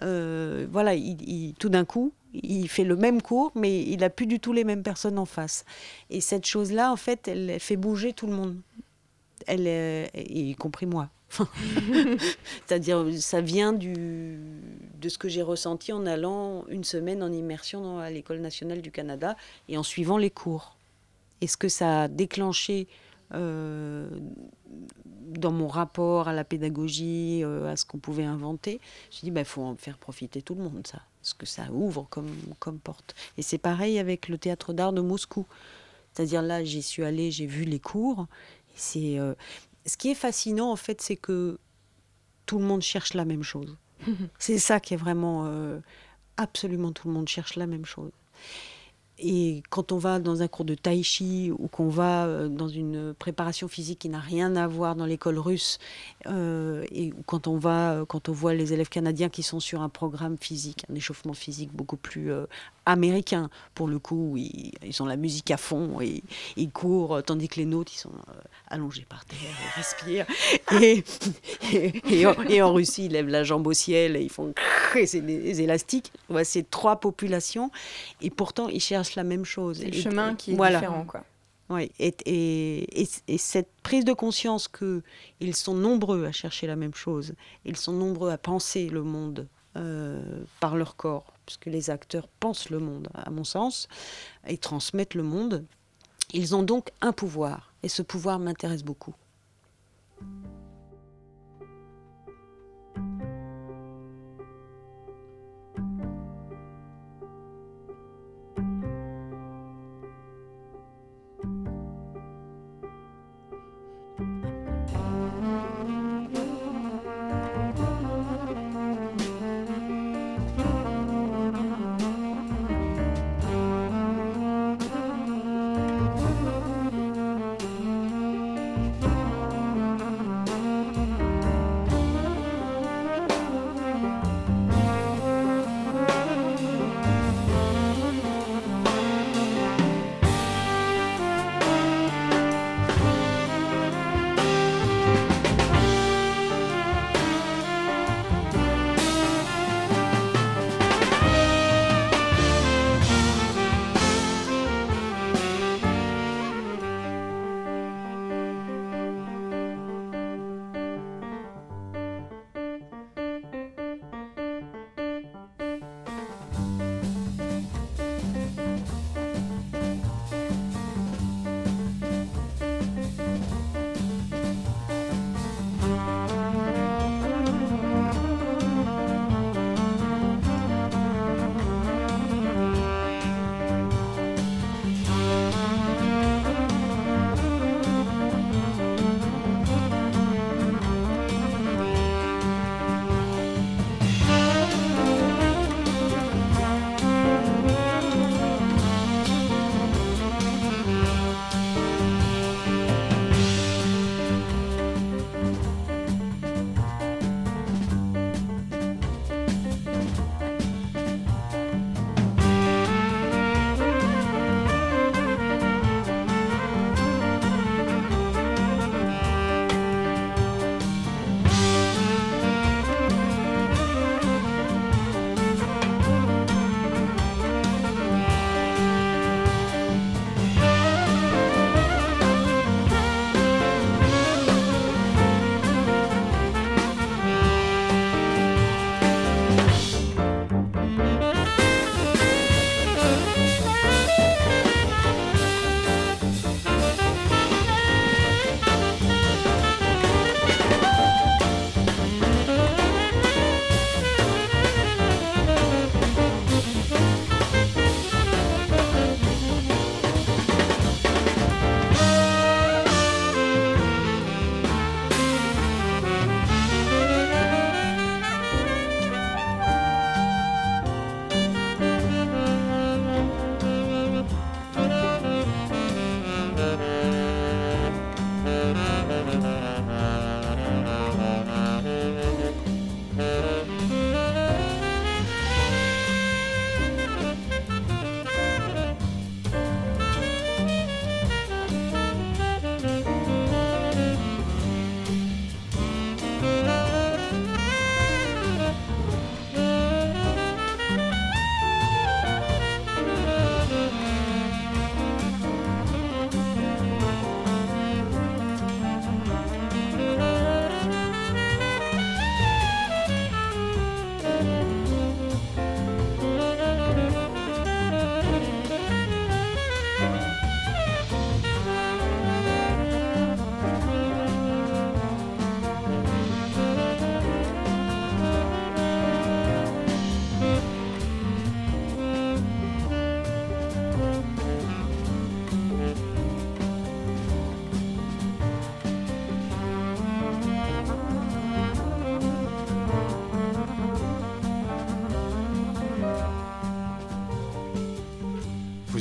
euh, 0.03 0.67
voilà, 0.71 0.93
il, 0.93 1.53
tout 1.59 1.69
d'un 1.69 1.85
coup, 1.85 2.13
il 2.33 2.67
fait 2.67 2.83
le 2.83 2.95
même 2.95 3.21
cours, 3.21 3.51
mais 3.55 3.81
il 3.81 3.99
n'a 3.99 4.09
plus 4.09 4.27
du 4.27 4.39
tout 4.39 4.53
les 4.53 4.63
mêmes 4.63 4.83
personnes 4.83 5.17
en 5.17 5.25
face. 5.25 5.65
Et 6.09 6.21
cette 6.21 6.45
chose-là, 6.45 6.91
en 6.91 6.97
fait, 6.97 7.27
elle 7.27 7.59
fait 7.59 7.77
bouger 7.77 8.13
tout 8.13 8.27
le 8.27 8.33
monde, 8.33 8.57
elle, 9.47 9.67
y 10.15 10.55
compris 10.55 10.85
moi. 10.85 11.09
C'est-à-dire, 12.65 13.05
ça 13.19 13.41
vient 13.41 13.73
du, 13.73 14.39
de 14.99 15.09
ce 15.09 15.17
que 15.17 15.29
j'ai 15.29 15.41
ressenti 15.41 15.91
en 15.93 16.05
allant 16.05 16.65
une 16.69 16.83
semaine 16.83 17.21
en 17.21 17.31
immersion 17.31 17.99
à 17.99 18.09
l'École 18.09 18.39
nationale 18.39 18.81
du 18.81 18.91
Canada 18.91 19.35
et 19.69 19.77
en 19.77 19.83
suivant 19.83 20.17
les 20.17 20.29
cours. 20.31 20.75
Et 21.41 21.47
ce 21.47 21.57
que 21.57 21.69
ça 21.69 22.03
a 22.03 22.07
déclenché 22.07 22.87
euh, 23.33 24.09
dans 25.27 25.51
mon 25.51 25.67
rapport 25.67 26.27
à 26.27 26.33
la 26.33 26.43
pédagogie, 26.43 27.41
euh, 27.43 27.71
à 27.71 27.75
ce 27.75 27.85
qu'on 27.85 27.99
pouvait 27.99 28.23
inventer, 28.23 28.79
je 29.11 29.19
dit, 29.19 29.27
il 29.27 29.31
bah, 29.31 29.43
faut 29.43 29.61
en 29.61 29.75
faire 29.75 29.97
profiter 29.97 30.41
tout 30.41 30.55
le 30.55 30.63
monde, 30.63 30.87
ça. 30.87 31.01
Ce 31.21 31.33
que 31.33 31.45
ça 31.45 31.69
ouvre 31.71 32.07
comme, 32.09 32.33
comme 32.59 32.79
porte. 32.79 33.13
Et 33.37 33.41
c'est 33.41 33.57
pareil 33.57 33.99
avec 33.99 34.29
le 34.29 34.37
théâtre 34.37 34.71
d'art 34.71 34.93
de 34.93 35.01
Moscou. 35.01 35.45
C'est-à-dire 36.13 36.41
là, 36.41 36.63
j'y 36.63 36.81
suis 36.81 37.03
allée, 37.03 37.31
j'ai 37.31 37.45
vu 37.45 37.65
les 37.65 37.79
cours. 37.79 38.27
C'est, 38.75 39.19
euh, 39.19 39.33
ce 39.87 39.97
qui 39.97 40.11
est 40.11 40.15
fascinant, 40.15 40.71
en 40.71 40.75
fait, 40.75 41.01
c'est 41.01 41.15
que 41.15 41.59
tout 42.45 42.59
le 42.59 42.65
monde 42.65 42.81
cherche 42.81 43.13
la 43.13 43.25
même 43.25 43.43
chose. 43.43 43.77
c'est 44.39 44.59
ça 44.59 44.79
qui 44.79 44.93
est 44.93 44.97
vraiment... 44.97 45.45
Euh, 45.47 45.79
absolument 46.37 46.91
tout 46.91 47.07
le 47.07 47.13
monde 47.15 47.27
cherche 47.27 47.55
la 47.55 47.67
même 47.67 47.85
chose. 47.85 48.11
Et 49.19 49.63
quand 49.69 49.91
on 49.91 49.97
va 49.97 50.19
dans 50.19 50.41
un 50.41 50.47
cours 50.47 50.65
de 50.65 50.75
tai 50.75 51.01
chi 51.03 51.51
ou 51.57 51.67
qu'on 51.67 51.89
va 51.89 52.25
euh, 52.25 52.47
dans 52.47 52.67
une 52.67 53.13
préparation 53.13 53.67
physique 53.67 53.99
qui 53.99 54.09
n'a 54.09 54.19
rien 54.19 54.55
à 54.55 54.67
voir 54.67 54.95
dans 54.95 55.05
l'école 55.05 55.39
russe, 55.39 55.79
euh, 56.27 56.85
et 56.91 57.11
quand 57.25 57.47
on 57.47 57.57
va, 57.57 58.03
quand 58.07 58.29
on 58.29 58.33
voit 58.33 58.53
les 58.53 58.73
élèves 58.73 58.89
canadiens 58.89 59.29
qui 59.29 59.43
sont 59.43 59.59
sur 59.59 59.81
un 59.81 59.89
programme 59.89 60.37
physique, 60.39 60.85
un 60.91 60.95
échauffement 60.95 61.33
physique 61.33 61.71
beaucoup 61.73 61.97
plus 61.97 62.31
américains, 62.87 63.49
pour 63.75 63.87
le 63.87 63.99
coup, 63.99 64.35
ils, 64.37 65.01
ont 65.01 65.05
la 65.05 65.17
musique 65.17 65.51
à 65.51 65.57
fond 65.57 65.99
et 66.01 66.23
ils 66.55 66.71
courent, 66.71 67.21
tandis 67.23 67.47
que 67.47 67.57
les 67.57 67.65
nôtres, 67.65 67.91
ils 67.93 67.99
sont 67.99 68.09
euh, 68.09 68.33
allongés 68.69 69.05
par 69.07 69.25
terre, 69.25 69.37
ils 69.39 69.77
respirent. 69.77 70.25
Et, 70.81 71.03
et, 72.49 72.61
en, 72.61 72.73
Russie, 72.73 73.05
ils 73.05 73.11
lèvent 73.11 73.27
la 73.27 73.43
jambe 73.43 73.67
au 73.67 73.73
ciel 73.73 74.15
et 74.15 74.21
ils 74.21 74.29
font 74.29 74.53
c'est 75.05 75.21
des 75.21 75.61
élastiques. 75.61 76.11
Ouais, 76.29 76.43
c'est 76.43 76.69
trois 76.69 76.99
populations 76.99 77.71
et 78.21 78.29
pourtant, 78.29 78.69
ils 78.69 78.79
cherchent 78.81 79.06
la 79.15 79.23
même 79.23 79.45
chose. 79.45 79.79
C'est 79.79 79.89
le 79.89 80.01
chemin 80.01 80.35
qui 80.35 80.51
est 80.51 80.55
différent, 80.55 81.05
quoi. 81.05 81.23
Oui, 81.69 81.91
et, 81.99 82.15
et, 82.25 83.07
et, 83.27 83.37
cette 83.37 83.69
prise 83.83 84.05
de 84.05 84.13
conscience 84.13 84.69
qu'ils 84.69 85.55
sont 85.55 85.73
nombreux 85.73 86.25
à 86.25 86.31
chercher 86.31 86.65
la 86.65 86.77
même 86.77 86.93
chose, 86.93 87.33
ils 87.65 87.75
sont 87.75 87.91
nombreux 87.91 88.31
à 88.31 88.37
penser 88.37 88.87
le 88.87 89.03
monde 89.03 89.49
euh, 89.75 90.43
par 90.61 90.77
leur 90.77 90.95
corps, 90.95 91.33
puisque 91.45 91.65
les 91.65 91.89
acteurs 91.89 92.29
pensent 92.39 92.69
le 92.69 92.79
monde, 92.79 93.09
à 93.13 93.29
mon 93.29 93.43
sens, 93.43 93.89
et 94.47 94.57
transmettent 94.57 95.13
le 95.13 95.23
monde. 95.23 95.65
Ils 96.33 96.55
ont 96.55 96.63
donc 96.63 96.91
un 97.01 97.11
pouvoir, 97.11 97.73
et 97.83 97.89
ce 97.89 98.01
pouvoir 98.01 98.39
m'intéresse 98.39 98.83
beaucoup. 98.83 99.13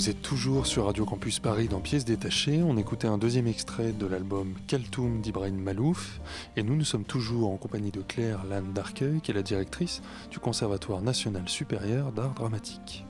Vous 0.07 0.12
toujours 0.12 0.66
sur 0.68 0.86
Radio 0.86 1.04
Campus 1.04 1.40
Paris 1.40 1.66
dans 1.66 1.80
Pièces 1.80 2.04
détachées. 2.04 2.62
On 2.62 2.76
écoutait 2.76 3.09
un 3.09 3.18
deuxième 3.18 3.48
extrait 3.48 3.90
de 3.90 4.07
l'album 4.07 4.54
Kaltoum 4.68 5.20
d'Ibrahim 5.20 5.57
Malouf. 5.57 6.20
Et 6.57 6.62
nous, 6.62 6.76
nous 6.76 6.84
sommes 6.84 7.02
toujours 7.02 7.50
en 7.50 7.57
compagnie 7.57 7.90
de 7.90 8.02
Claire 8.02 8.44
Lanne 8.44 8.72
d'Arcueil, 8.72 9.20
qui 9.20 9.32
est 9.32 9.34
la 9.34 9.42
directrice 9.42 10.02
du 10.30 10.38
Conservatoire 10.38 11.02
national 11.02 11.48
supérieur 11.48 12.12
d'art 12.12 12.34
dramatique. 12.34 13.04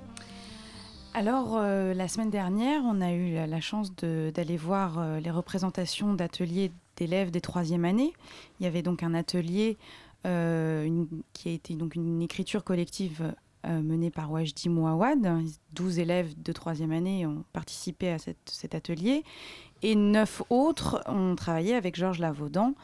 Alors, 1.12 1.58
euh, 1.58 1.92
la 1.92 2.08
semaine 2.08 2.30
dernière, 2.30 2.80
on 2.82 3.02
a 3.02 3.12
eu 3.12 3.46
la, 3.46 3.60
chance 3.60 3.94
d'aller 3.94 4.56
voir 4.56 4.98
euh, 4.98 5.20
les 5.20 5.30
représentations 5.30 6.14
d'ateliers 6.14 6.72
d'élèves 6.96 7.30
des 7.30 7.42
troisième 7.42 7.84
années. 7.84 8.14
Il 8.58 8.64
y 8.64 8.66
avait 8.66 8.80
donc 8.80 9.02
un 9.02 9.12
atelier 9.12 9.76
euh, 10.26 11.04
qui 11.34 11.50
a 11.50 11.52
été 11.52 11.74
donc 11.74 11.94
une 11.94 12.22
écriture 12.22 12.64
collective 12.64 13.34
menée 13.66 14.10
par 14.10 14.30
Wajdi 14.30 14.68
Mouawad. 14.68 15.42
12 15.72 15.98
élèves 15.98 16.40
de 16.40 16.52
troisième 16.52 16.92
année 16.92 17.26
ont 17.26 17.44
participé 17.52 18.10
à 18.10 18.18
cet 18.18 18.74
atelier 18.74 19.24
et 19.82 19.94
neuf 19.94 20.42
autres 20.50 21.02
ont 21.06 21.34
travaillé 21.36 21.74
avec 21.74 21.96
Georges 21.96 22.18
Lavaudan. 22.18 22.74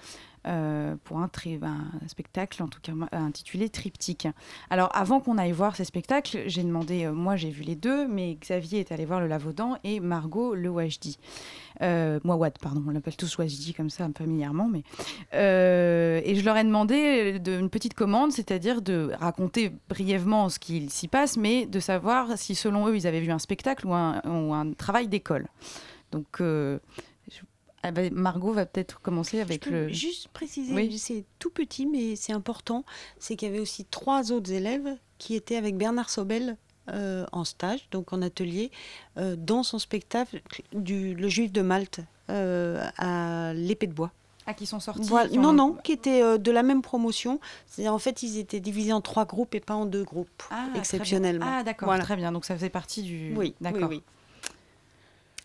Euh, 0.45 0.97
pour 1.05 1.19
un, 1.19 1.31
un, 1.63 2.09
spectacle, 2.09 2.65
en 2.65 2.67
tout 2.67 2.81
cas 2.83 2.93
intitulé 3.13 3.69
Triptyque. 3.69 4.27
Alors, 4.71 4.91
avant 4.93 5.21
qu'on 5.21 5.39
aille 5.39 5.53
voir 5.53 5.77
ces 5.77 5.85
spectacles, 5.85 6.43
j'ai 6.47 6.65
demandé, 6.65 7.05
euh, 7.05 7.13
moi 7.13 7.37
j'ai 7.37 7.51
vu 7.51 7.63
les 7.63 7.77
deux, 7.77 8.09
mais 8.09 8.35
Xavier 8.35 8.81
est 8.81 8.91
allé 8.91 9.05
voir 9.05 9.21
le 9.21 9.29
Lavaudan 9.29 9.77
et 9.85 10.01
Margot 10.01 10.57
le 10.57 10.69
Wajdi. 10.69 11.17
Euh, 11.81 12.19
Mouawad, 12.25 12.59
pardon, 12.59 12.83
on 12.85 12.91
l'appelle 12.91 13.17
tous 13.17 13.39
Wajdi 13.39 13.73
comme 13.73 13.89
ça 13.89 14.09
familièrement, 14.19 14.69
mais 14.69 14.83
et 15.33 16.35
je 16.35 16.45
leur 16.45 16.57
ai 16.57 16.65
demandé 16.65 17.39
de, 17.39 17.61
une 17.61 17.71
petite 17.71 17.95
commande, 17.95 18.33
c'est-à-dire 18.33 18.83
de 18.83 19.13
raconter 19.21 19.71
brièvement 19.89 20.49
ce 20.49 20.59
qu'il 20.59 20.91
s'y 20.91 21.07
passe, 21.07 21.37
mais 21.37 21.67
de 21.67 21.79
savoir 21.79 22.37
si 22.37 22.57
selon 22.57 22.89
eux 22.89 22.97
ils 22.97 23.07
avaient 23.07 23.21
vu 23.21 23.31
un 23.31 23.39
spectacle 23.39 23.87
ou 23.87 23.93
un 23.95 24.73
travail 24.77 25.07
d'école. 25.07 25.47
Donc 26.11 26.41
ah 27.83 27.91
bah, 27.91 28.03
Margot 28.13 28.53
va 28.53 28.67
peut-être 28.67 29.01
commencer 29.01 29.41
avec 29.41 29.67
le. 29.67 29.89
Juste 29.89 30.29
préciser, 30.29 30.99
c'est 30.99 31.25
tout 31.39 31.51
petit, 31.51 31.87
mais 31.87 32.17
c'est 32.17 32.33
important. 32.33 32.85
C'est 33.19 33.37
qu'il 33.37 33.49
y 33.49 33.51
avait 33.51 33.61
aussi 33.61 33.85
trois 33.85 34.31
autres 34.33 34.53
élèves 34.53 34.97
qui 35.19 35.35
étaient 35.35 35.57
avec 35.57 35.77
Bernard 35.77 36.11
Sobel 36.11 36.57
euh, 36.91 37.27
en 37.31 37.45
stage, 37.45 37.89
donc 37.91 38.13
en 38.13 38.23
atelier, 38.23 38.71
euh, 39.17 39.37
dans 39.37 39.63
son 39.63 39.79
spectacle 39.79 40.43
du 40.73 41.15
Le 41.15 41.29
Juif 41.29 41.53
de 41.53 41.63
Malte 41.63 42.01
euh, 42.31 42.85
à 42.99 43.53
l'épée 43.55 43.87
de 43.87 43.93
bois. 43.93 44.11
Ah, 44.47 44.55
qui 44.55 44.67
sont 44.67 44.81
sortis 44.81 45.09
Non, 45.39 45.53
non, 45.53 45.75
qui 45.75 45.93
étaient 45.93 46.39
de 46.39 46.51
la 46.51 46.65
même 46.65 46.83
promotion. 46.83 47.39
En 47.87 47.99
fait, 47.99 48.25
ils 48.25 48.39
étaient 48.39 48.59
divisés 48.59 48.93
en 48.93 49.01
trois 49.01 49.25
groupes 49.25 49.55
et 49.55 49.61
pas 49.61 49.75
en 49.75 49.87
deux 49.87 50.03
groupes, 50.03 50.43
ah, 50.51 50.67
exceptionnellement. 50.75 51.47
Ah, 51.49 51.63
d'accord, 51.63 51.97
très 52.01 52.17
bien. 52.17 52.33
Donc 52.33 52.45
ça 52.45 52.57
faisait 52.57 52.69
partie 52.69 53.03
du. 53.03 53.35
Oui, 53.37 53.55
d'accord. 53.61 53.89
Oui, 53.89 53.97
oui. 53.99 54.03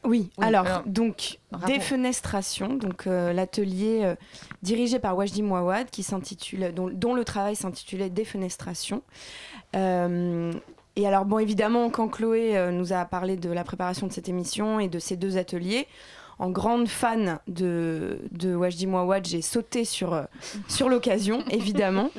Oui, 0.08 0.30
alors, 0.40 0.84
donc 0.86 1.38
défenestration, 1.66 2.76
donc 2.76 3.08
euh, 3.08 3.34
l'atelier 3.34 4.04
euh, 4.04 4.16
dirigé 4.62 5.00
par 5.00 5.18
Wajdi 5.18 5.44
Mouawad 5.44 5.90
qui 5.90 6.02
s'intitule 6.02 6.74
dont, 6.74 7.14
le 7.14 7.26
travail 7.26 7.58
s'intitulait 7.58 8.10
Défenestration. 8.10 9.02
Euh, 9.76 10.54
et 10.96 11.06
alors 11.06 11.26
bon 11.26 11.40
évidemment 11.40 11.90
quand 11.90 12.08
Chloé 12.08 12.72
nous 12.72 12.94
a 12.94 13.04
parlé 13.04 13.36
de 13.36 13.52
la 13.52 13.66
préparation 13.66 14.08
de 14.08 14.14
cette 14.14 14.30
émission 14.30 14.80
et 14.80 14.88
de 14.88 14.98
ces 14.98 15.18
deux 15.18 15.38
ateliers, 15.38 15.88
en 16.40 16.50
grande 16.50 16.88
fan 16.88 17.40
de, 17.48 18.20
de 18.32 18.56
Wajdi 18.56 18.86
Mouawad, 18.86 19.26
j'ai 19.26 19.42
sauté 19.42 19.86
sur, 19.86 20.14
euh, 20.14 20.24
sur 20.68 20.88
l'occasion, 20.88 21.44
évidemment, 21.50 22.12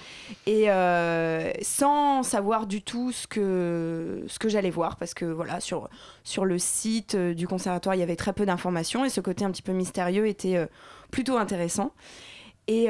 et 0.47 0.71
euh, 0.71 1.53
sans 1.63 2.23
savoir 2.23 2.67
du 2.67 2.83
tout 2.83 3.13
ce 3.13 3.27
que, 3.27 4.25
ce 4.27 4.39
que 4.39 4.49
j'allais 4.49 4.71
voir, 4.71 4.97
parce 4.97 5.15
que 5.15 5.25
voilà, 5.25 5.61
sur, 5.61 5.89
sur 6.25 6.45
le 6.45 6.59
site 6.59 7.15
euh, 7.15 7.35
du 7.35 7.47
conservatoire, 7.47 7.95
il 7.95 8.01
y 8.01 8.03
avait 8.03 8.17
très 8.17 8.33
peu 8.33 8.45
d'informations, 8.45 9.05
et 9.05 9.09
ce 9.09 9.21
côté 9.21 9.45
un 9.45 9.51
petit 9.51 9.63
peu 9.63 9.73
mystérieux 9.73 10.27
était 10.27 10.67
plutôt 11.11 11.37
intéressant. 11.37 11.93
Et, 12.67 12.89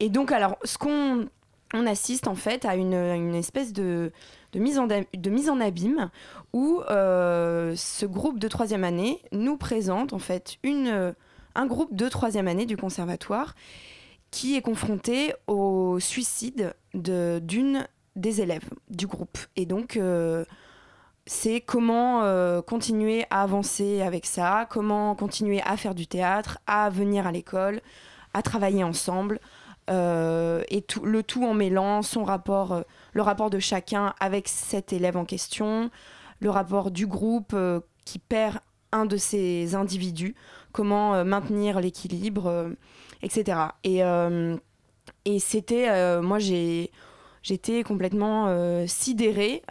et 0.00 0.08
donc, 0.08 0.32
alors, 0.32 0.56
ce 0.64 0.76
qu'on 0.76 1.28
on 1.72 1.86
assiste 1.86 2.26
en 2.26 2.34
fait 2.34 2.64
à 2.64 2.74
une, 2.74 2.94
une 2.94 3.34
espèce 3.34 3.72
de, 3.72 4.10
de, 4.52 4.58
mise 4.58 5.48
en, 5.48 5.60
abîme 5.60 6.10
où 6.52 6.80
euh, 6.90 7.74
ce 7.76 8.06
groupe 8.06 8.38
de 8.38 8.48
troisième 8.48 8.84
année 8.84 9.20
nous 9.32 9.56
présente 9.56 10.12
en 10.12 10.18
fait 10.18 10.58
une, 10.62 11.14
un 11.54 11.66
groupe 11.66 11.94
de 11.94 12.08
troisième 12.08 12.48
année 12.48 12.66
du 12.66 12.76
conservatoire 12.76 13.54
qui 14.30 14.56
est 14.56 14.62
confronté 14.62 15.34
au 15.46 15.98
suicide 15.98 16.74
d'une 16.94 17.86
des 18.16 18.40
élèves 18.40 18.68
du 18.88 19.06
groupe. 19.06 19.38
Et 19.56 19.66
donc, 19.66 19.96
euh, 19.96 20.44
c'est 21.26 21.60
comment 21.60 22.22
euh, 22.22 22.62
continuer 22.62 23.24
à 23.30 23.42
avancer 23.42 24.02
avec 24.02 24.26
ça, 24.26 24.66
comment 24.70 25.14
continuer 25.14 25.60
à 25.62 25.76
faire 25.76 25.94
du 25.94 26.06
théâtre, 26.06 26.58
à 26.66 26.90
venir 26.90 27.26
à 27.26 27.32
l'école, 27.32 27.80
à 28.34 28.42
travailler 28.42 28.84
ensemble, 28.84 29.40
et 29.90 30.82
tout, 30.86 31.04
le 31.04 31.22
tout 31.22 31.44
en 31.44 31.54
mêlant 31.54 32.02
son 32.02 32.24
rapport, 32.24 32.84
le 33.12 33.22
rapport 33.22 33.50
de 33.50 33.58
chacun 33.58 34.14
avec 34.20 34.46
cet 34.46 34.92
élève 34.92 35.16
en 35.16 35.24
question, 35.24 35.90
le 36.40 36.50
rapport 36.50 36.90
du 36.90 37.06
groupe 37.06 37.52
euh, 37.54 37.80
qui 38.04 38.18
perd 38.18 38.58
un 38.92 39.06
de 39.06 39.16
ces 39.16 39.74
individus, 39.74 40.34
comment 40.72 41.14
euh, 41.14 41.24
maintenir 41.24 41.80
l'équilibre, 41.80 42.46
euh, 42.46 42.70
etc. 43.22 43.58
Et, 43.84 44.00
et 45.26 45.38
c'était, 45.38 46.20
moi 46.22 46.38
j'étais 46.38 47.82
complètement 47.82 48.48
sidérée. 48.86 49.62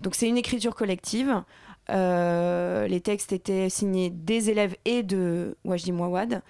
donc 0.00 0.14
c'est 0.14 0.28
une 0.28 0.38
écriture 0.38 0.76
collective. 0.76 1.42
les 1.88 3.00
textes 3.02 3.32
étaient 3.32 3.68
signés 3.68 4.10
des 4.10 4.50
élèves 4.50 4.76
et 4.84 5.02
de 5.02 5.56
Wajdi 5.64 5.90
Mouawad. 5.90 6.42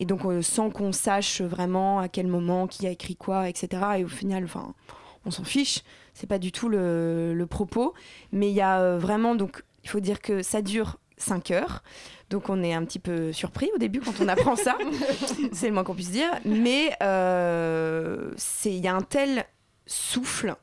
Et 0.00 0.06
donc 0.06 0.22
sans 0.42 0.70
qu'on 0.70 0.92
sache 0.92 1.40
vraiment 1.40 2.00
à 2.00 2.08
quel 2.08 2.26
moment, 2.26 2.66
qui 2.66 2.86
a 2.86 2.90
écrit 2.90 3.16
quoi, 3.16 3.48
etc. 3.48 3.82
Et 3.98 4.04
au 4.04 4.08
final, 4.08 4.44
enfin, 4.44 4.74
on 5.24 5.30
s'en 5.30 5.44
fiche 5.44 5.84
c'est 6.20 6.26
pas 6.26 6.38
du 6.38 6.52
tout 6.52 6.68
le, 6.68 7.46
propos. 7.48 7.94
Mais 8.32 8.50
il 8.50 8.54
y 8.54 8.60
a 8.60 8.80
euh, 8.80 8.98
vraiment, 8.98 9.34
donc, 9.34 9.64
il 9.84 9.90
faut 9.90 10.00
dire 10.00 10.20
que 10.20 10.42
ça 10.42 10.60
dure 10.60 10.98
5 11.16 11.50
heures. 11.50 11.82
Donc 12.28 12.48
on 12.48 12.62
est 12.62 12.72
un 12.72 12.84
petit 12.84 13.00
peu 13.00 13.32
surpris 13.32 13.70
au 13.74 13.78
début 13.78 14.00
quand 14.00 14.20
on 14.20 14.28
apprend 14.28 14.54
ça. 14.54 14.76
c'est 15.52 15.66
le 15.66 15.74
moins 15.74 15.82
qu'on 15.82 15.94
puisse 15.94 16.12
dire. 16.12 16.30
Mais 16.44 16.94
euh, 17.02 18.32
il 18.64 18.78
y 18.78 18.86
a 18.86 18.94
un 18.94 19.00
tel 19.00 19.44
souffle 19.86 20.54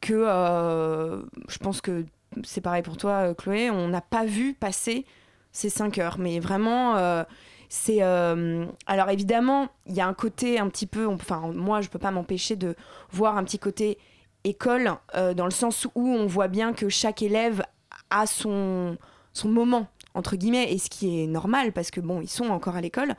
que 0.00 0.14
euh, 0.14 1.20
je 1.48 1.58
pense 1.58 1.80
que 1.80 2.06
c'est 2.42 2.60
pareil 2.60 2.82
pour 2.82 2.96
toi, 2.96 3.34
Chloé. 3.34 3.70
On 3.70 3.88
n'a 3.88 4.00
pas 4.00 4.24
vu 4.24 4.54
passer 4.54 5.04
ces 5.52 5.68
5 5.68 5.98
heures. 5.98 6.18
Mais 6.18 6.40
vraiment, 6.40 7.24
c'est. 7.68 8.00
alors 8.02 9.10
évidemment, 9.10 9.68
il 9.86 9.94
y 9.94 10.00
a 10.00 10.06
un 10.06 10.14
côté 10.14 10.58
un 10.58 10.68
petit 10.68 10.86
peu. 10.86 11.06
Enfin, 11.06 11.50
moi, 11.54 11.80
je 11.80 11.88
peux 11.88 11.98
pas 11.98 12.10
m'empêcher 12.10 12.56
de 12.56 12.74
voir 13.10 13.36
un 13.36 13.44
petit 13.44 13.58
côté 13.58 13.98
école, 14.44 14.92
euh, 15.14 15.34
dans 15.34 15.46
le 15.46 15.50
sens 15.50 15.88
où 15.94 16.06
on 16.06 16.26
voit 16.26 16.48
bien 16.48 16.72
que 16.72 16.88
chaque 16.88 17.22
élève 17.22 17.62
a 18.10 18.26
son, 18.26 18.96
son 19.32 19.48
moment, 19.48 19.88
entre 20.12 20.36
guillemets, 20.36 20.72
et 20.72 20.78
ce 20.78 20.90
qui 20.90 21.22
est 21.22 21.26
normal, 21.26 21.72
parce 21.72 21.90
que 21.90 22.00
bon, 22.00 22.20
ils 22.20 22.28
sont 22.28 22.50
encore 22.50 22.76
à 22.76 22.80
l'école, 22.80 23.14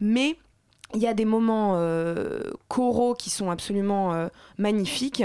mais 0.00 0.36
il 0.94 1.00
y 1.00 1.06
a 1.06 1.14
des 1.14 1.24
moments 1.24 1.74
euh, 1.76 2.42
choraux 2.68 3.14
qui 3.14 3.30
sont 3.30 3.50
absolument 3.50 4.12
euh, 4.12 4.28
magnifiques. 4.58 5.24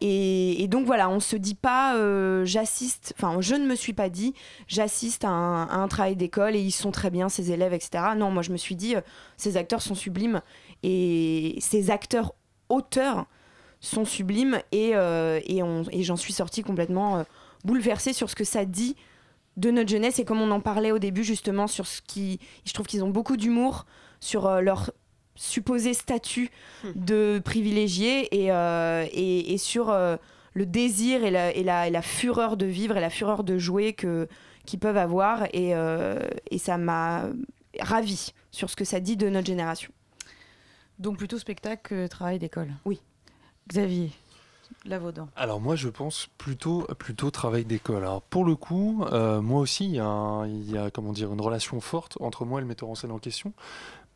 Et, 0.00 0.66
donc 0.68 0.86
voilà, 0.86 1.08
on 1.08 1.20
se 1.20 1.36
dit 1.36 1.54
pas, 1.54 1.96
j'assiste, 2.44 3.14
enfin, 3.16 3.40
je 3.40 3.54
ne 3.54 3.66
me 3.66 3.74
suis 3.74 3.92
pas 3.92 4.08
dit, 4.08 4.34
j'assiste 4.66 5.24
à, 5.24 5.28
un 5.28 5.88
travail 5.88 6.16
d'école 6.16 6.56
et 6.56 6.60
ils 6.60 6.72
sont 6.72 6.90
très 6.90 7.10
bien, 7.10 7.28
ces 7.28 7.52
élèves, 7.52 7.72
etc. 7.72 8.04
Non, 8.16 8.30
moi 8.30 8.42
je 8.42 8.52
me 8.52 8.56
suis 8.56 8.76
dit, 8.76 8.94
ces 9.36 9.56
acteurs 9.56 9.82
sont 9.82 9.94
sublimes 9.94 10.42
et 10.82 11.56
ces 11.60 11.90
acteurs 11.90 12.34
auteurs 12.68 13.26
sont 13.80 14.04
sublimes 14.04 14.60
et, 14.72 14.92
euh, 14.94 15.40
et, 15.46 16.02
j'en 16.02 16.16
suis 16.16 16.32
sortie 16.32 16.62
complètement 16.62 17.18
euh, 17.18 17.22
bouleversée 17.64 18.12
sur 18.12 18.28
ce 18.28 18.34
que 18.34 18.44
ça 18.44 18.64
dit 18.64 18.96
de 19.56 19.70
notre 19.70 19.88
jeunesse 19.88 20.18
et 20.18 20.24
comme 20.24 20.40
on 20.40 20.50
en 20.50 20.60
parlait 20.60 20.92
au 20.92 20.98
début 20.98 21.24
justement 21.24 21.66
sur 21.66 21.86
ce 21.86 22.00
qui 22.02 22.38
je 22.64 22.72
trouve 22.72 22.86
qu'ils 22.86 23.04
ont 23.04 23.10
beaucoup 23.10 23.36
d'humour 23.36 23.86
sur 24.20 24.46
euh, 24.46 24.60
leur 24.60 24.90
supposé 25.40 25.94
statut 25.94 26.50
hmm. 26.84 26.90
de 26.94 27.40
privilégié 27.44 28.28
et, 28.34 28.48
et, 28.48 29.52
et, 29.52 29.58
sur 29.58 29.90
le 29.90 30.66
désir 30.66 31.24
et 31.24 31.30
la, 31.30 31.54
et, 31.54 31.62
la, 31.62 31.88
et 31.88 31.90
la, 31.90 32.02
fureur 32.02 32.56
de 32.56 32.66
vivre 32.66 32.96
et 32.96 33.00
la 33.00 33.10
fureur 33.10 33.44
de 33.44 33.56
jouer 33.56 33.92
que 33.92 34.28
qu'ils 34.66 34.80
peuvent 34.80 34.98
avoir 34.98 35.44
et, 35.54 35.72
et 36.50 36.58
ça 36.58 36.76
m'a 36.76 37.30
ravi 37.80 38.32
sur 38.50 38.68
ce 38.68 38.76
que 38.76 38.84
ça 38.84 39.00
dit 39.00 39.16
de 39.16 39.28
notre 39.28 39.46
génération. 39.46 39.92
Donc 40.98 41.16
plutôt 41.16 41.38
spectacle 41.38 41.82
que 41.82 42.06
travail 42.06 42.38
d'école. 42.38 42.72
Oui. 42.84 43.00
Xavier 43.68 44.10
Lavaudan. 44.84 45.28
Alors 45.36 45.60
moi 45.60 45.76
je 45.76 45.88
pense 45.88 46.28
plutôt 46.38 46.86
plutôt 46.98 47.30
travail 47.30 47.64
d'école. 47.64 47.98
Alors 47.98 48.22
pour 48.22 48.44
le 48.44 48.54
coup, 48.54 49.04
euh, 49.12 49.40
moi 49.40 49.60
aussi 49.60 49.84
il 49.86 49.94
y, 49.94 49.98
a, 50.00 50.90
comment 50.90 51.12
dire 51.12 51.32
une 51.32 51.40
relation 51.40 51.80
forte 51.80 52.16
entre 52.20 52.44
moi 52.44 52.60
et 52.60 52.62
le 52.62 52.68
metteur 52.68 52.88
en 52.88 52.94
scène 52.94 53.10
en 53.10 53.18
question 53.18 53.52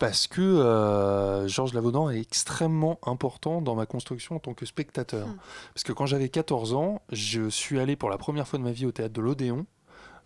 parce 0.02 0.26
que 0.26 0.40
euh, 0.40 1.46
Georges 1.46 1.74
Lavaudan 1.74 2.10
est 2.10 2.18
extrêmement 2.18 2.98
important 3.04 3.62
dans 3.62 3.76
ma 3.76 3.86
construction 3.86 4.34
en 4.34 4.38
tant 4.40 4.52
que 4.52 4.66
spectateur. 4.66 5.28
Hmm. 5.28 5.36
Parce 5.74 5.84
que 5.84 5.92
quand 5.92 6.06
j'avais 6.06 6.28
14 6.28 6.74
ans, 6.74 7.02
je 7.12 7.48
suis 7.48 7.78
allé 7.78 7.94
pour 7.94 8.10
la 8.10 8.18
première 8.18 8.48
fois 8.48 8.58
de 8.58 8.64
ma 8.64 8.72
vie 8.72 8.84
au 8.84 8.90
théâtre 8.90 9.14
de 9.14 9.20
l'Odéon 9.20 9.64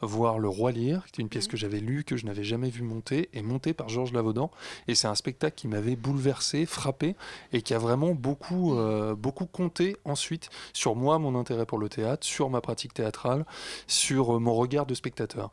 voir 0.00 0.38
Le 0.38 0.48
Roi 0.48 0.72
Lire, 0.72 1.04
qui 1.12 1.20
est 1.20 1.22
une 1.22 1.28
pièce 1.28 1.46
Hmm. 1.46 1.50
que 1.50 1.56
j'avais 1.58 1.80
lue, 1.80 2.04
que 2.04 2.16
je 2.16 2.24
n'avais 2.24 2.42
jamais 2.42 2.70
vue 2.70 2.84
monter, 2.84 3.28
et 3.34 3.42
montée 3.42 3.74
par 3.74 3.90
Georges 3.90 4.14
Lavaudan. 4.14 4.50
Et 4.88 4.94
c'est 4.94 5.08
un 5.08 5.14
spectacle 5.14 5.56
qui 5.56 5.68
m'avait 5.68 5.96
bouleversé, 5.96 6.64
frappé, 6.64 7.14
et 7.52 7.60
qui 7.60 7.74
a 7.74 7.78
vraiment 7.78 8.14
beaucoup, 8.14 8.78
euh, 8.78 9.14
beaucoup 9.14 9.44
compté 9.44 9.98
ensuite 10.06 10.48
sur 10.72 10.96
moi, 10.96 11.18
mon 11.18 11.38
intérêt 11.38 11.66
pour 11.66 11.78
le 11.78 11.90
théâtre, 11.90 12.26
sur 12.26 12.48
ma 12.48 12.62
pratique 12.62 12.94
théâtrale, 12.94 13.44
sur 13.86 14.36
euh, 14.36 14.38
mon 14.38 14.54
regard 14.54 14.86
de 14.86 14.94
spectateur. 14.94 15.50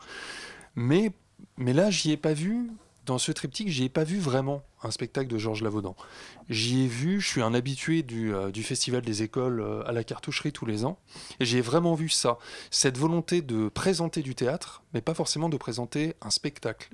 Mais, 0.76 1.12
mais 1.58 1.74
là, 1.74 1.90
j'y 1.90 2.12
ai 2.12 2.18
pas 2.18 2.34
vu, 2.34 2.70
dans 3.06 3.18
ce 3.18 3.32
triptyque, 3.32 3.70
j'y 3.70 3.86
ai 3.86 3.90
pas 3.90 4.04
vu 4.04 4.20
vraiment 4.20 4.64
un 4.82 4.92
spectacle 4.92 5.28
de 5.28 5.38
Georges 5.38 5.62
Lavaudan. 5.62 5.96
J'y 6.50 6.86
ai 6.86 6.88
vu, 6.88 7.20
je 7.20 7.28
suis 7.28 7.42
un 7.42 7.54
habitué 7.54 8.02
du, 8.02 8.34
euh, 8.34 8.52
du 8.52 8.64
Festival 8.64 9.02
des 9.02 9.24
écoles 9.24 9.62
euh, 9.62 9.88
à 9.88 9.92
la 9.92 10.04
cartoucherie 10.04 10.52
tous 10.52 10.66
les 10.66 10.86
ans, 10.86 10.98
et 11.40 11.46
j'ai 11.46 11.62
vraiment 11.62 11.96
vu 11.96 12.10
ça, 12.10 12.38
cette 12.72 12.98
volonté 12.98 13.42
de 13.42 13.70
présenter 13.70 14.22
du 14.22 14.36
théâtre, 14.36 14.84
mais 14.94 15.02
pas 15.02 15.14
forcément 15.14 15.50
de 15.50 15.58
présenter 15.58 16.16
un 16.22 16.30
spectacle, 16.30 16.90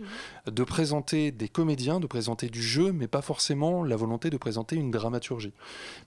de 0.46 0.64
présenter 0.64 1.32
des 1.32 1.50
comédiens, 1.50 2.00
de 2.00 2.08
présenter 2.08 2.50
du 2.50 2.62
jeu, 2.62 2.92
mais 2.92 3.08
pas 3.08 3.22
forcément 3.22 3.84
la 3.84 3.96
volonté 3.96 4.30
de 4.30 4.38
présenter 4.38 4.76
une 4.76 4.92
dramaturgie. 4.92 5.54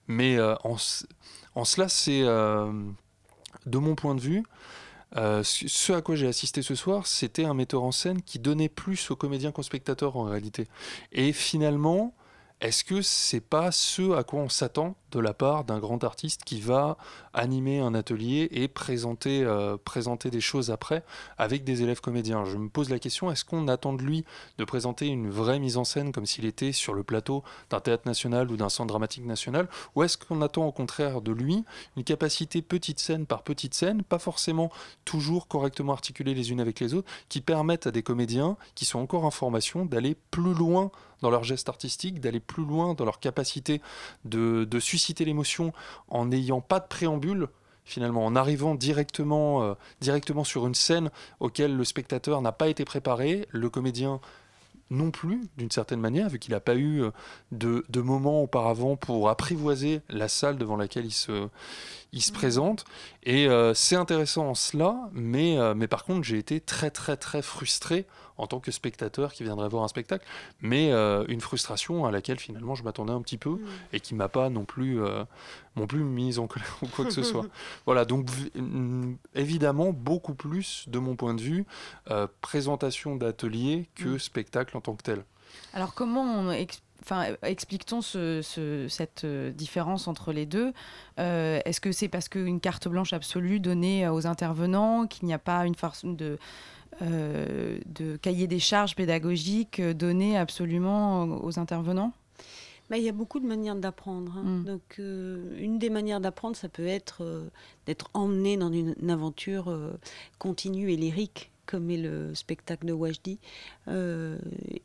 Mais 0.09 0.37
euh, 0.37 0.55
en, 0.65 1.65
cela, 1.65 1.89
c'est, 1.89 2.23
de 2.23 3.79
mon 3.79 3.95
point 3.95 4.15
de 4.15 4.21
vue, 4.21 4.43
euh, 5.17 5.43
ce 5.43 5.69
ce 5.69 5.93
à 5.93 6.03
quoi 6.03 6.15
j'ai 6.17 6.27
assisté 6.27 6.63
ce 6.63 6.75
soir, 6.75 7.07
c'était 7.07 7.45
un 7.45 7.55
metteur 7.55 7.83
en 7.83 7.93
scène 7.93 8.23
qui 8.23 8.39
donnait 8.39 8.69
plus 8.69 9.11
aux 9.11 9.17
comédiens 9.17 9.53
qu'aux 9.53 9.63
spectateurs 9.63 10.17
en 10.17 10.25
réalité. 10.25 10.69
Et 11.13 11.33
finalement, 11.33 12.15
est-ce 12.63 12.85
que 12.85 13.03
c'est 13.03 13.41
pas 13.41 13.73
ce 13.73 14.13
à 14.13 14.23
quoi 14.23 14.39
on 14.39 14.49
s'attend 14.49 14.95
de 15.11 15.19
la 15.19 15.35
part 15.35 15.65
d'un 15.65 15.81
grand 15.81 16.05
artiste 16.05 16.45
qui 16.45 16.61
va 16.61 16.97
animer 17.35 17.81
un 17.81 17.93
atelier 17.93 18.49
et 18.53 18.69
présenter, 18.69 19.43
euh, 19.43 19.77
présenter 19.77 20.31
des 20.31 20.41
choses 20.41 20.71
après 20.71 21.03
avec 21.39 21.65
des 21.65 21.83
élèves 21.83 22.01
comédiens? 22.01 22.45
Je 22.45 22.57
me 22.57 22.69
pose 22.69 22.89
la 22.89 23.01
question, 23.01 23.33
est-ce 23.33 23.45
qu'on 23.45 23.67
attend 23.67 23.93
de 23.95 24.03
lui 24.03 24.25
de 24.59 24.65
présenter 24.65 25.09
une 25.09 25.29
vraie 25.29 25.59
mise 25.59 25.77
en 25.77 25.83
scène 25.83 26.13
comme 26.13 26.25
s'il 26.25 26.45
était 26.45 26.71
sur 26.71 26.95
le 26.95 27.03
plateau 27.03 27.43
d'un 27.69 27.81
théâtre 27.81 28.07
national 28.07 28.49
ou 28.53 28.57
d'un 28.57 28.69
centre 28.69 28.87
dramatique 28.87 29.27
national? 29.27 29.69
Ou 29.97 30.05
est-ce 30.05 30.17
qu'on 30.17 30.41
attend 30.41 30.65
au 30.65 30.73
contraire 30.73 31.21
de 31.21 31.33
lui 31.33 31.65
une 31.97 32.05
capacité 32.05 32.63
petite 32.63 33.01
scène 33.01 33.27
par 33.27 33.43
petite 33.43 33.75
scène, 33.75 34.05
pas 34.05 34.21
forcément 34.21 34.71
toujours 35.05 35.49
correctement 35.49 35.95
articulées 35.95 36.35
les 36.35 36.53
unes 36.53 36.61
avec 36.61 36.79
les 36.79 36.95
autres, 36.95 37.11
qui 37.29 37.41
permettent 37.41 37.89
à 37.89 37.91
des 37.91 38.05
comédiens 38.05 38.57
qui 38.77 38.85
sont 38.85 39.01
encore 39.01 39.25
en 39.25 39.33
formation 39.33 39.85
d'aller 39.85 40.17
plus 40.31 40.55
loin 40.55 40.93
dans 41.23 41.31
leur 41.31 41.45
geste 41.45 41.69
artistique, 41.69 42.21
d'aller 42.21 42.41
plus 42.41 42.65
loin 42.65 42.95
dans 42.95 43.05
leur 43.05 43.21
capacité 43.21 43.81
de, 44.25 44.67
susciter 44.81 45.25
l'émotion 45.25 45.73
en 46.09 46.27
n'ayant 46.27 46.61
pas 46.61 46.81
de 46.81 46.87
préambule, 46.87 47.49
finalement, 47.85 48.27
en 48.27 48.37
arrivant 48.37 48.75
directement, 48.75 49.63
euh, 49.63 49.75
directement 50.01 50.45
sur 50.45 50.67
une 50.67 50.75
scène 50.75 51.11
auquel 51.41 51.77
le 51.77 51.85
spectateur 51.85 52.43
n'a 52.43 52.53
pas 52.53 52.69
été 52.69 52.85
préparé, 52.85 53.47
le 53.51 53.71
comédien 53.71 54.21
non 54.91 55.11
plus, 55.11 55.41
d'une 55.57 55.71
certaine 55.71 56.01
manière, 56.01 56.29
vu 56.29 56.39
qu'il 56.39 56.53
n'a 56.53 56.61
pas 56.61 56.75
eu 56.75 57.03
euh, 57.03 57.11
de, 57.51 57.85
de 57.89 58.01
moment 58.01 58.43
auparavant 58.43 58.97
pour 58.97 59.31
apprivoiser 59.31 60.03
la 60.11 60.29
salle 60.29 60.59
devant 60.59 60.77
laquelle 60.77 61.07
il 61.07 61.13
se, 61.13 61.49
il 62.13 62.23
se 62.23 62.33
présente. 62.33 62.85
Et 63.23 63.49
euh, 63.49 63.75
c'est 63.75 63.97
intéressant 63.97 64.49
en 64.49 64.55
cela, 64.55 65.09
mais, 65.13 65.59
euh, 65.59 65.75
mais 65.75 65.89
par 65.89 66.05
contre, 66.05 66.23
j'ai 66.25 66.39
été 66.39 66.61
très, 66.61 66.91
très, 66.91 67.17
très 67.17 67.43
frustré 67.43 68.07
en 68.39 68.47
tant 68.47 68.61
que 68.61 68.71
spectateur 68.71 69.33
qui 69.33 69.45
viendrait 69.45 69.69
voir 69.69 69.85
un 69.85 69.89
spectacle, 69.89 70.25
mais 70.61 70.91
euh, 70.91 71.25
une 71.29 71.41
frustration 71.41 72.07
à 72.07 72.11
laquelle 72.11 72.41
finalement 72.41 72.75
je 72.75 72.83
m'attendais 72.83 73.13
un 73.13 73.21
petit 73.23 73.37
peu 73.39 73.59
et 73.93 74.01
qui 74.01 74.15
m'a 74.15 74.29
pas 74.29 74.49
non 74.49 74.65
plus, 74.65 75.01
euh, 75.03 75.25
non 75.77 75.87
plus 75.87 76.01
mise 76.03 76.39
en 76.39 76.47
colère 76.47 76.79
ou 76.83 76.87
quoi 76.87 77.05
que 77.05 77.13
ce 77.13 77.23
soit. 77.23 77.47
Voilà, 77.87 78.05
donc 78.05 78.27
mm, 78.55 79.15
évidemment 79.35 79.93
beaucoup 79.93 80.35
plus 80.35 80.89
de 80.89 80.99
mon 80.99 81.15
point 81.15 81.35
de 81.35 81.43
vue 81.43 81.67
euh, 82.11 82.27
présentation 82.41 83.17
d'atelier 83.17 83.89
que 83.95 84.19
spectacle 84.19 84.77
en 84.77 84.81
tant 84.81 84.95
que 84.95 85.03
tel. 85.03 85.25
Alors 85.75 85.95
comment 85.95 86.23
on 86.23 86.51
ex- 86.51 86.83
enfin, 87.03 87.27
explique-t-on 87.43 88.01
ce- 88.01 88.41
ce- 88.43 88.87
cette 88.89 89.25
euh, 89.25 89.51
différence 89.53 90.09
entre 90.09 90.33
les 90.33 90.47
deux 90.47 90.73
Euh, 91.19 91.61
Est-ce 91.65 91.81
que 91.81 91.93
c'est 91.93 92.09
parce 92.09 92.29
qu'une 92.29 92.61
carte 92.61 92.89
blanche 92.89 93.13
absolue 93.13 93.61
donnée 93.61 94.09
aux 94.09 94.27
intervenants, 94.27 95.07
qu'il 95.07 95.27
n'y 95.27 95.35
a 95.35 95.39
pas 95.39 95.67
une 95.67 95.75
force 95.75 96.05
de, 96.05 96.39
euh, 97.03 97.79
de 97.87 98.17
cahier 98.17 98.47
des 98.47 98.59
charges 98.59 98.95
pédagogiques 98.97 99.81
euh, 99.81 99.95
donné 99.95 100.37
absolument 100.37 101.23
aux 101.45 101.59
intervenants? 101.59 102.13
Bah, 102.91 102.99
il 102.99 103.05
y 103.05 103.09
a 103.09 103.13
beaucoup 103.13 103.41
de 103.41 103.47
manières 103.47 103.77
d'apprendre. 103.77 104.37
hein. 104.37 104.43
Mm. 104.43 104.65
Donc, 104.65 104.83
euh, 104.99 105.57
une 105.59 105.79
des 105.79 105.89
manières 105.89 106.21
d'apprendre, 106.21 106.57
ça 106.57 106.69
peut 106.69 106.87
être 106.87 107.23
euh, 107.23 107.49
d'être 107.87 108.11
emmené 108.13 108.57
dans 108.57 108.71
une, 108.73 108.95
une 109.01 109.11
aventure 109.11 109.71
euh, 109.71 109.93
continue 110.39 110.91
et 110.93 110.97
lyrique, 110.97 111.51
comme 111.73 111.91
est 111.91 111.97
le 111.97 112.35
spectacle 112.35 112.85
de 112.85 112.93
Wajdi. 112.93 113.39
Euh, 113.89 114.37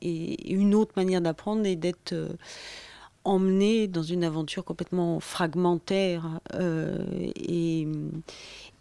et, 0.01 0.53
une 0.53 0.73
autre 0.73 0.93
manière 0.95 1.19
d'apprendre 1.19 1.65
est 1.65 1.75
d'être 1.75 2.13
euh, 2.13 2.29
emmené 3.25 3.89
dans 3.89 4.03
une 4.03 4.23
aventure 4.23 4.63
complètement 4.63 5.19
fragmentaire 5.19 6.39
euh, 6.53 7.03
et, 7.35 7.85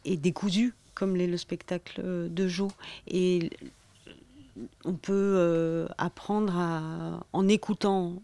décousue, 0.05 0.73
comme 0.95 1.17
l'est 1.17 1.27
le 1.27 1.37
spectacle 1.37 2.01
de 2.31 2.47
Jo. 2.47 2.69
Et 3.09 3.51
on 4.85 4.93
peut 4.93 5.89
apprendre 5.99 6.55
en 7.33 7.49
écoutant 7.49 8.23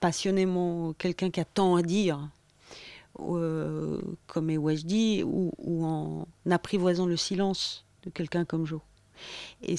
passionnément 0.00 0.92
quelqu'un 0.92 1.30
qui 1.30 1.40
a 1.40 1.46
tant 1.46 1.76
à 1.76 1.82
dire, 1.82 2.28
comme 3.14 4.50
est 4.50 4.58
Wajdi, 4.58 5.22
ou, 5.24 5.50
ou 5.56 5.86
en 5.86 6.28
apprivoisant 6.50 7.06
le 7.06 7.16
silence 7.16 7.86
de 8.04 8.10
quelqu'un 8.10 8.44
comme 8.44 8.66
Jo. 8.66 8.82
Et, 9.62 9.76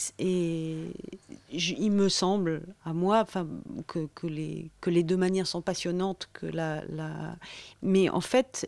il 1.51 1.91
me 1.91 2.09
semble, 2.09 2.63
à 2.83 2.93
moi, 2.93 3.25
que, 3.87 4.07
que 4.15 4.27
les, 4.27 5.03
deux 5.03 5.17
manières 5.17 5.47
sont 5.47 5.61
passionnantes, 5.61 6.29
que 6.33 6.45
la, 6.47 6.83
mais 7.81 8.09
en 8.09 8.21
fait, 8.21 8.67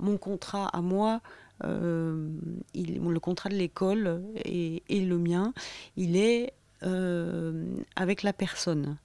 mon 0.00 0.16
contrat 0.16 0.68
à 0.68 0.80
moi, 0.80 1.20
euh, 1.64 2.28
le 2.74 3.18
contrat 3.18 3.48
de 3.48 3.54
l'école 3.54 4.22
et, 4.44 4.82
et 4.88 5.00
le 5.00 5.18
mien, 5.18 5.52
il 5.96 6.16
est 6.16 6.54
euh, 6.84 7.64
avec 7.94 8.22
la 8.22 8.32
personne. 8.32 8.96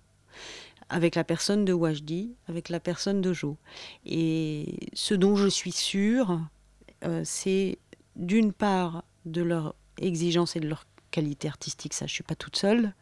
Avec 0.89 1.15
la 1.15 1.23
personne 1.23 1.65
de 1.65 1.73
Wajdi, 1.73 2.31
avec 2.47 2.69
la 2.69 2.79
personne 2.79 3.21
de 3.21 3.33
Jo. 3.33 3.57
Et 4.05 4.77
ce 4.93 5.13
dont 5.13 5.35
je 5.35 5.47
suis 5.47 5.73
sûre, 5.73 6.39
euh, 7.03 7.21
c'est 7.25 7.77
d'une 8.15 8.53
part 8.53 9.03
de 9.25 9.41
leur 9.41 9.75
exigence 9.99 10.55
et 10.55 10.59
de 10.59 10.67
leur 10.67 10.85
qualité 11.11 11.47
artistique, 11.47 11.93
ça 11.93 12.05
je 12.05 12.13
suis 12.13 12.23
pas 12.23 12.35
toute 12.35 12.57
seule, 12.57 12.93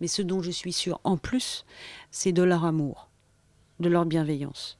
mais 0.00 0.08
ce 0.08 0.22
dont 0.22 0.42
je 0.42 0.50
suis 0.50 0.72
sûre 0.72 1.00
en 1.04 1.16
plus, 1.16 1.64
c'est 2.10 2.32
de 2.32 2.42
leur 2.42 2.64
amour, 2.64 3.08
de 3.80 3.88
leur 3.88 4.06
bienveillance. 4.06 4.78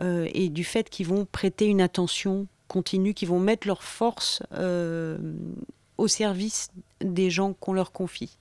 Euh, 0.00 0.28
et 0.32 0.48
du 0.48 0.64
fait 0.64 0.88
qu'ils 0.88 1.06
vont 1.06 1.26
prêter 1.26 1.66
une 1.66 1.80
attention 1.80 2.46
continue, 2.68 3.12
qu'ils 3.12 3.28
vont 3.28 3.40
mettre 3.40 3.66
leur 3.66 3.82
force 3.82 4.42
euh, 4.54 5.18
au 5.98 6.08
service 6.08 6.70
des 7.00 7.30
gens 7.30 7.52
qu'on 7.52 7.74
leur 7.74 7.92
confie. 7.92 8.38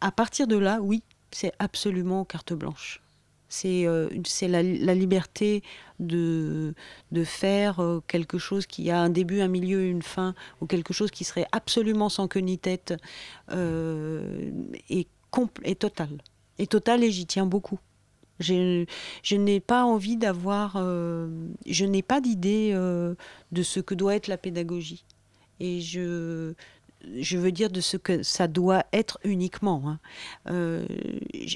À 0.00 0.10
partir 0.10 0.48
de 0.48 0.56
là, 0.56 0.80
oui, 0.82 1.02
c'est 1.30 1.52
absolument 1.60 2.24
carte 2.24 2.52
blanche. 2.52 3.00
C'est 3.50 3.84
euh, 3.86 4.08
la, 4.42 4.94
liberté 4.94 5.62
de, 5.98 6.72
de 7.12 7.24
faire 7.24 7.80
euh, 7.80 8.00
quelque 8.06 8.38
chose 8.38 8.64
qui 8.66 8.90
a 8.90 9.00
un 9.00 9.10
début, 9.10 9.40
un 9.40 9.48
milieu, 9.48 9.82
une 9.84 10.02
fin, 10.02 10.34
ou 10.60 10.66
quelque 10.66 10.94
chose 10.94 11.10
qui 11.10 11.24
serait 11.24 11.46
absolument 11.52 12.08
sans 12.08 12.28
queue 12.28 12.40
ni 12.40 12.58
tête, 12.58 12.94
euh, 13.50 14.50
et, 14.88 15.08
et 15.64 15.74
total. 15.74 16.22
Et 16.58 16.66
total, 16.68 17.02
et 17.04 17.10
j'y 17.10 17.26
tiens 17.26 17.46
beaucoup. 17.46 17.78
J'ai- 18.38 18.86
Je 19.22 19.36
n'ai 19.36 19.60
pas 19.60 19.84
envie 19.84 20.16
d'avoir, 20.16 20.74
euh, 20.76 21.28
je 21.66 21.84
n'ai 21.84 22.02
pas 22.02 22.20
d'idée 22.20 22.72
de 22.72 23.62
ce 23.62 23.80
que 23.80 23.94
doit 23.94 24.14
être 24.14 24.28
la 24.28 24.38
pédagogie. 24.38 25.04
Et 25.60 25.80
je, 25.82 26.54
je 27.20 27.38
veux 27.38 27.52
dire 27.52 27.70
de 27.70 27.80
ce 27.80 27.96
que 27.96 28.22
ça 28.22 28.48
doit 28.48 28.84
être 28.92 29.18
uniquement. 29.24 29.82
hein. 29.86 29.98
Euh, 30.48 30.84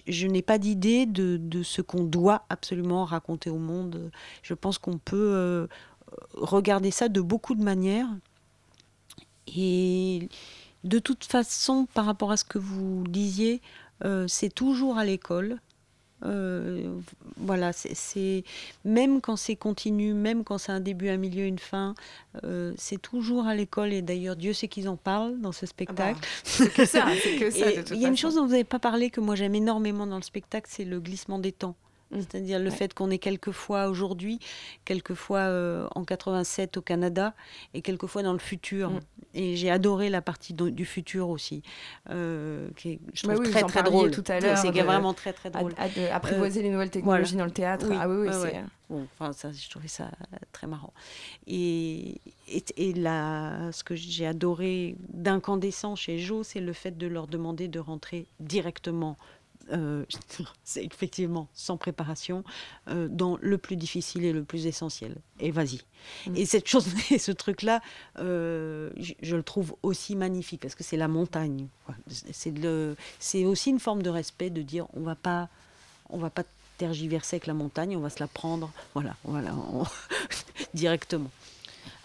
je 0.06 0.26
n'ai 0.26 0.42
pas 0.42 0.58
d'idée 0.58 1.06
de, 1.06 1.36
de 1.36 1.62
ce 1.62 1.82
qu'on 1.82 2.04
doit 2.04 2.44
absolument 2.48 3.04
raconter 3.04 3.50
au 3.50 3.58
monde. 3.58 4.10
Je 4.42 4.54
pense 4.54 4.78
qu'on 4.78 4.98
peut 4.98 5.16
euh, 5.34 5.66
regarder 6.34 6.90
ça 6.90 7.08
de 7.08 7.20
beaucoup 7.20 7.54
de 7.54 7.62
manières. 7.62 8.08
Et 9.56 10.28
de 10.84 10.98
toute 10.98 11.24
façon, 11.24 11.86
par 11.92 12.06
rapport 12.06 12.32
à 12.32 12.36
ce 12.36 12.44
que 12.44 12.58
vous 12.58 13.04
disiez, 13.08 13.60
euh, 14.04 14.26
c'est 14.28 14.52
toujours 14.52 14.98
à 14.98 15.04
l'école 15.04 15.58
Euh, 16.24 16.94
voilà, 17.36 17.72
c'est 17.72 18.44
même 18.84 19.20
quand 19.20 19.36
c'est 19.36 19.56
continu, 19.56 20.14
même 20.14 20.44
quand 20.44 20.58
c'est 20.58 20.72
un 20.72 20.80
début, 20.80 21.08
un 21.08 21.16
milieu, 21.16 21.44
une 21.44 21.58
fin, 21.58 21.94
euh, 22.44 22.72
c'est 22.76 23.00
toujours 23.00 23.46
à 23.46 23.54
l'école. 23.54 23.92
Et 23.92 24.02
d'ailleurs, 24.02 24.36
Dieu 24.36 24.52
sait 24.52 24.68
qu'ils 24.68 24.88
en 24.88 24.96
parlent 24.96 25.40
dans 25.40 25.52
ce 25.52 25.66
spectacle. 25.66 26.18
Ah 26.20 26.26
bah, 26.26 26.26
c'est 26.44 26.72
que 26.72 26.84
ça, 26.84 27.06
c'est 27.22 27.36
que 27.36 27.50
ça. 27.50 27.70
Il 27.94 28.00
y 28.00 28.06
a 28.06 28.08
une 28.08 28.16
chose 28.16 28.36
dont 28.36 28.44
vous 28.44 28.52
n'avez 28.52 28.64
pas 28.64 28.78
parlé 28.78 29.10
que 29.10 29.20
moi 29.20 29.34
j'aime 29.34 29.54
énormément 29.54 30.06
dans 30.06 30.16
le 30.16 30.22
spectacle, 30.22 30.68
c'est 30.70 30.84
le 30.84 31.00
glissement 31.00 31.38
des 31.38 31.52
temps. 31.52 31.76
Mm. 32.14 32.20
C'est-à-dire 32.20 32.58
le 32.58 32.70
fait 32.70 32.94
qu'on 32.94 33.10
est 33.10 33.18
quelquefois 33.18 33.88
aujourd'hui, 33.88 34.38
quelquefois 34.84 35.40
euh, 35.40 35.86
en 35.94 36.04
87 36.04 36.76
au 36.76 36.82
Canada 36.82 37.34
et 37.74 37.82
quelquefois 37.82 38.22
dans 38.22 38.32
le 38.32 38.38
futur. 38.38 38.90
Mm. 38.90 39.00
Et 39.34 39.56
j'ai 39.56 39.70
adoré 39.70 40.10
la 40.10 40.22
partie 40.22 40.54
du 40.54 40.84
futur 40.84 41.28
aussi, 41.28 41.62
euh, 42.10 42.68
qui 42.76 42.92
est, 42.92 43.00
je 43.14 43.24
trouve 43.24 43.50
très 43.50 43.62
très 43.62 43.82
drôle. 43.82 44.10
tout 44.10 44.24
à 44.28 44.38
l'heure. 44.38 44.56
C'est 44.56 44.70
vraiment 44.70 45.12
très 45.12 45.32
très 45.32 45.50
drôle. 45.50 45.74
apprivoiser 46.12 46.62
les 46.62 46.70
nouvelles 46.70 46.90
technologies 46.90 47.36
dans 47.36 47.44
le 47.44 47.50
théâtre. 47.50 47.86
ah 47.98 48.08
oui, 48.08 48.28
oui, 48.28 48.28
c'est... 48.32 48.62
Bon, 48.90 49.06
enfin, 49.14 49.32
ça, 49.32 49.50
je 49.50 49.70
trouvais 49.70 49.88
ça 49.88 50.10
très 50.52 50.66
marrant. 50.66 50.92
Et, 51.46 52.20
et, 52.76 52.92
là, 52.92 53.72
ce 53.72 53.82
que 53.82 53.94
j'ai 53.94 54.26
adoré 54.26 54.94
d'incandescent 55.08 55.96
chez 55.96 56.18
Joe, 56.18 56.46
c'est 56.46 56.60
le 56.60 56.74
fait 56.74 56.96
de 56.96 57.06
leur 57.06 57.26
demander 57.26 57.66
de 57.66 57.80
rentrer 57.80 58.26
directement 58.40 59.16
euh, 59.72 60.04
c'est 60.64 60.84
effectivement 60.84 61.48
sans 61.54 61.76
préparation, 61.76 62.44
euh, 62.88 63.08
dans 63.08 63.38
le 63.40 63.58
plus 63.58 63.76
difficile 63.76 64.24
et 64.24 64.32
le 64.32 64.44
plus 64.44 64.66
essentiel. 64.66 65.16
Et 65.40 65.50
vas-y. 65.50 65.80
Mm. 66.26 66.36
Et 66.36 66.46
cette 66.46 66.68
chose, 66.68 66.86
ce 67.18 67.32
truc-là, 67.32 67.80
euh, 68.18 68.90
je, 68.98 69.36
le 69.36 69.42
trouve 69.42 69.76
aussi 69.82 70.16
magnifique 70.16 70.60
parce 70.60 70.74
que 70.74 70.84
c'est 70.84 70.96
la 70.96 71.08
montagne. 71.08 71.68
C'est 72.28 73.44
aussi 73.44 73.70
une 73.70 73.80
forme 73.80 74.02
de 74.02 74.10
respect 74.10 74.50
de 74.50 74.62
dire 74.62 74.86
on 74.94 75.00
va 75.00 75.14
pas, 75.14 75.48
on 76.10 76.18
va 76.18 76.30
pas 76.30 76.44
tergiverser 76.78 77.36
avec 77.36 77.46
la 77.46 77.54
montagne, 77.54 77.96
on 77.96 78.00
va 78.00 78.10
se 78.10 78.18
la 78.18 78.26
prendre, 78.26 78.72
voilà, 78.94 79.14
voilà, 79.24 79.54
directement. 80.74 81.30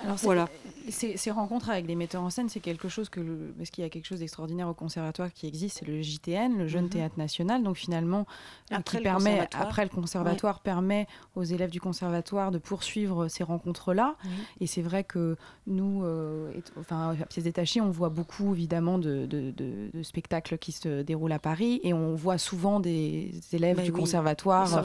Alors 0.01 0.15
voilà. 0.17 0.47
Ces, 0.89 1.31
rencontres 1.31 1.69
avec 1.69 1.85
les 1.85 1.95
metteurs 1.95 2.23
en 2.23 2.29
scène, 2.29 2.49
c'est 2.49 2.61
quelque 2.61 2.89
chose 2.89 3.09
que, 3.09 3.21
parce 3.57 3.69
qu'il 3.69 3.83
y 3.83 3.87
a 3.87 3.89
quelque 3.89 4.05
chose 4.05 4.19
d'extraordinaire 4.19 4.67
au 4.67 4.73
conservatoire 4.73 5.31
qui 5.31 5.45
existe, 5.45 5.79
c'est 5.79 5.87
le 5.87 6.01
JTN, 6.01 6.57
le 6.57 6.67
Jeune 6.67 6.85
mhm. 6.85 6.89
Théâtre 6.89 7.15
National. 7.17 7.61
Donc 7.61 7.77
finalement, 7.77 8.25
euh, 8.71 8.75
après 8.77 8.97
qui 8.97 9.03
permet, 9.03 9.47
après 9.53 9.83
le 9.83 9.89
conservatoire, 9.89 10.61
permet 10.61 11.07
aux 11.35 11.43
élèves 11.43 11.69
du 11.69 11.79
conservatoire 11.79 12.51
de 12.51 12.57
poursuivre 12.57 13.27
ces 13.27 13.43
rencontres-là. 13.43 14.15
Et 14.61 14.67
c'est 14.67 14.81
vrai 14.81 15.03
que 15.03 15.35
nous, 15.67 16.03
euh, 16.03 16.51
enfin, 16.79 17.15
à 17.21 17.25
pièces 17.25 17.43
détachées, 17.43 17.81
on 17.81 17.91
voit 17.91 18.09
beaucoup 18.09 18.53
évidemment 18.53 18.97
de, 18.97 19.25
de, 19.27 19.89
spectacles 20.01 20.57
qui 20.57 20.71
se 20.71 21.01
déroulent 21.01 21.31
à 21.31 21.39
Paris, 21.39 21.79
et 21.83 21.93
on 21.93 22.15
voit 22.15 22.37
souvent 22.37 22.79
des 22.79 23.31
élèves 23.51 23.83
du 23.83 23.91
conservatoire 23.91 24.83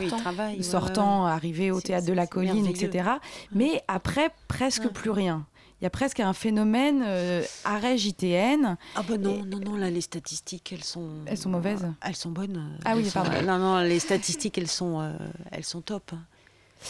sortant, 0.61 1.25
arriver 1.27 1.71
au 1.71 1.81
théâtre 1.81 2.07
de 2.07 2.13
la 2.13 2.27
Colline, 2.27 2.67
etc. 2.67 3.09
Mais 3.53 3.83
après, 3.89 4.31
presque 4.49 4.89
plus 4.89 5.04
rien. 5.11 5.47
Il 5.81 5.85
y 5.85 5.87
a 5.87 5.91
presque 5.91 6.21
un 6.21 6.33
phénomène 6.33 7.03
euh, 7.05 7.43
arrêt 7.65 7.99
JTN. 7.99 8.77
Ah 8.95 9.03
bah 9.07 9.19
non, 9.19 9.45
non, 9.45 9.59
non, 9.59 9.77
là 9.77 9.91
les 9.91 10.01
statistiques, 10.01 10.73
elles 10.73 10.85
sont... 10.85 11.11
Elles 11.27 11.37
sont 11.37 11.51
mauvaises 11.51 11.87
Elles 12.01 12.17
sont 12.17 12.31
bonnes. 12.31 12.79
Ah 12.85 12.97
oui, 12.97 13.11
pardon. 13.13 13.43
non, 13.43 13.59
non, 13.59 13.81
les 13.81 13.99
statistiques, 13.99 14.57
elles 14.57 14.69
sont, 14.69 15.01
euh, 15.01 15.13
elles 15.51 15.65
sont 15.65 15.81
top. 15.81 16.13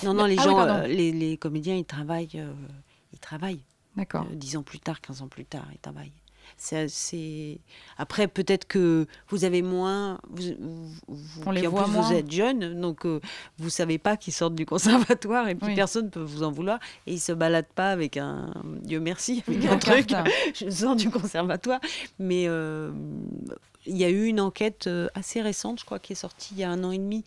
Non, 0.04 0.14
non, 0.14 0.26
les 0.26 0.38
ah 0.38 0.42
gens, 0.42 0.60
euh, 0.60 0.86
les, 0.86 1.12
les, 1.12 1.36
comédiens, 1.36 1.76
ils 1.76 1.84
travaillent. 1.84 2.42
ils 3.12 3.18
travaillent. 3.18 3.64
D'accord. 3.96 4.26
Dix 4.32 4.56
ans 4.56 4.62
plus 4.62 4.80
tard, 4.80 5.00
15 5.00 5.22
ans 5.22 5.28
plus 5.28 5.44
tard, 5.44 5.66
ils 5.72 5.78
travaillent. 5.78 6.12
C'est 6.56 7.58
après 7.98 8.28
peut-être 8.28 8.66
que 8.66 9.06
vous 9.28 9.44
avez 9.44 9.62
moins, 9.62 10.20
vous, 10.30 10.54
On 11.46 11.50
les 11.50 11.66
voit 11.66 11.84
plus, 11.84 11.92
moins. 11.92 12.02
vous 12.02 12.12
êtes 12.12 12.30
jeune, 12.30 12.80
donc 12.80 13.06
euh, 13.06 13.20
vous 13.58 13.70
savez 13.70 13.98
pas 13.98 14.16
qu'ils 14.16 14.32
sortent 14.32 14.54
du 14.54 14.66
conservatoire 14.66 15.48
et 15.48 15.54
puis 15.54 15.74
personne 15.74 16.10
peut 16.10 16.22
vous 16.22 16.42
en 16.42 16.50
vouloir 16.50 16.78
et 17.06 17.12
ils 17.12 17.20
se 17.20 17.32
baladent 17.32 17.66
pas 17.74 17.90
avec 17.90 18.16
un 18.16 18.52
Dieu 18.82 19.00
merci 19.00 19.42
avec 19.48 19.64
un 19.66 19.78
truc. 19.78 20.10
Je 20.54 20.70
sors 20.70 20.96
du 20.96 21.10
conservatoire, 21.10 21.80
mais 22.18 22.44
euh, 22.48 22.92
il 23.86 23.96
y 23.96 24.04
a 24.04 24.10
eu 24.10 24.26
une 24.26 24.40
enquête 24.40 24.86
euh, 24.86 25.08
assez 25.14 25.42
récente, 25.42 25.80
je 25.80 25.84
crois, 25.84 25.98
qui 25.98 26.12
est 26.12 26.16
sortie 26.16 26.54
il 26.54 26.60
y 26.60 26.64
a 26.64 26.70
un 26.70 26.82
an 26.84 26.90
et 26.90 26.98
demi 26.98 27.24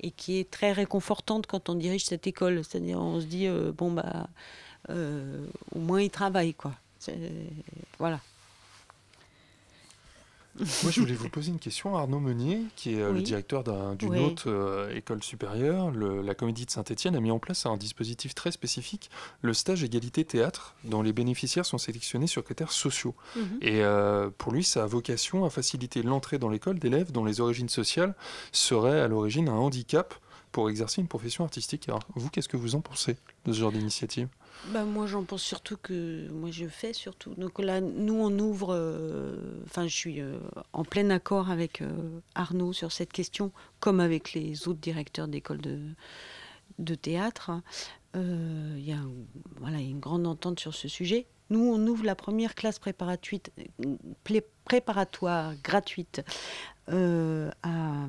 et 0.00 0.10
qui 0.10 0.38
est 0.38 0.50
très 0.50 0.72
réconfortante 0.72 1.46
quand 1.46 1.68
on 1.68 1.74
dirige 1.74 2.04
cette 2.04 2.26
école. 2.26 2.62
C'est-à-dire, 2.64 3.00
on 3.00 3.20
se 3.20 3.26
dit 3.26 3.48
bon 3.76 3.92
bah 3.92 4.28
au 4.88 5.78
moins 5.78 6.00
ils 6.00 6.10
travaillent 6.10 6.54
quoi. 6.54 6.72
Voilà. 7.98 8.20
Moi, 10.82 10.92
je 10.92 11.00
voulais 11.00 11.14
vous 11.14 11.28
poser 11.28 11.50
une 11.50 11.58
question. 11.58 11.96
Arnaud 11.96 12.20
Meunier, 12.20 12.62
qui 12.76 12.94
est 12.94 13.00
euh, 13.00 13.12
le 13.12 13.22
directeur 13.22 13.64
d'une 13.96 14.18
autre 14.18 14.44
euh, 14.48 14.94
école 14.94 15.22
supérieure, 15.22 15.90
la 15.90 16.34
Comédie 16.34 16.66
de 16.66 16.70
Saint-Etienne, 16.70 17.16
a 17.16 17.20
mis 17.20 17.30
en 17.30 17.38
place 17.38 17.66
un 17.66 17.76
dispositif 17.76 18.34
très 18.34 18.50
spécifique, 18.50 19.10
le 19.42 19.54
stage 19.54 19.82
égalité 19.82 20.24
théâtre, 20.24 20.74
dont 20.84 21.02
les 21.02 21.12
bénéficiaires 21.12 21.64
sont 21.64 21.78
sélectionnés 21.78 22.26
sur 22.26 22.44
critères 22.44 22.72
sociaux. 22.72 23.14
Mhm. 23.36 23.42
Et 23.62 23.82
euh, 23.82 24.28
pour 24.36 24.52
lui, 24.52 24.64
ça 24.64 24.84
a 24.84 24.86
vocation 24.86 25.44
à 25.44 25.50
faciliter 25.50 26.02
l'entrée 26.02 26.38
dans 26.38 26.48
l'école 26.48 26.78
d'élèves 26.78 27.12
dont 27.12 27.24
les 27.24 27.40
origines 27.40 27.68
sociales 27.68 28.14
seraient 28.52 29.00
à 29.00 29.08
l'origine 29.08 29.48
un 29.48 29.54
handicap 29.54 30.14
pour 30.52 30.70
exercer 30.70 31.00
une 31.00 31.08
profession 31.08 31.44
artistique. 31.44 31.88
Alors, 31.88 32.02
vous, 32.14 32.28
qu'est-ce 32.28 32.48
que 32.48 32.56
vous 32.56 32.74
en 32.74 32.80
pensez 32.80 33.16
de 33.44 33.52
ce 33.52 33.60
genre 33.60 33.72
d'initiative? 33.72 34.28
Bah, 34.68 34.84
moi, 34.84 35.06
j'en 35.06 35.24
pense 35.24 35.42
surtout 35.42 35.76
que 35.76 36.28
moi, 36.30 36.50
je 36.50 36.66
fais 36.66 36.92
surtout. 36.92 37.34
Donc 37.34 37.58
là, 37.58 37.80
nous, 37.80 38.14
on 38.14 38.38
ouvre. 38.38 38.74
Euh, 38.74 39.62
enfin, 39.64 39.86
je 39.86 39.94
suis 39.94 40.20
euh, 40.20 40.38
en 40.72 40.84
plein 40.84 41.08
accord 41.10 41.50
avec 41.50 41.80
euh, 41.80 42.20
Arnaud 42.34 42.72
sur 42.72 42.92
cette 42.92 43.12
question, 43.12 43.52
comme 43.80 44.00
avec 44.00 44.34
les 44.34 44.68
autres 44.68 44.80
directeurs 44.80 45.28
d'écoles 45.28 45.60
de, 45.60 45.78
de 46.78 46.94
théâtre. 46.94 47.52
Il 48.14 48.84
y 48.84 48.92
a 48.92 48.98
une 49.80 50.00
grande 50.00 50.26
entente 50.26 50.58
sur 50.58 50.74
ce 50.74 50.88
sujet. 50.88 51.26
Nous, 51.48 51.60
on 51.60 51.86
ouvre 51.86 52.04
la 52.04 52.16
première 52.16 52.56
classe 52.56 52.80
préparatoire 54.64 55.54
gratuite 55.62 56.22
euh, 56.92 57.50
à, 57.62 58.06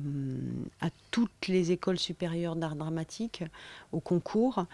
toutes 1.10 1.46
les 1.46 1.72
écoles 1.72 1.98
supérieures 1.98 2.56
d'art 2.56 2.74
dramatique 2.74 3.44
au 3.92 4.00
concours 4.00 4.64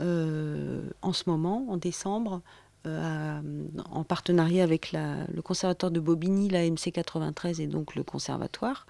euh, 0.00 0.88
en 1.02 1.12
ce 1.12 1.24
moment, 1.28 1.66
en 1.68 1.76
décembre, 1.76 2.40
euh, 2.86 3.40
en 3.90 4.04
partenariat 4.04 4.62
avec 4.62 4.92
le 4.92 5.42
conservatoire 5.42 5.90
de 5.90 5.98
Bobigny, 5.98 6.48
la 6.48 6.70
MC 6.70 6.92
93 6.92 7.60
et 7.60 7.66
donc 7.66 7.96
le 7.96 8.04
conservatoire. 8.04 8.86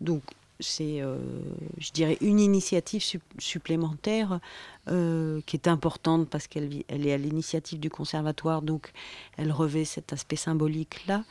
Donc 0.00 0.22
c'est, 0.60 1.02
je 1.78 1.90
dirais, 1.92 2.16
une 2.20 2.38
initiative 2.38 3.02
supplémentaire 3.38 4.38
qui 4.86 5.56
est 5.56 5.66
importante 5.66 6.28
parce 6.28 6.46
qu'elle 6.46 6.84
elle 6.86 7.06
est 7.06 7.12
à 7.12 7.18
l'initiative 7.18 7.80
du 7.80 7.90
conservatoire, 7.90 8.62
donc 8.62 8.92
elle 9.36 9.50
revêt 9.50 9.84
cet 9.84 10.12
aspect 10.12 10.36
symbolique-là. 10.36 11.24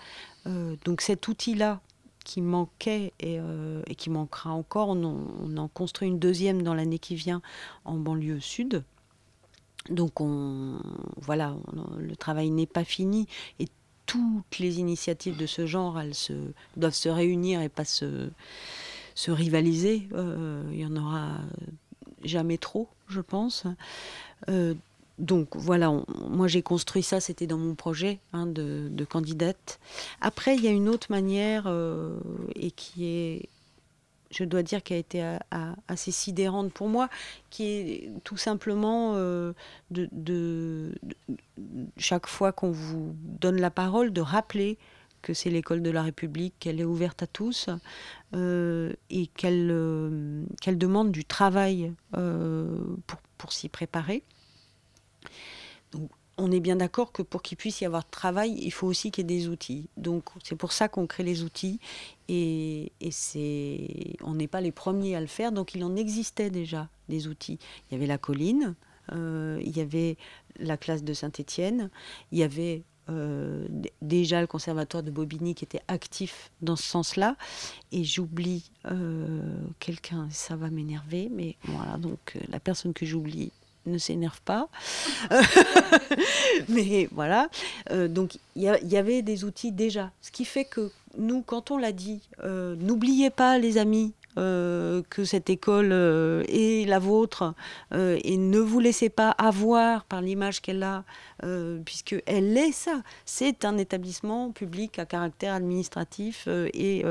donc 0.83 0.99
cet 0.99 1.29
outil-là, 1.29 1.79
qui 2.23 2.41
manquait 2.41 3.13
euh, 3.23 3.81
et, 3.87 3.95
qui 3.95 4.09
manquera 4.09 4.51
encore. 4.51 4.89
On 4.89 5.57
en, 5.57 5.67
construit 5.67 6.07
une 6.07 6.19
deuxième 6.19 6.61
dans 6.61 6.73
l'année 6.73 6.99
qui 6.99 7.15
vient 7.15 7.41
en 7.85 7.95
banlieue 7.95 8.39
sud. 8.39 8.83
Donc 9.89 10.21
on, 10.21 10.79
voilà, 11.17 11.55
le 11.97 12.15
travail 12.15 12.49
n'est 12.51 12.65
pas 12.65 12.85
fini 12.85 13.27
et 13.59 13.67
toutes 14.05 14.59
les 14.59 14.79
initiatives 14.79 15.37
de 15.37 15.45
ce 15.45 15.65
genre, 15.65 15.99
elles 15.99 16.13
doivent 16.77 16.93
se 16.93 17.09
réunir 17.09 17.61
et 17.61 17.69
pas 17.69 17.85
se, 17.85 18.29
se 19.15 19.31
rivaliser. 19.31 20.07
Euh, 20.13 20.63
il 20.71 20.79
y 20.79 20.85
en 20.85 20.95
aura 20.95 21.31
jamais 22.23 22.57
trop, 22.57 22.89
je 23.07 23.21
pense. 23.21 23.65
Euh, 24.49 24.73
donc 25.19 25.55
voilà, 25.55 25.91
moi 26.27 26.47
j'ai 26.47 26.63
construit 26.63 27.03
ça, 27.03 27.19
c'était 27.19 27.45
dans 27.45 27.57
mon 27.57 27.75
projet 27.75 28.19
hein, 28.33 28.47
de, 28.47 29.05
candidate. 29.05 29.79
Après, 30.21 30.55
il 30.55 30.63
y 30.63 30.67
a 30.67 30.71
une 30.71 30.89
autre 30.89 31.07
manière 31.11 31.65
euh, 31.67 32.17
et 32.55 32.71
qui 32.71 33.05
est, 33.05 33.49
je 34.31 34.43
dois 34.43 34.63
dire, 34.63 34.81
qui 34.81 34.93
a 34.93 34.97
été 34.97 35.37
assez 35.87 36.11
sidérante 36.11 36.73
pour 36.73 36.87
moi, 36.87 37.09
qui 37.51 37.65
est 37.65 38.11
tout 38.23 38.37
simplement 38.37 39.13
euh, 39.15 39.53
de, 39.91 40.95
chaque 41.97 42.25
fois 42.25 42.51
qu'on 42.51 42.71
vous 42.71 43.15
donne 43.21 43.61
la 43.61 43.69
parole, 43.69 44.11
de 44.13 44.21
rappeler 44.21 44.79
que 45.21 45.33
c'est 45.33 45.51
l'école 45.51 45.83
de 45.83 45.91
la 45.91 46.01
République, 46.01 46.55
qu'elle 46.59 46.81
est 46.81 46.85
ouverte 46.85 47.21
à 47.23 47.27
tous 47.27 47.69
euh, 48.33 48.91
et 49.11 49.27
qu'elle 49.27 49.67
demande 50.65 51.11
du 51.11 51.23
travail 51.23 51.93
pour 53.37 53.53
s'y 53.53 53.69
préparer. 53.69 54.23
Donc, 55.91 56.09
on 56.37 56.51
est 56.51 56.59
bien 56.59 56.75
d'accord 56.75 57.11
que 57.11 57.21
pour 57.21 57.41
qu'il 57.41 57.57
puisse 57.57 57.81
y 57.81 57.85
avoir 57.85 58.03
de 58.03 58.09
travail, 58.09 58.57
il 58.59 58.71
faut 58.71 58.87
aussi 58.87 59.11
qu'il 59.11 59.29
y 59.29 59.33
ait 59.33 59.39
des 59.39 59.47
outils. 59.47 59.87
Donc 59.97 60.29
c'est 60.43 60.55
pour 60.55 60.71
ça 60.71 60.87
qu'on 60.87 61.05
crée 61.05 61.23
les 61.23 61.43
outils 61.43 61.79
et, 62.27 62.91
c'est, 63.11 64.15
on 64.21 64.33
n'est 64.33 64.47
pas 64.47 64.61
les 64.61 64.71
premiers 64.71 65.15
à 65.15 65.21
le 65.21 65.27
faire. 65.27 65.51
Donc 65.51 65.75
il 65.75 65.83
en 65.83 65.95
existait 65.95 66.49
déjà 66.49 66.89
des 67.09 67.27
outils. 67.27 67.59
Il 67.89 67.93
y 67.93 67.97
avait 67.97 68.07
la 68.07 68.17
colline, 68.17 68.75
euh, 69.11 69.61
il 69.63 69.75
y 69.77 69.81
avait 69.81 70.17
la 70.59 70.77
classe 70.77 71.03
de 71.03 71.13
Saint-Étienne, 71.13 71.89
il 72.31 72.39
y 72.39 72.43
avait 72.43 72.83
euh, 73.09 73.67
déjà 74.01 74.39
le 74.39 74.47
conservatoire 74.47 75.03
de 75.03 75.11
Bobigny 75.11 75.55
qui 75.55 75.65
était 75.65 75.81
actif 75.87 76.51
dans 76.61 76.75
ce 76.75 76.83
sens-là. 76.83 77.35
Et 77.91 78.03
j'oublie 78.03 78.71
euh, 78.85 79.55
quelqu'un, 79.79 80.27
ça 80.31 80.55
va 80.55 80.71
m'énerver, 80.71 81.29
mais 81.31 81.57
voilà, 81.65 81.97
donc 81.97 82.37
la 82.49 82.59
personne 82.59 82.93
que 82.93 83.05
j'oublie 83.05 83.51
ne 83.85 83.97
s'énerve 83.97 84.41
pas. 84.41 84.69
mais 86.69 87.07
voilà, 87.11 87.49
donc 88.09 88.37
il 88.55 88.63
y, 88.63 88.97
avait 88.97 89.21
des 89.21 89.43
outils 89.43 89.71
déjà. 89.71 90.11
Ce 90.21 90.31
qui 90.31 90.45
fait 90.45 90.65
que 90.65 90.91
nous, 91.17 91.41
quand 91.41 91.71
on 91.71 91.77
l'a 91.77 91.91
dit, 91.91 92.21
n'oubliez 92.43 93.29
pas 93.29 93.57
les 93.57 93.77
amis, 93.77 94.13
euh, 94.39 95.03
que 95.11 95.25
cette 95.25 95.51
école 95.51 95.91
euh, 95.91 96.43
est 96.47 96.87
la 96.87 96.97
vôtre 96.97 97.53
euh, 97.93 98.19
et 98.23 98.37
ne 98.37 98.57
vous 98.57 98.79
laissez 98.79 99.09
pas 99.09 99.29
avoir 99.29 100.05
par 100.05 100.21
l'image 100.21 100.59
qu'elle 100.59 100.81
a, 100.81 101.03
puisqu'elle 101.85 102.57
est 102.57 102.71
ça. 102.71 103.03
C'est 103.25 103.63
un 103.63 103.77
établissement 103.77 104.51
public 104.51 104.97
à 104.97 105.05
caractère 105.05 105.53
administratif 105.53 106.47
et 106.47 107.03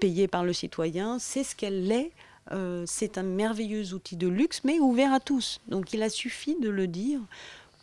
payé 0.00 0.28
par 0.28 0.44
le 0.44 0.52
citoyen. 0.54 1.18
C'est 1.18 1.44
ce 1.44 1.54
qu'elle 1.54 1.92
est. 1.92 2.10
c'est 2.86 3.18
un 3.18 3.22
merveilleux 3.22 3.94
outil 3.94 4.16
de 4.16 4.28
luxe, 4.28 4.62
mais 4.64 4.78
ouvert 4.78 5.12
à 5.12 5.20
tous. 5.20 5.60
Donc 5.68 5.92
il 5.92 6.02
a 6.02 6.08
suffi 6.10 6.56
de 6.60 6.68
le 6.68 6.86
dire 6.86 7.20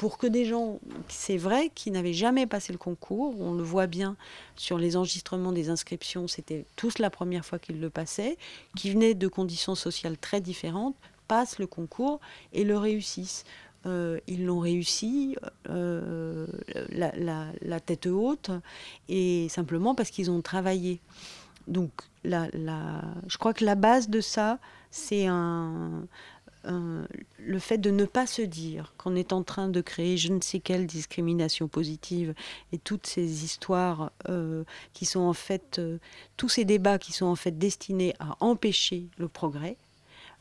pour 0.01 0.17
que 0.17 0.25
des 0.25 0.45
gens, 0.45 0.79
c'est 1.09 1.37
vrai, 1.37 1.69
qui 1.75 1.91
n'avaient 1.91 2.11
jamais 2.11 2.47
passé 2.47 2.73
le 2.73 2.79
concours, 2.79 3.39
on 3.39 3.53
le 3.53 3.61
voit 3.61 3.85
bien 3.85 4.15
sur 4.55 4.79
les 4.79 4.97
enregistrements 4.97 5.51
des 5.51 5.69
inscriptions, 5.69 6.27
c'était 6.27 6.65
tous 6.75 6.97
la 6.97 7.11
première 7.11 7.45
fois 7.45 7.59
qu'ils 7.59 7.79
le 7.79 7.91
passaient, 7.91 8.39
qui 8.75 8.89
venaient 8.89 9.13
de 9.13 9.27
conditions 9.27 9.75
sociales 9.75 10.17
très 10.17 10.41
différentes, 10.41 10.95
passent 11.27 11.59
le 11.59 11.67
concours 11.67 12.19
et 12.51 12.63
le 12.63 12.79
réussissent. 12.79 13.45
Euh, 13.85 14.19
ils 14.25 14.43
l'ont 14.43 14.57
réussi 14.57 15.35
euh, 15.69 16.47
la, 16.89 17.79
tête 17.79 18.07
haute 18.07 18.49
et 19.07 19.49
simplement 19.49 19.93
parce 19.93 20.09
qu'ils 20.09 20.31
ont 20.31 20.41
travaillé. 20.41 20.99
Donc 21.67 21.91
je 22.23 23.37
crois 23.37 23.53
que 23.53 23.65
la 23.65 23.75
base 23.75 24.09
de 24.09 24.21
ça, 24.21 24.59
c'est 24.91 25.25
un, 25.27 26.05
euh, 26.67 27.05
le 27.39 27.57
fait 27.57 27.79
de 27.79 27.89
ne 27.89 28.05
pas 28.05 28.27
se 28.27 28.43
dire 28.43 28.93
qu'on 28.97 29.15
est 29.15 29.33
en 29.33 29.41
train 29.41 29.67
de 29.67 29.81
créer 29.81 30.17
je 30.17 30.31
ne 30.31 30.41
sais 30.41 30.59
quelle 30.59 30.85
discrimination 30.85 31.67
positive 31.67 32.35
et 32.71 32.77
toutes 32.77 33.07
ces 33.07 33.43
histoires 33.43 34.11
euh, 34.29 34.63
qui 34.93 35.05
sont 35.05 35.21
en 35.21 35.33
fait, 35.33 35.79
euh, 35.79 35.97
tous 36.37 36.49
ces 36.49 36.65
débats 36.65 36.99
qui 36.99 37.13
sont 37.13 37.25
en 37.25 37.35
fait 37.35 37.57
destinés 37.57 38.13
à 38.19 38.37
empêcher 38.39 39.07
le 39.17 39.27
progrès, 39.27 39.77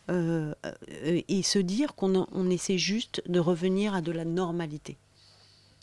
et 0.08 1.42
se 1.44 1.60
dire 1.60 1.94
qu'on 1.94 2.26
on 2.32 2.50
essaie 2.50 2.78
juste 2.78 3.22
de 3.28 3.38
revenir 3.38 3.94
à 3.94 4.00
de 4.00 4.10
la 4.10 4.24
normalité. 4.24 4.96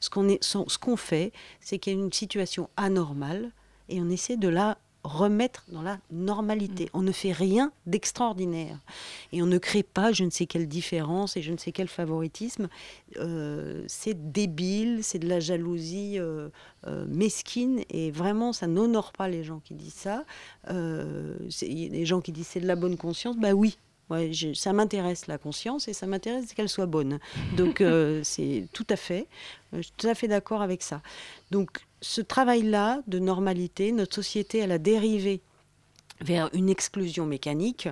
Ce 0.01 0.09
qu'on 0.09 0.27
ce 0.41 0.95
fait, 0.97 1.31
c'est 1.61 1.79
qu'il 1.79 1.93
y 1.93 1.95
a 1.95 1.99
une 1.99 2.11
situation 2.11 2.69
anormale 2.75 3.51
et 3.87 4.01
on 4.01 4.09
essaie 4.09 4.35
de 4.35 4.49
la 4.49 4.77
remettre 5.07 5.63
dans 5.69 5.81
la 5.81 5.97
normalité. 6.11 6.85
Mm. 6.85 6.89
On 6.93 7.01
ne 7.01 7.11
fait 7.11 7.31
rien 7.31 7.71
d'extraordinaire. 7.85 8.77
Et 9.31 9.41
on 9.41 9.45
ne 9.45 9.57
crée 9.57 9.83
pas 9.83 10.11
je 10.11 10.23
ne 10.23 10.29
sais 10.29 10.45
quelle 10.45 10.67
différence 10.67 11.37
et 11.37 11.41
je 11.41 11.51
ne 11.51 11.57
sais 11.57 11.71
quel 11.71 11.87
favoritisme. 11.87 12.67
Euh, 13.17 13.83
c'est 13.87 14.31
débile, 14.31 14.99
c'est 15.03 15.19
de 15.19 15.27
la 15.27 15.39
jalousie 15.39 16.19
euh, 16.19 16.49
euh, 16.85 17.05
mesquine. 17.07 17.81
Et 17.89 18.11
vraiment, 18.11 18.53
ça 18.53 18.67
n'honore 18.67 19.13
pas 19.13 19.27
les 19.27 19.43
gens 19.43 19.59
qui 19.63 19.73
disent 19.73 19.93
ça. 19.93 20.23
les 20.69 22.05
gens 22.05 22.21
qui 22.21 22.31
disent 22.31 22.47
c'est 22.47 22.59
de 22.59 22.67
la 22.67 22.75
bonne 22.75 22.97
conscience. 22.97 23.37
Bah 23.37 23.53
oui, 23.53 23.77
Ouais, 24.09 24.31
ça 24.53 24.71
m'intéresse 24.71 25.27
la 25.27 25.37
conscience 25.37 25.89
et 25.89 25.93
ça 25.93 26.07
m'intéresse 26.07 26.53
qu'elle 26.53 26.69
soit 26.69 26.85
bonne. 26.85 27.19
Donc 27.57 27.83
c'est 28.23 28.65
tout 28.71 28.87
à 28.89 28.95
fait, 28.95 29.27
je 29.73 29.81
suis 29.81 29.91
tout 29.97 30.07
à 30.07 30.15
fait 30.15 30.29
d'accord 30.29 30.61
avec 30.61 30.81
ça. 30.81 31.01
Donc 31.51 31.85
ce 32.01 32.21
travail-là 32.21 33.01
de 33.07 33.19
normalité, 33.19 33.91
notre 33.91 34.15
société, 34.15 34.59
elle 34.59 34.71
a 34.71 34.77
dérivé 34.77 35.41
vers 36.21 36.49
une 36.53 36.69
exclusion 36.69 37.25
mécanique. 37.25 37.89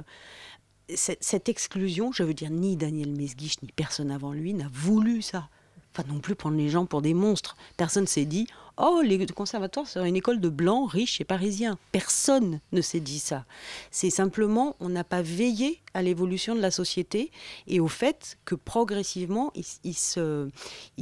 Cette, 0.94 1.50
exclusion, 1.50 2.12
je 2.12 2.24
veux 2.24 2.34
dire, 2.34 2.52
ni 2.52 2.76
Daniel 2.76 3.12
Mesguich, 3.12 3.62
ni 3.64 3.72
personne 3.72 4.12
avant 4.12 4.34
lui 4.34 4.54
n'a 4.54 4.70
voulu 4.72 5.22
ça. 5.22 5.50
Enfin, 5.92 6.08
non 6.08 6.20
plus 6.20 6.36
prendre 6.36 6.58
les 6.58 6.70
gens 6.70 6.86
pour 6.86 7.02
des 7.02 7.14
monstres. 7.14 7.56
Personne 7.78 8.06
s'est 8.06 8.26
dit 8.26 8.48
Oh, 8.78 9.02
les 9.02 9.26
conservatoires 9.28 9.88
seraient 9.88 10.10
une 10.10 10.18
école 10.18 10.42
de 10.42 10.50
blancs, 10.50 10.92
riches 10.92 11.22
et 11.22 11.24
parisiens. 11.24 11.78
Personne 11.94 12.60
ne 12.74 12.82
s'est 12.82 13.00
dit 13.00 13.20
ça. 13.20 13.46
C'est 13.90 14.10
simplement, 14.10 14.76
on 14.82 14.90
n'a 14.90 15.06
pas 15.06 15.22
veillé 15.22 15.82
à 15.94 16.02
l'évolution 16.02 16.56
de 16.56 16.60
la 16.60 16.72
société 16.72 17.32
et 17.68 17.80
au 17.80 17.88
fait 17.88 18.38
que 18.44 18.54
progressivement, 18.56 19.54
il, 19.84 19.96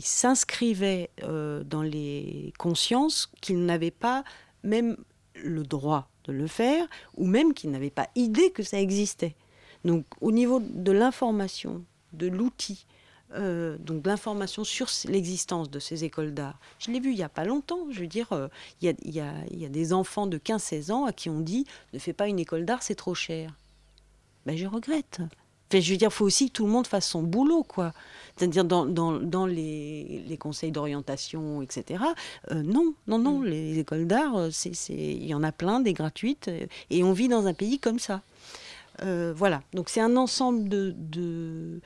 s'inscrivait 0.02 1.10
euh, 1.24 1.64
dans 1.64 1.82
les 1.82 2.54
consciences 2.60 3.32
qu'ils 3.42 3.66
n'avaient 3.66 3.92
pas 3.92 4.24
même 4.64 4.98
le 5.36 5.64
droit 5.64 6.10
de 6.26 6.32
le 6.32 6.46
faire 6.48 6.88
ou 7.18 7.26
même 7.26 7.56
qu'ils 7.56 7.72
n'avaient 7.72 7.90
pas 7.90 8.10
idée 8.16 8.52
que 8.52 8.62
ça 8.62 8.80
existait. 8.80 9.36
Donc, 9.84 10.06
au 10.22 10.32
niveau 10.32 10.60
de 10.62 10.92
l'information, 10.92 11.84
de 12.14 12.28
l'outil, 12.28 12.86
euh, 13.36 13.78
donc 13.80 14.06
l'information 14.06 14.64
sur 14.64 14.88
l'existence 15.08 15.70
de 15.70 15.80
ces 15.80 16.04
écoles 16.04 16.34
d'art. 16.34 16.60
Je 16.80 16.92
l'ai 16.92 17.00
vu 17.00 17.12
il 17.12 17.16
n'y 17.16 17.24
a 17.24 17.30
pas 17.30 17.46
longtemps. 17.46 17.88
Je 17.90 18.02
veux 18.02 18.08
dire, 18.08 18.32
euh, 18.32 18.48
il 18.82 18.94
y, 19.04 19.20
a, 19.20 19.70
des 19.70 19.94
enfants 19.94 20.28
de 20.28 20.38
15-16 20.38 20.92
ans 20.92 21.06
à 21.06 21.14
qui 21.14 21.30
on 21.30 21.40
dit 21.40 21.66
ne 21.94 22.00
fais 22.00 22.14
pas 22.14 22.28
une 22.28 22.40
école 22.40 22.66
d'art, 22.66 22.84
c'est 22.84 22.96
trop 22.96 23.16
cher. 23.16 23.56
Ben, 24.46 24.58
je 24.58 24.68
regrette. 24.68 25.22
Enfin, 25.70 25.82
je 25.82 25.92
veux 25.92 25.98
dire, 25.98 26.10
il 26.10 26.14
faut 26.14 26.26
aussi 26.26 26.50
que 26.50 26.54
tout 26.54 26.66
le 26.66 26.72
monde 26.72 26.86
fasse 26.86 27.08
son 27.08 27.24
boulot, 27.24 27.64
quoi. 27.64 27.94
C'est-à-dire 28.36 28.66
dans, 28.66 28.86
dans, 28.86 29.46
les, 29.46 30.38
conseils 30.40 30.72
d'orientation, 30.72 31.62
etc. 31.62 32.04
Euh, 32.52 32.62
non, 32.62 32.94
non, 33.08 33.18
non, 33.18 33.40
mm. 33.40 33.46
les 33.46 33.80
écoles 33.80 34.06
d'art, 34.06 34.50
il 34.90 35.26
y 35.26 35.34
en 35.34 35.44
a 35.44 35.52
plein, 35.52 35.80
des 35.80 35.94
gratuites, 35.94 36.52
et 36.90 37.04
on 37.04 37.14
vit 37.14 37.28
dans 37.28 37.48
un 37.48 37.54
pays 37.54 37.80
comme 37.80 38.00
ça. 38.00 38.22
voilà, 39.02 39.64
donc 39.74 39.90
c'est 39.90 40.02
un 40.02 40.16
ensemble 40.18 40.70
de, 40.70 40.94
de 40.96 41.82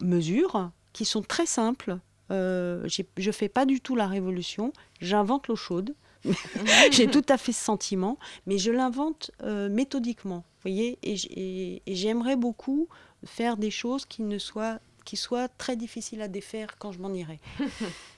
mesures 0.00 0.70
qui 0.92 1.04
sont 1.04 1.22
très 1.22 1.46
simples. 1.46 1.98
Euh, 2.30 2.88
je 3.16 3.30
fais 3.30 3.48
pas 3.48 3.66
du 3.66 3.80
tout 3.80 3.94
la 3.94 4.06
révolution, 4.06 4.72
j'invente 5.00 5.48
l'eau 5.48 5.56
chaude. 5.56 5.94
J'ai 6.90 7.08
tout 7.08 7.24
à 7.28 7.38
fait 7.38 7.52
ce 7.52 7.62
sentiment, 7.62 8.18
mais 8.46 8.58
je 8.58 8.72
l'invente 8.72 9.30
euh, 9.42 9.68
méthodiquement. 9.68 10.44
voyez 10.62 10.98
Et 11.04 11.82
j'aimerais 11.86 12.34
beaucoup 12.34 12.88
faire 13.24 13.56
des 13.56 13.70
choses 13.70 14.06
qui, 14.06 14.22
ne 14.22 14.38
soient, 14.38 14.80
qui 15.04 15.16
soient 15.16 15.48
très 15.48 15.76
difficiles 15.76 16.22
à 16.22 16.28
défaire 16.28 16.78
quand 16.78 16.90
je 16.90 16.98
m'en 16.98 17.12
irai. 17.14 17.38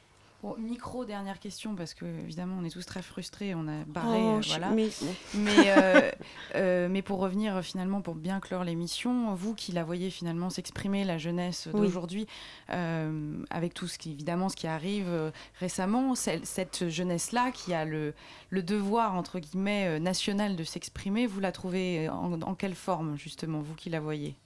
micro 0.58 1.04
dernière 1.04 1.40
question 1.40 1.74
parce 1.74 1.94
que 1.94 2.04
évidemment 2.04 2.56
on 2.60 2.64
est 2.64 2.70
tous 2.70 2.86
très 2.86 3.02
frustrés, 3.02 3.54
on 3.54 3.66
a 3.66 3.84
barré, 3.86 4.20
oh, 4.20 4.36
euh, 4.36 4.40
voilà. 4.46 4.70
Mais, 4.70 4.88
euh, 5.36 6.10
euh, 6.54 6.88
mais, 6.88 7.02
pour 7.02 7.18
revenir 7.18 7.60
finalement 7.62 8.00
pour 8.00 8.14
bien 8.14 8.38
clore 8.38 8.62
l'émission, 8.62 9.34
vous 9.34 9.54
qui 9.54 9.72
la 9.72 9.82
voyez 9.82 10.10
finalement 10.10 10.48
s'exprimer 10.48 11.04
la 11.04 11.18
jeunesse 11.18 11.68
d'aujourd'hui 11.68 12.26
avec 12.68 13.74
tout 13.74 13.88
ce 13.88 13.98
qui 13.98 14.12
évidemment 14.12 14.48
ce 14.48 14.56
qui 14.56 14.66
arrive 14.66 15.32
récemment, 15.58 16.14
cette 16.14 16.88
jeunesse 16.88 17.32
là 17.32 17.50
qui 17.50 17.74
a 17.74 17.84
le, 17.84 18.14
le 18.50 18.62
devoir 18.62 19.14
entre 19.14 19.40
guillemets 19.40 19.98
national 19.98 20.56
de 20.56 20.64
s'exprimer, 20.64 21.26
vous 21.26 21.40
la 21.40 21.52
trouvez 21.52 22.08
en, 22.08 22.54
quelle 22.54 22.74
forme 22.74 23.16
justement 23.16 23.60
vous 23.60 23.74
qui 23.74 23.90
la 23.90 24.00
voyez? 24.00 24.36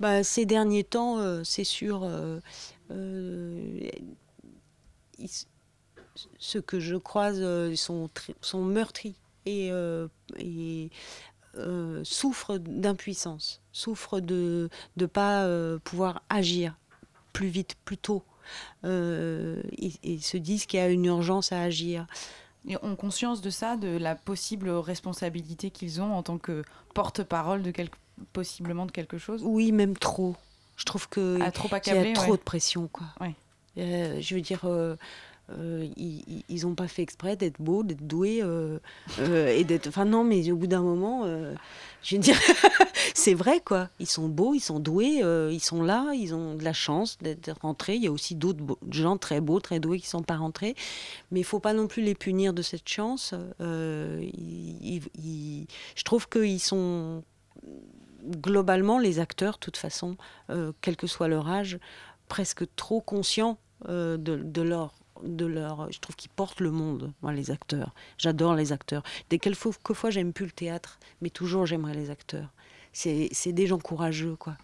Bah, 0.00 0.22
ces 0.22 0.46
derniers 0.46 0.84
temps, 0.84 1.44
c'est 1.44 1.64
sûr 1.64 2.06
ceux 6.38 6.60
que 6.60 6.80
je 6.80 6.96
croise 6.96 7.38
euh, 7.40 7.74
sont, 7.76 8.10
sont 8.40 8.62
meurtris 8.62 9.14
et, 9.44 9.70
euh, 9.70 10.08
euh, 11.56 12.00
souffrent 12.04 12.58
d'impuissance, 12.58 13.62
souffrent 13.72 14.20
de 14.20 14.68
ne 14.96 15.06
pas 15.06 15.48
pouvoir 15.84 16.22
agir 16.28 16.76
plus 17.32 17.48
vite, 17.48 17.76
plus 17.84 17.98
tôt. 17.98 18.24
et, 18.84 20.18
se 20.20 20.36
disent 20.36 20.66
qu'il 20.66 20.80
y 20.80 20.82
a 20.82 20.88
une 20.88 21.04
urgence 21.04 21.52
à 21.52 21.60
agir. 21.60 22.06
Et 22.68 22.76
ont 22.82 22.96
conscience 22.96 23.42
de 23.42 23.50
ça, 23.50 23.76
de 23.76 23.96
la 23.96 24.16
possible 24.16 24.68
responsabilité 24.70 25.70
qu'ils 25.70 26.00
ont 26.00 26.12
en 26.12 26.24
tant 26.24 26.36
que 26.36 26.64
porte-parole 26.94 27.62
de 27.62 27.70
quelque, 27.70 27.96
possiblement 28.32 28.86
de 28.86 28.90
quelque 28.90 29.18
chose? 29.18 29.42
Oui, 29.44 29.70
même 29.70 29.96
trop. 29.96 30.34
Je 30.76 30.84
trouve 30.84 31.08
que 31.08 31.38
ah, 31.40 31.52
trop 31.52 31.68
qu'il 31.68 31.94
y 31.94 31.96
a 31.96 32.12
trop 32.14 32.36
de 32.36 32.42
pression, 32.42 32.88
quoi. 32.88 33.06
Ouais. 33.20 33.36
Euh, 33.78 34.20
je 34.20 34.34
veux 34.34 34.40
dire, 34.40 34.64
euh, 34.64 34.96
euh, 35.50 35.86
ils 35.96 36.62
n'ont 36.62 36.74
pas 36.74 36.88
fait 36.88 37.02
exprès 37.02 37.36
d'être 37.36 37.60
beaux, 37.60 37.82
d'être 37.82 38.06
doués 38.06 38.42
et 39.18 39.64
d'être. 39.64 39.86
Enfin, 39.86 40.04
non, 40.04 40.24
mais 40.24 40.50
au 40.50 40.56
bout 40.56 40.66
d'un 40.66 40.82
moment, 40.82 41.24
je 42.02 42.16
veux 42.16 42.20
dire, 42.20 42.36
c'est 43.14 43.34
vrai, 43.34 43.60
quoi. 43.64 43.88
Ils 44.00 44.08
sont 44.08 44.28
beaux, 44.28 44.54
ils 44.54 44.60
sont 44.60 44.80
doués, 44.80 45.22
ils 45.52 45.60
sont 45.60 45.82
là, 45.82 46.12
ils 46.14 46.34
ont 46.34 46.54
de 46.54 46.64
la 46.64 46.72
chance 46.72 47.18
d'être 47.18 47.52
rentrés. 47.60 47.94
Il 47.94 48.02
y 48.02 48.08
a 48.08 48.12
aussi 48.12 48.34
d'autres 48.34 48.78
gens 48.90 49.18
très 49.18 49.40
beaux, 49.40 49.60
très 49.60 49.78
doués 49.78 49.98
qui 49.98 50.06
ne 50.06 50.10
sont 50.10 50.22
pas 50.22 50.36
rentrés. 50.36 50.74
Mais 51.30 51.40
il 51.40 51.44
faut 51.44 51.60
pas 51.60 51.74
non 51.74 51.86
plus 51.86 52.02
les 52.02 52.16
punir 52.16 52.52
de 52.52 52.62
cette 52.62 52.88
chance. 52.88 53.34
je 53.60 54.22
trouve 56.04 56.28
qu'ils 56.28 56.60
sont 56.60 57.22
globalement, 58.24 58.98
les 58.98 59.20
acteurs, 59.20 59.54
de 59.54 59.60
toute 59.60 59.76
façon, 59.76 60.16
quel 60.80 60.96
que 60.96 61.06
soit 61.06 61.28
leur 61.28 61.48
âge, 61.48 61.78
presque 62.26 62.64
trop 62.74 63.00
conscients 63.00 63.58
euh, 63.88 64.16
de, 64.16 64.62
leur 64.62 64.94
de 65.22 65.46
leur. 65.46 65.90
Je 65.92 65.98
trouve 65.98 66.16
qu'ils 66.16 66.30
portent 66.30 66.60
le 66.60 66.70
monde, 66.70 67.12
moi, 67.22 67.32
les 67.32 67.50
acteurs. 67.50 67.94
J'adore 68.18 68.54
les 68.54 68.72
acteurs. 68.72 69.02
Dès 69.30 69.38
quelques 69.38 69.92
fois, 69.94 70.10
j'aime 70.10 70.32
plus 70.32 70.46
le 70.46 70.52
théâtre, 70.52 70.98
mais 71.20 71.30
toujours 71.30 71.66
j'aimerais 71.66 71.94
les 71.94 72.10
acteurs. 72.10 72.52
C'est 72.92 73.52
des 73.52 73.66
gens 73.66 73.78
courageux, 73.78 74.36
quoi. 74.36 74.56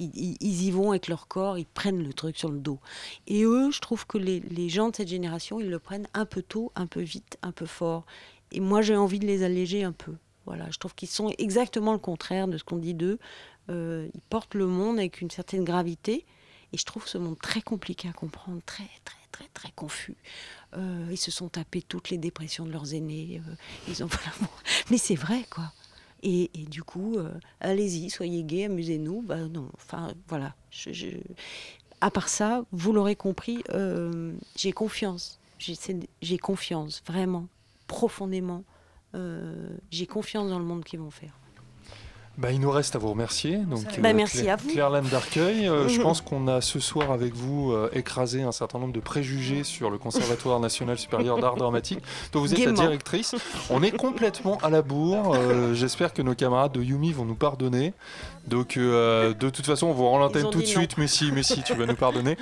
Ils, 0.00 0.36
y 0.40 0.70
vont 0.70 0.90
avec 0.90 1.08
leur 1.08 1.26
corps, 1.26 1.58
ils 1.58 1.66
prennent 1.66 2.04
le 2.04 2.12
truc 2.12 2.36
sur 2.36 2.50
le 2.50 2.60
dos. 2.60 2.78
Et 3.26 3.42
eux, 3.42 3.72
je 3.72 3.80
trouve 3.80 4.06
que 4.06 4.16
les, 4.16 4.38
les 4.38 4.68
gens 4.68 4.90
de 4.90 4.96
cette 4.96 5.08
génération, 5.08 5.58
ils 5.58 5.68
le 5.68 5.80
prennent 5.80 6.06
un 6.14 6.24
peu 6.24 6.40
tôt, 6.40 6.70
un 6.76 6.86
peu 6.86 7.00
vite, 7.00 7.36
un 7.42 7.50
peu 7.50 7.66
fort. 7.66 8.06
Et 8.52 8.60
moi, 8.60 8.80
j'ai 8.80 8.94
envie 8.94 9.18
de 9.18 9.26
les 9.26 9.42
alléger 9.42 9.82
un 9.82 9.90
peu. 9.90 10.14
Voilà, 10.46 10.70
je 10.70 10.78
trouve 10.78 10.94
qu'ils 10.94 11.08
sont 11.08 11.30
exactement 11.36 11.92
le 11.92 11.98
contraire 11.98 12.48
de 12.48 12.56
ce 12.56 12.64
qu'on 12.64 12.78
dit 12.78 12.94
d'eux. 12.94 13.18
Euh, 13.70 14.08
ils 14.14 14.22
portent 14.22 14.54
le 14.54 14.66
monde 14.66 14.98
avec 14.98 15.20
une 15.20 15.30
certaine 15.30 15.62
gravité. 15.62 16.24
Et 16.72 16.78
je 16.78 16.84
trouve 16.84 17.06
ce 17.06 17.18
monde 17.18 17.38
très 17.38 17.62
compliqué 17.62 18.08
à 18.08 18.12
comprendre, 18.12 18.60
très, 18.66 18.88
très, 19.04 19.16
très, 19.32 19.48
très 19.54 19.70
confus. 19.72 20.16
Euh, 20.76 21.06
ils 21.10 21.16
se 21.18 21.30
sont 21.30 21.48
tapés 21.48 21.82
toutes 21.82 22.10
les 22.10 22.18
dépressions 22.18 22.66
de 22.66 22.72
leurs 22.72 22.94
aînés. 22.94 23.40
Euh, 23.48 23.54
ils 23.88 24.04
ont 24.04 24.08
Mais 24.90 24.98
c'est 24.98 25.14
vrai, 25.14 25.44
quoi. 25.50 25.72
Et, 26.22 26.50
du 26.68 26.82
coup, 26.82 27.16
allez-y, 27.60 28.10
soyez 28.10 28.42
gays, 28.42 28.64
amusez-nous. 28.64 29.22
Bah 29.22 29.36
non, 29.36 29.70
enfin, 29.74 30.12
voilà. 30.26 30.52
À 32.00 32.10
part 32.10 32.28
ça, 32.28 32.64
vous 32.72 32.92
l'aurez 32.92 33.14
compris, 33.14 33.62
j'ai 34.56 34.72
confiance. 34.72 35.38
J'ai 35.60 36.38
confiance, 36.38 37.04
vraiment, 37.06 37.46
profondément. 37.86 38.64
j'ai 39.92 40.06
confiance 40.08 40.50
dans 40.50 40.58
le 40.58 40.64
monde 40.64 40.82
qu'ils 40.82 40.98
vont 40.98 41.12
faire. 41.12 41.38
Bah, 42.38 42.52
il 42.52 42.60
nous 42.60 42.70
reste 42.70 42.94
à 42.94 43.00
vous 43.00 43.10
remercier. 43.10 43.56
Donc, 43.56 43.98
bah, 43.98 44.12
merci 44.12 44.42
Claire, 44.42 44.54
à 44.54 44.56
vous. 44.56 44.68
Claire 44.68 45.02
d'Arcueil, 45.02 45.68
euh, 45.68 45.88
je 45.88 46.00
pense 46.02 46.20
qu'on 46.20 46.46
a 46.46 46.60
ce 46.60 46.78
soir 46.78 47.10
avec 47.10 47.34
vous 47.34 47.72
euh, 47.72 47.90
écrasé 47.92 48.42
un 48.42 48.52
certain 48.52 48.78
nombre 48.78 48.92
de 48.92 49.00
préjugés 49.00 49.64
sur 49.64 49.90
le 49.90 49.98
Conservatoire 49.98 50.60
national 50.60 50.98
supérieur 50.98 51.40
d'art 51.40 51.56
dramatique, 51.56 51.98
dont 52.32 52.40
vous 52.40 52.54
êtes 52.54 52.64
la 52.64 52.70
directrice. 52.70 53.34
On 53.70 53.82
est 53.82 53.90
complètement 53.90 54.56
à 54.62 54.70
la 54.70 54.82
bourre. 54.82 55.34
Euh, 55.34 55.74
j'espère 55.74 56.12
que 56.12 56.22
nos 56.22 56.36
camarades 56.36 56.72
de 56.72 56.82
Yumi 56.82 57.12
vont 57.12 57.24
nous 57.24 57.34
pardonner. 57.34 57.92
Donc, 58.48 58.76
de 58.76 59.50
toute 59.50 59.66
façon, 59.66 59.88
on 59.88 59.92
vous 59.92 60.06
rend 60.06 60.18
l'antenne 60.18 60.50
tout 60.50 60.60
de 60.60 60.66
suite. 60.66 60.98
Mais 60.98 61.06
si, 61.06 61.32
mais 61.32 61.42
si, 61.42 61.62
tu 61.62 61.74
vas 61.74 61.86
nous 61.86 61.94
pardonner. 61.96 62.36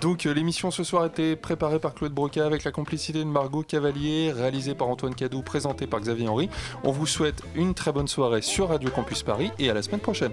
donc, 0.00 0.24
l'émission 0.24 0.70
ce 0.70 0.84
soir 0.84 1.06
était 1.06 1.36
préparée 1.36 1.78
par 1.78 1.94
Claude 1.94 2.12
Broca 2.12 2.44
avec 2.44 2.64
la 2.64 2.72
complicité 2.72 3.18
de 3.20 3.24
Margot 3.24 3.62
Cavalier, 3.62 4.32
réalisée 4.32 4.74
par 4.74 4.88
Antoine 4.88 5.14
Cadou, 5.14 5.42
présentée 5.42 5.86
par 5.86 6.00
Xavier 6.00 6.28
Henry. 6.28 6.48
On 6.84 6.92
vous 6.92 7.06
souhaite 7.06 7.42
une 7.54 7.74
très 7.74 7.92
bonne 7.92 8.08
soirée 8.08 8.42
sur 8.42 8.68
Radio 8.68 8.90
Campus 8.90 9.22
Paris 9.22 9.50
et 9.58 9.70
à 9.70 9.74
la 9.74 9.82
semaine 9.82 10.00
prochaine. 10.00 10.32